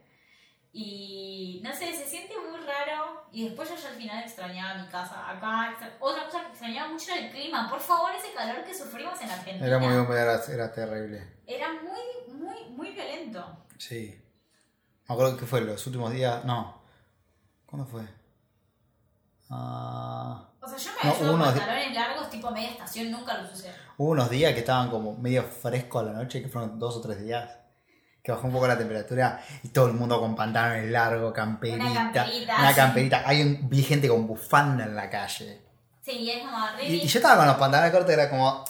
Y 0.72 1.60
no 1.64 1.74
sé, 1.74 1.92
se 1.94 2.06
siente 2.06 2.34
muy 2.38 2.60
raro. 2.60 3.24
Y 3.32 3.44
después 3.48 3.68
yo 3.68 3.88
al 3.88 3.94
final 3.94 4.22
extrañaba 4.22 4.82
mi 4.82 4.88
casa. 4.88 5.28
Acá, 5.30 5.70
extra- 5.70 5.96
otra 6.00 6.26
cosa 6.26 6.42
que 6.42 6.50
extrañaba 6.50 6.92
mucho 6.92 7.12
era 7.12 7.26
el 7.26 7.32
clima. 7.32 7.68
Por 7.70 7.80
favor, 7.80 8.10
ese 8.14 8.32
calor 8.34 8.62
que 8.64 8.74
sufrimos 8.74 9.18
en 9.22 9.30
Argentina. 9.30 9.66
Era 9.66 9.78
muy 9.78 9.94
húmedo, 9.94 10.16
era, 10.18 10.42
era 10.52 10.72
terrible. 10.72 11.26
Era 11.46 11.72
muy, 11.72 12.34
muy, 12.38 12.64
muy 12.70 12.90
violento. 12.90 13.64
Sí. 13.78 14.20
Me 15.08 15.14
acuerdo 15.14 15.36
que 15.38 15.46
fue 15.46 15.62
los 15.62 15.86
últimos 15.86 16.12
días. 16.12 16.44
No. 16.44 16.82
¿Cuándo 17.64 17.86
fue? 17.88 18.02
Ah, 19.50 20.42
O 20.60 20.68
sea, 20.68 20.76
yo 20.78 20.90
me 21.02 21.08
No, 21.10 21.14
ayudo 21.16 21.34
uno 21.34 21.44
con 21.44 21.54
de- 21.54 21.60
pantalones 21.60 21.94
largos 21.94 22.30
tipo 22.30 22.50
media 22.50 22.70
estación, 22.70 23.10
nunca 23.10 23.38
los 23.38 23.52
usé. 23.52 23.72
hubo 23.98 24.10
unos 24.10 24.28
días 24.30 24.52
que 24.52 24.60
estaban 24.60 24.90
como 24.90 25.16
medio 25.16 25.44
fresco 25.44 26.00
a 26.00 26.02
la 26.04 26.12
noche, 26.12 26.42
que 26.42 26.48
fueron 26.48 26.78
dos 26.78 26.96
o 26.96 27.00
tres 27.00 27.20
días. 27.22 27.48
Que 28.22 28.32
bajó 28.32 28.48
un 28.48 28.52
poco 28.54 28.66
la 28.66 28.76
temperatura 28.76 29.40
y 29.62 29.68
todo 29.68 29.86
el 29.86 29.92
mundo 29.92 30.18
con 30.18 30.34
pantalones 30.34 30.90
largos, 30.90 31.32
camperita. 31.32 31.84
Una 31.86 32.12
camperita, 32.12 32.56
Una 32.58 32.68
sí. 32.70 32.74
camperita. 32.74 33.22
Hay 33.24 33.40
un, 33.42 33.68
vi 33.70 33.82
gente 33.84 34.08
con 34.08 34.26
bufanda 34.26 34.82
en 34.84 34.96
la 34.96 35.08
calle. 35.08 35.62
Sí, 36.02 36.28
es 36.28 36.42
como 36.42 36.66
re 36.76 36.88
Y, 36.88 36.94
y 37.02 37.06
yo 37.06 37.18
estaba 37.20 37.36
con 37.36 37.46
los 37.46 37.54
pantalones 37.56 37.92
cortos 37.92 38.10
y 38.10 38.14
era 38.14 38.28
como. 38.28 38.64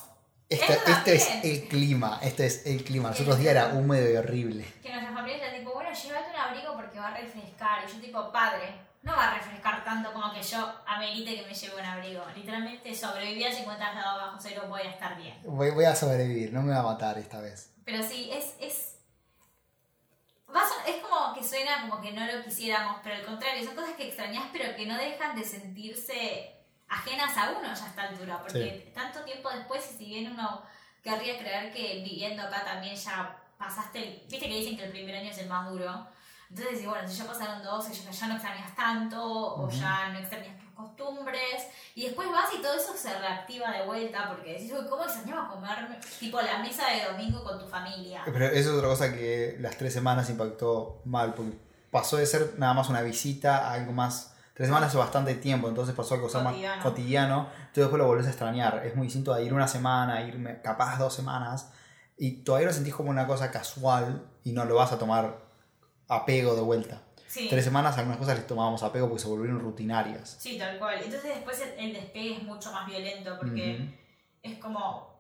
Esto, 0.48 0.72
Eso 0.74 0.82
esto 0.92 1.10
es 1.10 1.28
el 1.42 1.66
clima, 1.68 2.20
esto 2.22 2.42
es 2.44 2.66
el 2.66 2.84
clima. 2.84 3.08
Los 3.08 3.20
otros 3.20 3.38
días 3.38 3.50
era 3.52 3.68
húmedo 3.74 4.08
y 4.08 4.16
horrible. 4.16 4.64
que 4.82 4.90
nuestra 4.92 5.12
familia 5.12 5.44
era 5.48 5.56
tipo, 5.58 5.72
bueno, 5.72 5.90
llévate 5.90 6.30
un 6.30 6.36
abrigo 6.36 6.74
porque 6.76 6.98
va 7.00 7.08
a 7.08 7.16
refrescar. 7.16 7.78
Y 7.88 7.92
yo 7.94 8.00
tipo, 8.00 8.30
padre, 8.30 8.74
no 9.06 9.14
va 9.16 9.30
a 9.30 9.34
refrescar 9.38 9.84
tanto 9.84 10.12
como 10.12 10.32
que 10.32 10.42
yo 10.42 10.74
amerite 10.84 11.36
que 11.36 11.46
me 11.46 11.54
lleve 11.54 11.76
un 11.80 11.84
abrigo. 11.86 12.24
Literalmente 12.34 12.92
sobreviví 12.92 13.44
a 13.44 13.52
50 13.52 13.92
grados 13.92 14.20
bajo 14.20 14.36
cero, 14.40 14.64
voy 14.68 14.80
a 14.82 14.90
estar 14.90 15.16
bien. 15.16 15.38
Voy, 15.44 15.70
voy 15.70 15.84
a 15.84 15.94
sobrevivir, 15.94 16.52
no 16.52 16.60
me 16.62 16.72
va 16.72 16.80
a 16.80 16.82
matar 16.82 17.16
esta 17.16 17.40
vez. 17.40 17.72
Pero 17.84 18.02
sí, 18.02 18.30
es... 18.32 18.54
es 18.60 18.92
es 20.86 21.02
como 21.02 21.34
que 21.34 21.42
suena 21.42 21.80
como 21.82 22.00
que 22.00 22.12
no 22.12 22.24
lo 22.26 22.42
quisiéramos, 22.44 22.98
pero 23.02 23.16
al 23.16 23.24
contrario, 23.24 23.64
son 23.64 23.74
cosas 23.74 23.94
que 23.96 24.06
extrañas, 24.06 24.44
pero 24.52 24.74
que 24.76 24.86
no 24.86 24.96
dejan 24.96 25.34
de 25.36 25.42
sentirse 25.44 26.54
ajenas 26.88 27.36
a 27.36 27.50
uno 27.50 27.62
ya 27.74 27.84
a 27.84 27.88
esta 27.88 28.02
altura, 28.02 28.38
porque 28.40 28.92
tanto 28.94 29.20
tiempo 29.22 29.50
después, 29.50 29.84
y 29.92 29.98
si 29.98 30.04
bien 30.06 30.30
uno 30.32 30.62
querría 31.02 31.38
creer 31.38 31.72
que 31.72 32.02
viviendo 32.04 32.42
acá 32.44 32.64
también 32.64 32.94
ya 32.94 33.36
pasaste, 33.58 33.98
el- 33.98 34.26
viste 34.28 34.48
que 34.48 34.56
dicen 34.58 34.76
que 34.76 34.84
el 34.84 34.90
primer 34.92 35.16
año 35.16 35.30
es 35.30 35.38
el 35.38 35.48
más 35.48 35.68
duro, 35.68 36.06
entonces, 36.50 36.82
y 36.82 36.86
bueno, 36.86 37.08
si 37.08 37.16
ya 37.16 37.26
pasaron 37.26 37.62
dos, 37.62 37.88
ya, 37.88 38.10
ya 38.10 38.26
no 38.28 38.34
extrañas 38.34 38.74
tanto, 38.76 39.22
o 39.22 39.66
Ujú. 39.66 39.76
ya 39.76 40.08
no 40.10 40.18
extrañas 40.18 40.56
tus 40.58 40.70
costumbres, 40.74 41.66
Y 41.94 42.04
después 42.04 42.30
vas 42.30 42.52
y 42.52 42.60
todo 42.60 42.74
eso 42.74 42.94
se 42.94 43.18
reactiva 43.18 43.70
de 43.70 43.86
vuelta 43.86 44.28
porque 44.28 44.52
decís, 44.52 44.70
uy, 44.78 44.86
¿cómo 44.88 45.04
extrañaba 45.04 45.48
comer 45.48 45.98
tipo 46.20 46.40
la 46.42 46.58
mesa 46.58 46.88
de 46.90 47.04
domingo 47.10 47.42
con 47.42 47.58
tu 47.58 47.66
familia? 47.66 48.20
Pero 48.26 48.44
eso 48.46 48.70
es 48.70 48.76
otra 48.76 48.88
cosa 48.88 49.12
que 49.12 49.56
las 49.60 49.76
tres 49.78 49.94
semanas 49.94 50.28
impactó 50.28 51.00
mal, 51.06 51.32
porque 51.34 51.58
pasó 51.90 52.18
de 52.18 52.26
ser 52.26 52.54
nada 52.58 52.74
más 52.74 52.88
una 52.90 53.00
visita 53.02 53.68
a 53.68 53.72
algo 53.72 53.92
más... 53.92 54.34
Tres 54.52 54.68
semanas 54.68 54.90
es 54.90 54.96
bastante 54.98 55.34
tiempo, 55.34 55.68
entonces 55.68 55.94
pasó 55.94 56.14
a 56.14 56.16
algo 56.18 56.28
más 56.28 56.42
Cotidiano. 56.52 56.82
cotidiano, 56.82 57.36
entonces 57.58 57.74
después 57.84 57.98
lo 57.98 58.06
volvés 58.06 58.26
a 58.26 58.30
extrañar. 58.30 58.82
Es 58.86 58.94
muy 58.96 59.06
distinto 59.06 59.32
a 59.34 59.40
ir 59.42 59.52
una 59.52 59.68
semana, 59.68 60.22
irme 60.22 60.60
capaz 60.62 60.98
dos 60.98 61.14
semanas, 61.14 61.70
y 62.18 62.42
todavía 62.42 62.68
lo 62.68 62.72
sentís 62.74 62.94
como 62.94 63.10
una 63.10 63.26
cosa 63.26 63.50
casual 63.50 64.26
y 64.44 64.52
no 64.52 64.64
lo 64.64 64.74
vas 64.76 64.92
a 64.92 64.98
tomar 64.98 65.45
apego 66.08 66.54
de 66.54 66.62
vuelta. 66.62 67.02
Sí. 67.26 67.48
Tres 67.50 67.64
semanas 67.64 67.98
algunas 67.98 68.18
cosas 68.18 68.36
les 68.36 68.46
tomábamos 68.46 68.82
apego 68.82 69.08
porque 69.08 69.22
se 69.22 69.28
volvieron 69.28 69.60
rutinarias. 69.60 70.36
Sí, 70.40 70.58
tal 70.58 70.78
cual. 70.78 71.00
Entonces 71.02 71.34
después 71.34 71.60
el, 71.60 71.70
el 71.78 71.92
despegue 71.92 72.36
es 72.36 72.42
mucho 72.42 72.72
más 72.72 72.86
violento 72.86 73.36
porque 73.38 73.80
Ujú. 73.80 73.92
es 74.42 74.58
como 74.58 75.16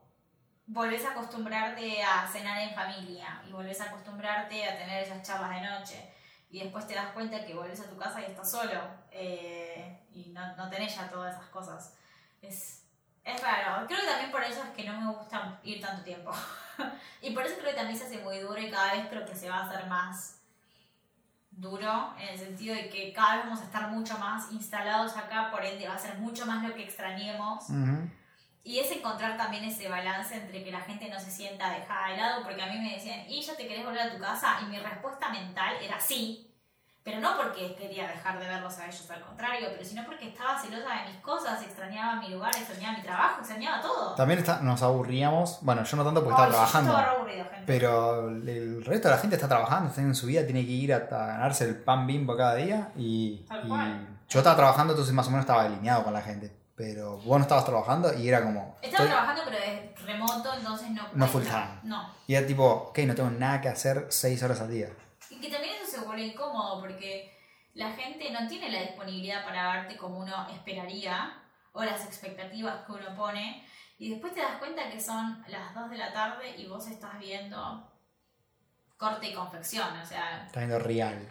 volvés 0.66 1.04
a 1.04 1.12
acostumbrarte 1.12 2.02
a 2.02 2.26
cenar 2.26 2.60
en 2.60 2.74
familia 2.74 3.42
y 3.48 3.52
volvés 3.52 3.80
a 3.80 3.84
acostumbrarte 3.84 4.64
a 4.64 4.78
tener 4.78 5.04
esas 5.04 5.22
charlas 5.22 5.50
de 5.50 5.68
noche 5.68 6.12
y 6.50 6.60
después 6.60 6.86
te 6.86 6.94
das 6.94 7.12
cuenta 7.12 7.44
que 7.44 7.54
volvés 7.54 7.80
a 7.80 7.88
tu 7.90 7.96
casa 7.96 8.20
y 8.20 8.24
estás 8.24 8.50
solo 8.50 8.80
eh, 9.10 10.06
y 10.12 10.30
no, 10.30 10.56
no 10.56 10.68
tenés 10.70 10.94
ya 10.94 11.08
todas 11.08 11.34
esas 11.34 11.48
cosas. 11.50 11.94
Es, 12.40 12.84
es 13.24 13.42
raro. 13.42 13.86
Creo 13.86 14.00
que 14.00 14.06
también 14.06 14.30
por 14.30 14.42
eso 14.42 14.62
es 14.62 14.70
que 14.70 14.84
no 14.84 15.00
me 15.00 15.12
gusta 15.12 15.60
ir 15.64 15.80
tanto 15.80 16.04
tiempo. 16.04 16.32
y 17.22 17.30
por 17.30 17.44
eso 17.44 17.56
creo 17.58 17.70
que 17.70 17.76
también 17.76 17.98
se 17.98 18.06
hace 18.06 18.18
muy 18.18 18.38
duro 18.38 18.58
y 18.60 18.70
cada 18.70 18.94
vez 18.94 19.08
creo 19.08 19.24
que 19.26 19.34
se 19.34 19.50
va 19.50 19.58
a 19.58 19.68
hacer 19.68 19.86
más 19.86 20.40
duro 21.56 22.14
en 22.20 22.28
el 22.28 22.38
sentido 22.38 22.74
de 22.74 22.88
que 22.88 23.12
cada 23.12 23.36
vez 23.36 23.44
vamos 23.46 23.60
a 23.60 23.64
estar 23.64 23.90
mucho 23.90 24.16
más 24.18 24.52
instalados 24.52 25.16
acá, 25.16 25.50
por 25.50 25.64
ende 25.64 25.88
va 25.88 25.94
a 25.94 25.98
ser 25.98 26.18
mucho 26.18 26.46
más 26.46 26.62
lo 26.62 26.74
que 26.74 26.84
extrañemos. 26.84 27.64
Y 28.62 28.80
es 28.80 28.90
encontrar 28.90 29.36
también 29.36 29.64
ese 29.64 29.88
balance 29.88 30.34
entre 30.34 30.64
que 30.64 30.72
la 30.72 30.80
gente 30.80 31.08
no 31.08 31.20
se 31.20 31.30
sienta 31.30 31.70
dejada 31.70 32.08
de 32.08 32.16
lado, 32.16 32.42
porque 32.42 32.62
a 32.62 32.66
mí 32.66 32.78
me 32.78 32.94
decían, 32.94 33.20
¿y 33.28 33.40
ya 33.40 33.56
te 33.56 33.66
querés 33.66 33.84
volver 33.84 34.02
a 34.02 34.12
tu 34.12 34.18
casa? 34.18 34.58
Y 34.62 34.66
mi 34.66 34.78
respuesta 34.78 35.28
mental 35.28 35.76
era 35.80 36.00
sí, 36.00 36.45
pero 37.06 37.20
no 37.20 37.36
porque 37.36 37.76
quería 37.76 38.08
dejar 38.08 38.36
de 38.40 38.48
verlos 38.48 38.76
a 38.80 38.86
ellos, 38.86 39.08
al 39.12 39.20
contrario, 39.22 39.68
pero 39.70 39.84
sino 39.88 40.04
porque 40.04 40.28
estaba 40.30 40.60
celosa 40.60 40.88
de 41.04 41.12
mis 41.12 41.20
cosas, 41.22 41.62
extrañaba 41.62 42.16
mi 42.20 42.30
lugar, 42.30 42.50
extrañaba 42.56 42.96
mi 42.98 43.02
trabajo, 43.04 43.38
extrañaba 43.40 43.80
todo. 43.80 44.14
También 44.16 44.40
está- 44.40 44.58
nos 44.60 44.82
aburríamos, 44.82 45.60
bueno, 45.62 45.84
yo 45.84 45.96
no 45.96 46.04
tanto 46.04 46.24
porque 46.24 46.42
Ay, 46.42 46.48
estaba 46.48 46.66
trabajando. 46.66 46.98
estaba 46.98 47.16
aburrido, 47.16 47.44
gente. 47.44 47.62
Pero 47.64 48.28
el 48.28 48.84
resto 48.84 49.06
de 49.08 49.14
la 49.14 49.20
gente 49.20 49.36
está 49.36 49.46
trabajando, 49.46 49.88
está 49.90 50.00
en 50.00 50.14
su 50.16 50.26
vida, 50.26 50.44
tiene 50.44 50.66
que 50.66 50.72
ir 50.72 50.92
a, 50.92 50.96
a 50.96 51.26
ganarse 51.28 51.64
el 51.64 51.76
pan 51.76 52.08
bimbo 52.08 52.36
cada 52.36 52.56
día. 52.56 52.90
Y, 52.96 53.44
Tal 53.48 53.64
y 53.68 53.68
yo 54.28 54.40
estaba 54.40 54.56
trabajando, 54.56 54.92
entonces 54.94 55.14
más 55.14 55.28
o 55.28 55.30
menos 55.30 55.44
estaba 55.44 55.62
alineado 55.62 56.02
con 56.02 56.12
la 56.12 56.22
gente. 56.22 56.52
Pero 56.74 57.18
vos 57.18 57.38
no 57.38 57.42
estabas 57.42 57.64
trabajando 57.64 58.12
y 58.18 58.28
era 58.28 58.42
como. 58.42 58.76
Estaba 58.82 59.04
estoy- 59.04 59.06
trabajando, 59.06 59.42
pero 59.46 59.58
de 59.58 59.94
remoto, 60.04 60.52
entonces 60.54 60.90
no. 60.90 61.02
No 61.14 61.26
full 61.28 61.42
time. 61.44 61.68
No. 61.84 62.10
Y 62.26 62.34
era 62.34 62.46
tipo, 62.46 62.66
ok, 62.90 62.98
no 63.06 63.14
tengo 63.14 63.30
nada 63.30 63.60
que 63.62 63.68
hacer 63.68 64.06
seis 64.10 64.42
horas 64.42 64.60
al 64.60 64.70
día. 64.70 64.88
Y 65.36 65.40
que 65.40 65.50
también 65.50 65.74
eso 65.74 65.90
se 65.90 66.04
vuelve 66.04 66.26
incómodo 66.26 66.80
porque 66.80 67.36
la 67.74 67.92
gente 67.92 68.30
no 68.30 68.48
tiene 68.48 68.70
la 68.70 68.80
disponibilidad 68.82 69.44
para 69.44 69.72
verte 69.72 69.96
como 69.96 70.18
uno 70.20 70.48
esperaría 70.50 71.42
o 71.72 71.84
las 71.84 72.06
expectativas 72.06 72.86
que 72.86 72.92
uno 72.92 73.14
pone 73.14 73.66
y 73.98 74.10
después 74.10 74.32
te 74.34 74.40
das 74.40 74.56
cuenta 74.58 74.90
que 74.90 75.00
son 75.00 75.44
las 75.48 75.74
2 75.74 75.90
de 75.90 75.98
la 75.98 76.12
tarde 76.12 76.54
y 76.56 76.66
vos 76.66 76.86
estás 76.86 77.18
viendo 77.18 77.90
corte 78.96 79.28
y 79.28 79.34
confección, 79.34 79.88
o 79.98 80.06
sea, 80.06 80.44
Está 80.46 80.60
viendo 80.60 80.78
real. 80.78 81.28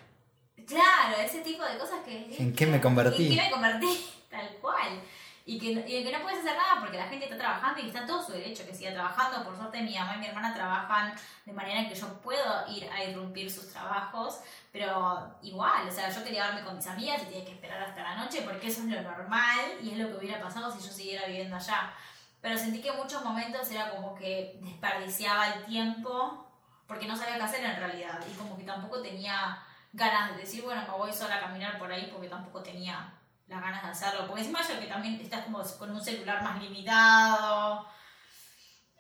claro, 0.67 1.17
ese 1.19 1.41
tipo 1.41 1.63
de 1.63 1.77
cosas 1.79 2.01
que... 2.05 2.35
¿En 2.37 2.53
qué 2.53 2.67
me 2.67 2.79
convertí? 2.79 3.27
¿En 3.27 3.35
qué 3.35 3.43
me 3.43 3.51
convertí? 3.51 4.05
Tal 4.29 4.55
cual. 4.61 5.01
Y 5.47 5.60
que, 5.60 5.67
y 5.88 6.03
que 6.03 6.12
no 6.12 6.23
puedes 6.23 6.39
hacer 6.39 6.58
nada 6.58 6.79
porque 6.79 6.97
la 6.97 7.08
gente 7.08 7.25
está 7.25 7.38
trabajando 7.38 7.79
y 7.79 7.86
está 7.86 8.03
todo 8.03 8.25
su 8.25 8.31
derecho 8.31 8.65
que 8.65 8.73
siga 8.73 8.93
trabajando. 8.93 9.43
Por 9.43 9.55
suerte 9.55 9.79
mi 9.84 9.93
mamá 9.95 10.15
y 10.15 10.19
mi 10.19 10.25
hermana 10.25 10.55
trabajan 10.55 11.13
de 11.45 11.53
manera 11.53 11.88
que 11.88 11.93
yo 11.93 12.08
puedo 12.21 12.67
ir 12.67 12.89
a 12.89 13.03
irrumpir 13.03 13.51
sus 13.51 13.71
trabajos, 13.71 14.39
pero 14.71 15.38
igual, 15.43 15.88
o 15.88 15.91
sea, 15.91 16.10
yo 16.10 16.23
quería 16.23 16.47
verme 16.47 16.63
con 16.63 16.75
mis 16.77 16.88
amigas 16.88 17.21
y 17.21 17.25
tenía 17.25 17.45
que 17.45 17.51
esperar 17.51 17.84
hasta 17.84 18.01
la 18.01 18.15
noche 18.15 18.41
porque 18.41 18.67
eso 18.67 18.81
es 18.81 18.88
lo 18.88 19.01
normal 19.03 19.60
y 19.84 19.91
es 19.91 19.97
lo 19.99 20.08
que 20.08 20.25
hubiera 20.25 20.41
pasado 20.41 20.71
si 20.71 20.84
yo 20.84 20.91
siguiera 20.91 21.27
viviendo 21.27 21.55
allá. 21.55 21.93
Pero 22.41 22.58
sentí 22.58 22.81
que 22.81 22.89
en 22.89 22.97
muchos 22.97 23.23
momentos 23.23 23.69
era 23.69 23.91
como 23.91 24.15
que 24.15 24.60
desperdiciaba 24.62 25.47
el 25.49 25.65
tiempo 25.65 26.47
porque 26.88 27.08
no 27.08 27.15
sabía 27.15 27.38
qué 27.38 27.43
hacer 27.43 27.63
en 27.63 27.75
realidad 27.75 28.19
y 28.27 28.34
como 28.36 28.58
que 28.58 28.63
tampoco 28.63 29.01
tenía 29.01 29.63
ganas 29.93 30.31
de 30.31 30.41
decir, 30.41 30.63
bueno, 30.63 30.81
me 30.81 30.97
voy 30.97 31.13
sola 31.13 31.38
a 31.38 31.41
caminar 31.41 31.77
por 31.77 31.91
ahí 31.91 32.10
porque 32.12 32.29
tampoco 32.29 32.62
tenía 32.62 33.13
las 33.47 33.62
ganas 33.62 33.84
de 33.84 33.89
hacerlo. 33.89 34.27
Porque 34.27 34.41
encima 34.41 34.62
yo 34.62 34.79
que 34.79 34.88
también 34.88 35.19
estás 35.21 35.45
como 35.45 35.63
con 35.63 35.91
un 35.91 36.03
celular 36.03 36.43
más 36.43 36.62
limitado. 36.62 37.88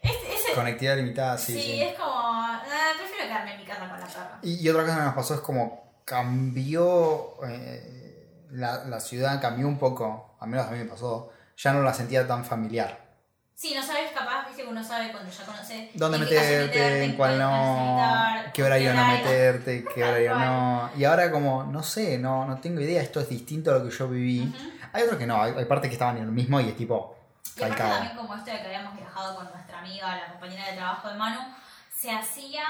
Este, 0.01 0.35
ese, 0.35 0.53
Conectividad 0.53 0.97
limitada, 0.97 1.37
sí, 1.37 1.53
sí, 1.53 1.61
sí. 1.61 1.81
es 1.81 1.97
como, 1.97 2.45
eh, 2.63 2.93
prefiero 2.97 3.23
quedarme 3.23 3.53
en 3.55 3.59
mi 3.59 3.65
casa 3.65 3.89
con 3.89 3.99
la 3.99 4.05
perra. 4.05 4.39
Y, 4.43 4.63
y 4.63 4.69
otra 4.69 4.83
cosa 4.83 4.97
que 4.97 5.03
nos 5.03 5.15
pasó 5.15 5.33
es 5.33 5.39
como 5.41 6.01
cambió 6.05 7.43
eh, 7.47 8.45
la, 8.51 8.85
la 8.85 8.99
ciudad, 8.99 9.41
cambió 9.41 9.67
un 9.67 9.79
poco, 9.79 10.37
al 10.39 10.49
menos 10.49 10.67
a 10.67 10.71
mí 10.71 10.77
me 10.77 10.85
pasó, 10.85 11.33
ya 11.57 11.73
no 11.73 11.81
la 11.81 11.93
sentía 11.93 12.27
tan 12.27 12.45
familiar. 12.45 13.03
Sí, 13.55 13.73
no 13.73 13.81
sabes 13.81 14.11
que 14.65 14.71
uno 14.71 14.83
sabe 14.83 15.11
cuando 15.11 15.31
ya 15.31 15.45
conoce 15.45 15.91
dónde 15.93 16.17
meterte, 16.17 17.03
en 17.03 17.13
cuál 17.15 17.39
no, 17.39 17.95
necesitar, 17.95 18.53
qué 18.53 18.63
horario 18.63 18.93
no 18.93 19.07
meterte, 19.07 19.85
qué 19.93 20.03
horario 20.07 20.35
no. 20.35 20.89
Y 20.97 21.03
ahora 21.05 21.31
como, 21.31 21.63
no 21.63 21.83
sé, 21.83 22.17
no, 22.17 22.45
no 22.45 22.57
tengo 22.59 22.81
idea, 22.81 23.01
esto 23.01 23.19
es 23.19 23.29
distinto 23.29 23.71
a 23.71 23.79
lo 23.79 23.83
que 23.87 23.95
yo 23.95 24.07
viví. 24.09 24.41
Ujú. 24.47 24.69
Hay 24.93 25.03
otros 25.03 25.17
que 25.17 25.27
no, 25.27 25.41
hay, 25.41 25.53
hay 25.57 25.65
partes 25.65 25.89
que 25.89 25.93
estaban 25.95 26.17
en 26.17 26.25
lo 26.25 26.31
mismo 26.31 26.59
y 26.59 26.69
es 26.69 26.77
tipo 26.77 27.15
calcado. 27.57 27.91
también 27.91 28.15
como 28.17 28.35
esto 28.35 28.51
de 28.51 28.59
que 28.61 28.65
habíamos 28.67 28.95
viajado 28.95 29.35
con 29.35 29.49
nuestra 29.51 29.79
amiga, 29.79 30.15
la 30.15 30.27
compañera 30.31 30.65
de 30.69 30.73
trabajo 30.77 31.07
de 31.09 31.15
Manu, 31.15 31.39
se 31.95 32.11
hacía... 32.11 32.63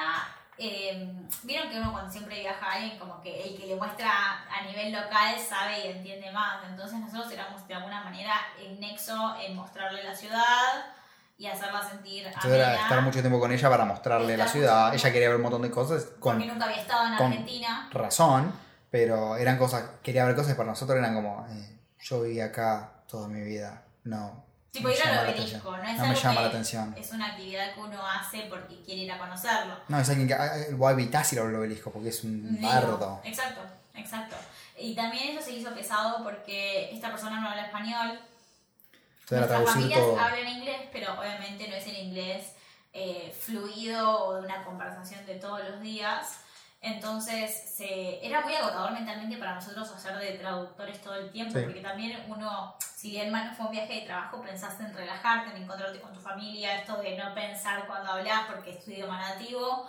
eh, 0.57 1.11
Vieron 1.43 1.69
que 1.69 1.79
uno 1.79 1.91
cuando 1.91 2.11
siempre 2.11 2.39
viaja 2.39 2.65
a 2.65 2.73
alguien, 2.73 2.97
como 2.97 3.21
que 3.21 3.43
el 3.49 3.57
que 3.59 3.67
le 3.67 3.75
muestra 3.75 4.09
a 4.49 4.63
nivel 4.65 4.91
local 4.91 5.35
sabe 5.37 5.85
y 5.85 5.91
entiende 5.91 6.31
más. 6.31 6.63
Entonces 6.69 6.99
nosotros 6.99 7.31
éramos 7.31 7.67
de 7.67 7.73
alguna 7.75 8.03
manera 8.03 8.33
el 8.59 8.79
nexo 8.79 9.35
en 9.39 9.55
mostrarle 9.55 10.03
la 10.03 10.15
ciudad 10.15 10.85
y 11.37 11.47
hacerla 11.47 11.83
sentir 11.83 12.25
Entonces 12.25 12.51
era 12.51 12.67
amena, 12.69 12.83
estar 12.83 13.01
mucho 13.01 13.19
tiempo 13.19 13.39
con 13.39 13.51
ella 13.51 13.69
para 13.69 13.85
mostrarle 13.85 14.33
Estar 14.33 14.47
la 14.47 14.51
ciudad. 14.51 14.93
Ella 14.93 15.11
quería 15.11 15.27
ver 15.29 15.37
un 15.37 15.43
montón 15.43 15.61
de 15.61 15.71
cosas 15.71 16.05
con 16.19 16.37
porque 16.37 16.51
nunca 16.51 16.65
había 16.65 16.81
estado 16.81 17.07
en 17.07 17.13
Argentina. 17.13 17.89
razón, 17.91 18.53
pero 18.89 19.35
eran 19.35 19.57
cosas, 19.57 19.83
quería 20.01 20.25
ver 20.25 20.35
cosas 20.35 20.53
que 20.53 20.57
para 20.57 20.69
nosotros 20.69 20.97
eran 20.97 21.13
como, 21.13 21.45
eh, 21.49 21.79
yo 21.99 22.21
viví 22.21 22.39
acá 22.39 22.91
toda 23.07 23.27
mi 23.27 23.41
vida, 23.41 23.83
no. 24.03 24.45
Tipo 24.71 24.89
ir 24.89 25.01
al 25.03 25.25
obelisco, 25.25 25.77
no 25.77 25.83
es 25.83 25.97
No 25.97 26.07
me 26.07 26.15
llama 26.15 26.35
que 26.35 26.41
la 26.41 26.47
atención. 26.47 26.95
Es 26.97 27.11
una 27.11 27.27
actividad 27.27 27.73
que 27.73 27.79
uno 27.79 27.97
hace 28.05 28.47
porque 28.49 28.81
quiere 28.83 29.01
ir 29.01 29.11
a 29.11 29.17
conocerlo. 29.17 29.73
No, 29.87 29.99
es 29.99 30.09
alguien 30.09 30.27
que 30.27 30.33
ah, 30.33 30.57
eh, 30.57 30.73
vos 30.73 30.91
evitás 30.91 31.31
ir 31.31 31.39
al 31.39 31.55
obelisco 31.55 31.91
porque 31.91 32.09
es 32.09 32.23
un 32.25 32.59
bardo. 32.61 33.21
Exacto, 33.23 33.61
exacto. 33.93 34.35
Y 34.77 34.93
también 34.93 35.29
eso 35.29 35.45
se 35.45 35.53
hizo 35.53 35.73
pesado 35.73 36.23
porque 36.23 36.93
esta 36.93 37.09
persona 37.09 37.39
no 37.39 37.49
habla 37.49 37.67
español. 37.67 38.19
Nuestras 39.29 39.69
familias 39.69 39.99
todo. 39.99 40.19
hablan 40.19 40.47
inglés, 40.47 40.81
pero 40.91 41.19
obviamente 41.19 41.67
no 41.67 41.75
es 41.75 41.87
el 41.87 41.97
inglés 41.97 42.53
eh, 42.93 43.35
fluido 43.39 44.25
o 44.25 44.33
de 44.35 44.41
una 44.45 44.63
conversación 44.63 45.25
de 45.25 45.35
todos 45.35 45.61
los 45.67 45.81
días. 45.81 46.39
Entonces 46.81 47.73
se, 47.75 48.23
era 48.25 48.41
muy 48.41 48.53
agotador 48.53 48.91
mentalmente 48.91 49.37
para 49.37 49.55
nosotros 49.55 49.89
hacer 49.91 50.15
de 50.17 50.33
traductores 50.37 51.01
todo 51.01 51.15
el 51.15 51.31
tiempo, 51.31 51.57
Sí. 51.57 51.63
porque 51.65 51.81
también 51.81 52.23
uno, 52.27 52.75
si 52.79 53.09
bien 53.09 53.31
man- 53.31 53.55
fue 53.55 53.65
un 53.65 53.71
viaje 53.71 53.93
de 53.95 54.01
trabajo, 54.01 54.41
pensaste 54.41 54.83
en 54.83 54.93
relajarte, 54.93 55.55
en 55.55 55.63
encontrarte 55.63 55.99
con 55.99 56.13
tu 56.13 56.19
familia, 56.19 56.75
esto 56.79 56.97
de 56.97 57.17
no 57.17 57.33
pensar 57.33 57.87
cuando 57.87 58.11
hablas 58.11 58.41
porque 58.47 58.71
es 58.71 58.85
tu 58.85 58.91
idioma 58.91 59.19
nativo. 59.19 59.87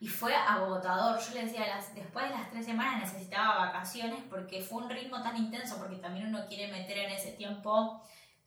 Y 0.00 0.08
fue 0.08 0.34
agotador. 0.34 1.20
Yo 1.20 1.34
le 1.34 1.44
decía, 1.44 1.66
las, 1.68 1.94
después 1.94 2.28
de 2.28 2.34
las 2.36 2.50
tres 2.50 2.66
semanas 2.66 3.00
necesitaba 3.00 3.66
vacaciones 3.66 4.20
porque 4.28 4.60
fue 4.60 4.82
un 4.82 4.90
ritmo 4.90 5.22
tan 5.22 5.36
intenso, 5.36 5.78
porque 5.78 5.96
también 5.96 6.26
uno 6.26 6.46
quiere 6.48 6.66
meter 6.70 6.98
en 6.98 7.10
ese 7.12 7.30
tiempo 7.32 8.02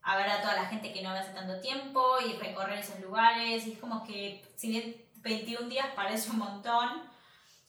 a 0.07 0.15
ver 0.15 0.29
a 0.29 0.41
toda 0.41 0.55
la 0.55 0.65
gente 0.65 0.93
que 0.93 1.01
no 1.01 1.11
ve 1.11 1.19
hace 1.19 1.33
tanto 1.33 1.59
tiempo 1.59 2.01
y 2.25 2.37
recorrer 2.37 2.79
esos 2.79 2.97
lugares. 3.01 3.67
Y 3.67 3.73
es 3.73 3.79
como 3.79 4.05
que, 4.05 4.41
si 4.55 4.69
bien 4.69 4.95
21 5.17 5.67
días 5.67 5.87
parece 5.97 6.31
un 6.31 6.37
montón, 6.37 7.03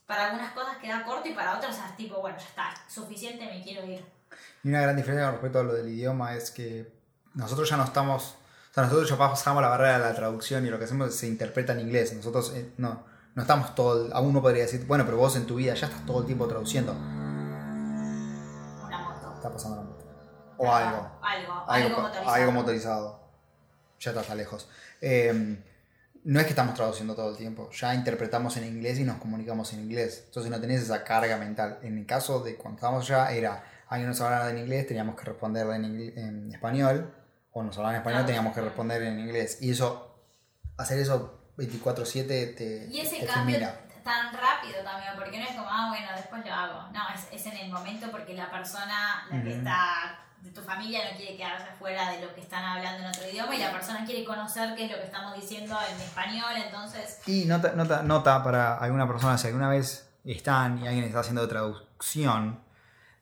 para 0.06 0.26
algunas 0.26 0.52
cosas 0.52 0.76
queda 0.76 1.04
corto 1.04 1.28
y 1.28 1.34
para 1.34 1.56
otras 1.56 1.76
es 1.76 1.96
tipo, 1.96 2.20
bueno, 2.20 2.38
ya 2.38 2.46
está, 2.46 2.72
suficiente, 2.88 3.44
me 3.44 3.60
quiero 3.60 3.84
ir. 3.84 4.06
Y 4.62 4.68
una 4.68 4.82
gran 4.82 4.94
diferencia 4.94 5.24
con 5.24 5.34
respecto 5.34 5.58
a 5.58 5.64
lo 5.64 5.74
del 5.74 5.88
idioma 5.88 6.36
es 6.36 6.52
que 6.52 6.92
nosotros 7.34 7.68
ya 7.68 7.76
no 7.76 7.82
estamos, 7.82 8.36
o 8.70 8.74
sea, 8.74 8.84
nosotros 8.84 9.10
ya 9.10 9.18
pasamos 9.18 9.60
la 9.60 9.70
barrera 9.70 9.98
de 9.98 10.04
la 10.04 10.14
traducción 10.14 10.64
y 10.64 10.70
lo 10.70 10.78
que 10.78 10.84
hacemos 10.84 11.08
es 11.08 11.16
se 11.16 11.26
interpreta 11.26 11.72
en 11.72 11.80
inglés. 11.80 12.14
Nosotros 12.14 12.52
eh, 12.54 12.72
no, 12.76 13.04
no 13.34 13.42
estamos 13.42 13.74
todo, 13.74 14.14
aún 14.14 14.28
uno 14.28 14.40
podría 14.40 14.62
decir, 14.62 14.86
bueno, 14.86 15.04
pero 15.04 15.16
vos 15.16 15.34
en 15.34 15.44
tu 15.44 15.56
vida 15.56 15.74
ya 15.74 15.88
estás 15.88 16.06
todo 16.06 16.20
el 16.20 16.26
tiempo 16.26 16.46
traduciendo. 16.46 16.92
Una 16.92 18.98
moto. 19.00 19.34
Está 19.34 19.52
pasando 19.52 19.76
la 19.76 19.82
moto. 19.82 19.87
O 20.58 20.72
algo. 20.72 21.18
Algo, 21.22 21.52
algo, 21.52 21.64
Algo, 21.70 22.00
motorizado. 22.02 22.30
algo 22.34 22.52
motorizado. 22.52 23.28
Ya 24.00 24.10
está, 24.10 24.20
está 24.22 24.34
lejos. 24.34 24.68
Eh, 25.00 25.62
no 26.24 26.40
es 26.40 26.44
que 26.46 26.50
estamos 26.50 26.74
traduciendo 26.74 27.14
todo 27.14 27.30
el 27.30 27.36
tiempo, 27.36 27.70
ya 27.70 27.94
interpretamos 27.94 28.56
en 28.58 28.64
inglés 28.64 28.98
y 28.98 29.04
nos 29.04 29.16
comunicamos 29.18 29.72
en 29.72 29.80
inglés. 29.80 30.24
Entonces 30.26 30.50
no 30.50 30.60
tenés 30.60 30.82
esa 30.82 31.02
carga 31.04 31.36
mental. 31.36 31.78
En 31.82 31.96
el 31.96 32.04
caso 32.06 32.40
de 32.40 32.56
cuando 32.56 32.76
estábamos 32.78 33.04
allá 33.10 33.30
era 33.32 33.64
alguien 33.88 34.08
nos 34.10 34.20
hablaba 34.20 34.50
en 34.50 34.58
inglés, 34.58 34.86
teníamos 34.86 35.16
que 35.16 35.24
responderle 35.24 35.76
en, 35.76 35.84
en 36.18 36.52
español, 36.52 37.14
o 37.52 37.62
nos 37.62 37.74
hablaban 37.76 37.94
en 37.94 38.00
español, 38.02 38.22
Ah, 38.22 38.26
teníamos 38.26 38.54
que 38.54 38.60
responder 38.60 39.02
en 39.02 39.18
inglés. 39.20 39.58
Y 39.62 39.70
eso, 39.70 40.20
hacer 40.76 40.98
eso 40.98 41.52
24/7 41.56 42.54
te, 42.56 42.86
Y 42.90 43.00
ese 43.00 43.20
te 43.20 43.26
cambio 43.26 43.58
tan 44.04 44.32
rápido 44.32 44.82
también, 44.84 45.12
porque 45.16 45.38
no 45.38 45.44
es 45.44 45.50
como, 45.54 45.68
ah, 45.68 45.88
bueno, 45.90 46.06
después 46.16 46.44
lo 46.44 46.52
hago. 46.52 46.90
No, 46.92 47.00
es, 47.14 47.28
es 47.30 47.46
en 47.52 47.58
el 47.58 47.70
momento 47.70 48.10
porque 48.10 48.34
la 48.34 48.50
persona, 48.50 49.26
la 49.30 49.42
que 49.42 49.48
Ujú. 49.50 49.58
está 49.58 50.18
de 50.26 50.27
tu 50.54 50.62
familia, 50.62 51.00
no 51.10 51.16
quiere 51.16 51.36
quedarse 51.36 51.66
fuera 51.78 52.10
de 52.12 52.24
lo 52.24 52.34
que 52.34 52.40
están 52.40 52.64
hablando 52.64 53.02
en 53.04 53.08
otro 53.08 53.28
idioma 53.28 53.54
y 53.54 53.58
la 53.58 53.70
persona 53.72 54.04
quiere 54.04 54.24
conocer 54.24 54.74
qué 54.76 54.84
es 54.86 54.90
lo 54.90 54.96
que 54.98 55.04
estamos 55.04 55.34
diciendo 55.34 55.76
en 55.90 56.00
español, 56.00 56.50
entonces, 56.64 57.20
Y 57.26 57.44
nota, 57.44 57.72
nota, 57.72 58.02
nota 58.02 58.42
para 58.42 58.76
alguna 58.78 59.06
persona, 59.06 59.36
si 59.38 59.46
alguna 59.48 59.68
vez 59.68 60.08
están 60.24 60.78
y 60.82 60.86
alguien 60.86 61.04
está 61.04 61.20
haciendo 61.20 61.46
traducción, 61.48 62.60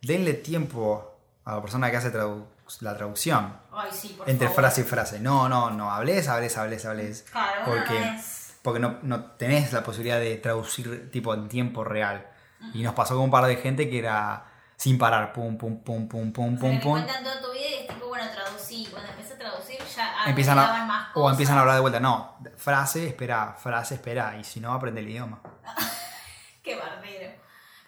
denle 0.02 0.34
tiempo 0.34 1.18
a 1.44 1.54
la 1.56 1.60
persona 1.62 1.90
que 1.90 1.96
hace 1.96 2.12
tradu- 2.12 2.46
la 2.80 2.96
traducción. 2.96 3.56
ay, 3.72 3.90
sí, 3.92 4.18
entre 4.26 4.48
favor. 4.48 4.62
frase 4.62 4.80
y 4.80 4.84
frase. 4.84 5.20
No, 5.20 5.48
no, 5.48 5.70
no, 5.70 5.90
hables, 5.92 6.28
hables, 6.28 6.56
hables, 6.58 6.84
hables. 6.84 7.22
Claro, 7.30 7.62
Porque, 7.64 8.00
no 8.00 8.20
porque 8.62 8.80
no, 8.80 8.98
no 9.02 9.24
tenés 9.32 9.72
la 9.72 9.82
posibilidad 9.84 10.18
de 10.18 10.36
traducir 10.36 11.10
tipo 11.10 11.32
en 11.34 11.48
tiempo 11.48 11.84
real. 11.84 12.26
Y 12.74 12.82
nos 12.82 12.94
pasó 12.94 13.14
con 13.14 13.24
un 13.24 13.30
par 13.30 13.44
de 13.46 13.56
gente 13.56 13.88
que 13.88 13.98
era 14.00 14.44
sin 14.76 14.98
parar, 14.98 15.32
pum, 15.32 15.56
pum, 15.56 15.82
pum, 15.82 16.06
pum, 16.08 16.32
pum, 16.32 16.54
O 16.54 16.58
sea, 16.58 16.70
pum, 16.70 16.80
pum. 16.80 16.90
cuentan 16.92 17.24
todo 17.24 17.40
tu 17.46 17.52
vida 17.52 17.66
y 17.68 17.74
es 17.74 17.88
tipo, 17.88 18.06
bueno, 18.08 18.24
traducí. 18.30 18.86
Cuando 18.90 19.10
empecé 19.10 19.34
a 19.34 19.38
traducir 19.38 19.78
ya 19.96 20.24
Empiezan 20.26 20.58
a, 20.58 20.84
más 20.84 21.08
o 21.10 21.12
cosas. 21.14 21.32
empiezan 21.34 21.56
a 21.56 21.60
hablar 21.62 21.74
de 21.76 21.80
vuelta. 21.80 22.00
No, 22.00 22.36
frase, 22.56 23.06
espera, 23.08 23.54
frase, 23.58 23.94
espera. 23.94 24.36
Y 24.38 24.44
si 24.44 24.60
no, 24.60 24.72
aprende 24.74 25.00
el 25.00 25.08
idioma. 25.08 25.40
Qué 26.62 26.76
barbero. 26.76 27.32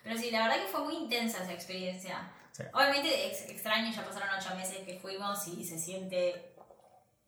Pero 0.03 0.19
sí, 0.19 0.31
la 0.31 0.43
verdad 0.49 0.57
que 0.65 0.69
fue 0.69 0.83
muy 0.85 0.97
intensa 0.97 1.43
esa 1.43 1.53
experiencia. 1.53 2.31
Sí. 2.53 2.63
Obviamente 2.73 3.27
ex- 3.29 3.49
extraño, 3.51 3.93
ya 3.93 4.05
pasaron 4.05 4.29
ocho 4.39 4.55
meses 4.57 4.79
que 4.87 4.99
fuimos 5.01 5.47
y 5.49 5.65
se 5.65 5.79
siente 5.79 6.55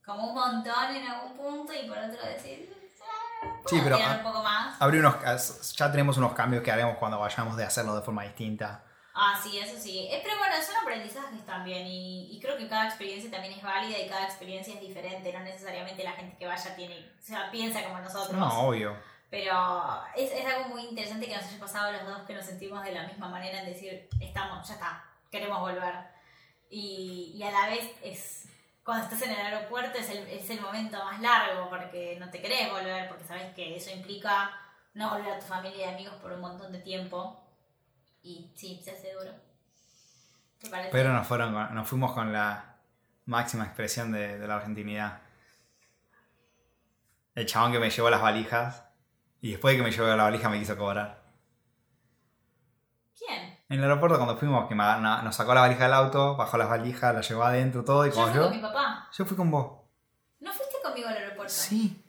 como 0.04 0.28
un 0.28 0.34
montón 0.34 0.96
en 0.96 1.06
algún 1.06 1.36
punto 1.36 1.72
y 1.74 1.86
por 1.88 1.98
otro 1.98 2.24
decir, 2.26 2.74
"Ah, 3.02 3.60
Sí, 3.66 3.80
pero 3.84 3.96
a- 3.96 4.16
un 4.16 4.22
poco 4.22 4.42
más. 4.42 4.80
Unos, 4.80 5.72
ya 5.76 5.90
tenemos 5.92 6.16
unos 6.16 6.32
cambios 6.32 6.62
que 6.64 6.72
haremos 6.72 6.96
cuando 6.96 7.18
vayamos 7.20 7.56
de 7.56 7.64
hacerlo 7.64 7.94
de 7.94 8.02
forma 8.02 8.22
distinta. 8.24 8.84
Ah, 9.22 9.38
sí, 9.42 9.58
eso 9.58 9.76
sí. 9.78 10.08
Eh, 10.10 10.20
Pero 10.24 10.38
bueno, 10.38 10.54
son 10.62 10.76
aprendizajes 10.76 11.44
también 11.44 11.86
y, 11.86 12.34
y 12.34 12.40
creo 12.40 12.56
que 12.56 12.66
cada 12.68 12.86
experiencia 12.86 13.30
también 13.30 13.52
es 13.52 13.62
válida 13.62 13.98
y 13.98 14.08
cada 14.08 14.24
experiencia 14.24 14.72
es 14.72 14.80
diferente. 14.80 15.30
No 15.30 15.40
necesariamente 15.40 16.02
la 16.02 16.12
gente 16.12 16.38
que 16.38 16.46
vaya 16.46 16.74
tiene, 16.74 16.96
o 17.18 17.22
sea, 17.22 17.50
piensa 17.50 17.84
como 17.84 18.00
nosotros. 18.00 18.32
No, 18.32 18.68
obvio. 18.68 18.96
Pero 19.28 20.02
es, 20.16 20.32
es 20.32 20.46
algo 20.46 20.70
muy 20.70 20.86
interesante 20.86 21.26
que 21.26 21.36
nos 21.36 21.44
haya 21.44 21.60
pasado 21.60 21.92
los 21.92 22.06
dos, 22.06 22.22
que 22.22 22.32
nos 22.32 22.46
sentimos 22.46 22.82
de 22.82 22.92
la 22.92 23.06
misma 23.06 23.28
manera 23.28 23.60
en 23.60 23.66
decir, 23.66 24.08
estamos, 24.20 24.66
ya 24.66 24.74
está, 24.74 25.04
queremos 25.30 25.60
volver. 25.60 25.94
Y, 26.70 27.34
y 27.36 27.42
a 27.42 27.50
la 27.50 27.68
vez 27.68 27.90
es, 28.02 28.48
cuando 28.82 29.04
estás 29.04 29.20
en 29.22 29.32
el 29.32 29.46
aeropuerto 29.46 29.98
es 29.98 30.08
el, 30.08 30.26
es 30.28 30.48
el 30.48 30.62
momento 30.62 30.96
más 31.04 31.20
largo 31.20 31.68
porque 31.68 32.16
no 32.18 32.30
te 32.30 32.40
querés 32.40 32.72
volver, 32.72 33.06
porque 33.08 33.24
sabes 33.24 33.54
que 33.54 33.76
eso 33.76 33.90
implica 33.90 34.50
no 34.94 35.10
volver 35.10 35.34
a 35.34 35.38
tu 35.38 35.46
familia 35.46 35.86
y 35.86 35.94
amigos 35.94 36.14
por 36.22 36.32
un 36.32 36.40
montón 36.40 36.72
de 36.72 36.78
tiempo. 36.78 37.38
Y 38.22 38.52
sí, 38.56 38.80
se 38.84 38.90
hace 38.92 39.12
duro. 39.14 39.32
Pero 40.92 41.12
nos, 41.12 41.26
fueron, 41.26 41.54
con- 41.54 41.74
nos 41.74 41.88
fuimos 41.88 42.12
con 42.12 42.32
la 42.32 42.76
máxima 43.26 43.64
expresión 43.64 44.12
de, 44.12 44.38
de 44.38 44.46
la 44.46 44.56
argentinidad. 44.56 45.20
El 47.34 47.46
chabón 47.46 47.72
que 47.72 47.78
me 47.78 47.88
llevó 47.90 48.10
las 48.10 48.20
valijas. 48.20 48.84
Y 49.40 49.52
después 49.52 49.72
de 49.72 49.78
que 49.78 49.84
me 49.84 49.90
llevó 49.90 50.08
la 50.08 50.24
valija 50.24 50.48
me 50.50 50.58
quiso 50.58 50.76
cobrar. 50.76 51.22
¿Quién? 53.18 53.58
En 53.70 53.78
el 53.78 53.84
aeropuerto 53.84 54.16
cuando 54.18 54.36
fuimos, 54.36 54.68
que 54.68 54.74
me 54.74 54.84
nos 55.00 55.34
sacó 55.34 55.54
la 55.54 55.62
valija 55.62 55.84
del 55.84 55.94
auto, 55.94 56.36
bajó 56.36 56.58
las 56.58 56.68
valijas, 56.68 57.14
la 57.14 57.20
llevó 57.22 57.44
adentro, 57.44 57.82
todo. 57.84 58.04
Y 58.06 58.10
Yo 58.10 58.26
fui 58.26 58.34
yo, 58.34 58.42
con 58.42 58.56
mi 58.56 58.60
papá. 58.62 59.08
yo 59.16 59.24
fui 59.24 59.36
con 59.36 59.50
vos. 59.50 59.80
¿No 60.40 60.52
fuiste 60.52 60.76
conmigo 60.82 61.08
al 61.08 61.16
aeropuerto? 61.16 61.52
Sí, 61.52 62.04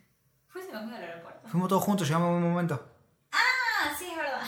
¿Fuiste 0.49 0.74
conmigo 0.74 0.97
al 0.97 1.03
aeropuerto? 1.03 1.47
fuimos 1.47 1.70
todos 1.70 1.84
juntos, 1.84 2.07
llegamos 2.07 2.30
en 2.30 2.43
un 2.43 2.51
momento. 2.51 2.89
Ah, 3.32 3.93
sí, 3.97 4.09
es 4.12 4.18
verdad. 4.18 4.41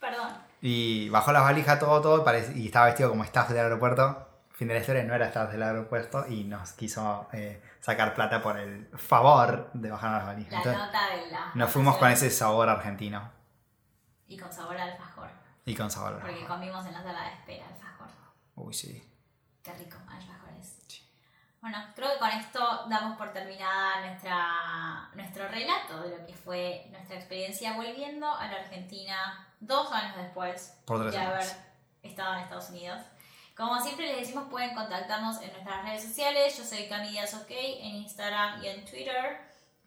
Perdón. 0.00 0.32
Y 0.64 1.08
bajó 1.08 1.32
las 1.32 1.42
valijas, 1.42 1.78
todo, 1.80 2.00
todo, 2.00 2.24
y, 2.54 2.66
estaba 2.66 2.86
vestido 2.86 3.10
como 3.10 3.24
staff 3.24 3.48
del 3.50 3.58
aeropuerto. 3.58 4.28
Fin 4.52 4.68
de 4.68 4.74
la 4.74 4.80
historia, 4.80 5.02
no 5.02 5.12
era 5.14 5.26
staff 5.26 5.50
del 5.50 5.62
aeropuerto 5.62 6.24
y 6.28 6.44
nos 6.44 6.72
quiso 6.72 7.28
eh, 7.32 7.60
sacar 7.80 8.14
plata 8.14 8.40
por 8.42 8.56
el 8.56 8.86
favor 8.96 9.70
de 9.72 9.90
bajar 9.90 10.12
las 10.12 10.26
valijas. 10.26 10.52
La 10.52 10.58
Entonces, 10.58 10.82
nota 10.86 11.06
de 11.16 11.30
la. 11.32 11.50
nos 11.54 11.70
fuimos 11.70 11.96
con 11.96 12.10
ese 12.10 12.30
sabor 12.30 12.68
argentino 12.68 13.28
Y 14.28 14.38
con 14.38 14.52
sabor 14.52 14.76
alfajor. 14.76 15.30
y 15.64 15.74
con 15.74 15.90
sabor. 15.90 16.20
Porque 16.20 16.46
comimos 16.46 16.86
en 16.86 16.92
la 16.92 17.02
sala 17.02 17.22
de 17.24 17.32
espera 17.34 17.66
alfajor. 17.66 18.08
Uy, 18.54 18.72
sí. 18.72 19.02
Qué 19.64 19.72
rico, 19.74 19.96
alfajores. 20.08 20.78
Bueno, 21.62 21.78
creo 21.94 22.12
que 22.12 22.18
con 22.18 22.30
esto 22.30 22.86
damos 22.88 23.16
por 23.16 23.32
terminada 23.32 24.04
nuestra, 24.04 25.08
nuestro 25.14 25.46
relato 25.46 26.00
de 26.00 26.18
lo 26.18 26.26
que 26.26 26.34
fue 26.34 26.88
nuestra 26.90 27.14
experiencia 27.14 27.74
volviendo 27.74 28.26
a 28.26 28.48
la 28.48 28.56
Argentina 28.56 29.46
dos 29.60 29.92
años 29.92 30.16
después 30.16 30.76
Por 30.84 31.08
de 31.08 31.16
años. 31.16 31.32
haber 31.32 31.46
estado 32.02 32.34
en 32.34 32.40
Estados 32.40 32.70
Unidos. 32.70 33.00
Como 33.56 33.80
siempre 33.80 34.08
les 34.08 34.16
decimos, 34.18 34.48
pueden 34.50 34.74
contactarnos 34.74 35.40
en 35.40 35.52
nuestras 35.52 35.84
redes 35.84 36.02
sociales. 36.02 36.58
Yo 36.58 36.64
soy 36.64 36.88
Camidias 36.88 37.32
OK 37.34 37.50
en 37.50 37.94
Instagram 37.94 38.64
y 38.64 38.66
en 38.66 38.84
Twitter. 38.84 39.40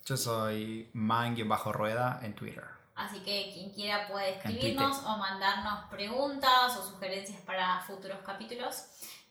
Yo 0.06 0.16
soy 0.16 0.90
man-rueda 0.94 2.22
en 2.24 2.36
Twitter. 2.36 2.64
Así 2.96 3.20
que 3.20 3.52
quien 3.54 3.72
quiera 3.72 4.08
puede 4.08 4.38
escribirnos 4.38 5.00
o 5.04 5.18
mandarnos 5.18 5.90
preguntas 5.90 6.78
o 6.78 6.90
sugerencias 6.90 7.42
para 7.42 7.82
futuros 7.82 8.20
capítulos. 8.26 8.86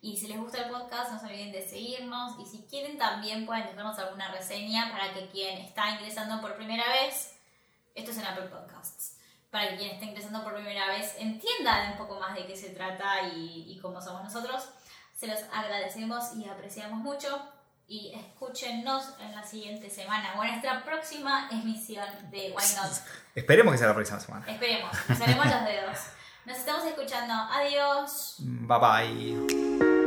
Y 0.05 0.19
si 0.19 0.27
les 0.27 0.39
gusta 0.39 0.59
el 0.59 0.71
podcast, 0.71 1.13
no 1.13 1.19
se 1.19 1.25
olviden 1.25 1.51
de 1.51 1.67
seguirnos. 1.67 2.39
Y 2.39 2.45
si 2.45 2.65
quieren, 2.65 2.99
también 2.99 3.47
pueden 3.47 3.65
dejarnos 3.65 3.99
alguna 3.99 4.31
reseña 4.31 4.93
para 4.93 5.15
que 5.15 5.29
quien 5.29 5.57
está 5.57 5.93
ingresando 5.93 6.43
por 6.43 6.57
primera 6.57 6.85
vez, 6.91 7.39
esto 7.95 8.11
es 8.11 8.19
en 8.19 8.27
Apple 8.27 8.49
Podcasts, 8.49 9.17
para 9.51 9.71
que 9.71 9.77
quien 9.79 9.93
está 9.93 10.05
ingresando 10.05 10.45
por 10.45 10.53
primera 10.53 10.89
vez 10.89 11.15
entienda 11.19 11.91
un 11.91 11.97
poco 11.97 12.21
más 12.21 12.35
de 12.35 12.45
qué 12.45 12.55
se 12.55 12.69
trata 12.69 13.29
y, 13.29 13.65
y 13.67 13.79
cómo 13.81 13.99
somos 14.03 14.23
nosotros. 14.25 14.69
Se 15.17 15.27
los 15.27 15.41
agradecemos 15.51 16.37
y 16.37 16.47
apreciamos 16.51 16.99
mucho. 16.99 17.41
Y 17.89 18.13
escúchenos 18.15 19.15
en 19.21 19.35
la 19.35 19.43
siguiente 19.43 19.89
semana 19.89 20.35
o 20.39 20.45
en 20.45 20.51
nuestra 20.51 20.85
próxima 20.85 21.49
emisión 21.51 22.07
de 22.31 22.53
Why 22.55 22.77
Not. 22.77 22.93
Esperemos 23.35 23.73
que 23.73 23.79
sea 23.79 23.89
la 23.89 23.95
próxima 23.95 24.21
semana. 24.21 24.53
Esperemos, 24.53 24.95
usaremos 25.09 25.47
los 25.47 25.65
dedos. 25.65 25.99
Nos 26.47 26.59
estamos 26.59 26.85
escuchando. 26.85 27.33
Adiós. 27.33 28.37
Bye 28.39 28.79
bye. 28.79 30.04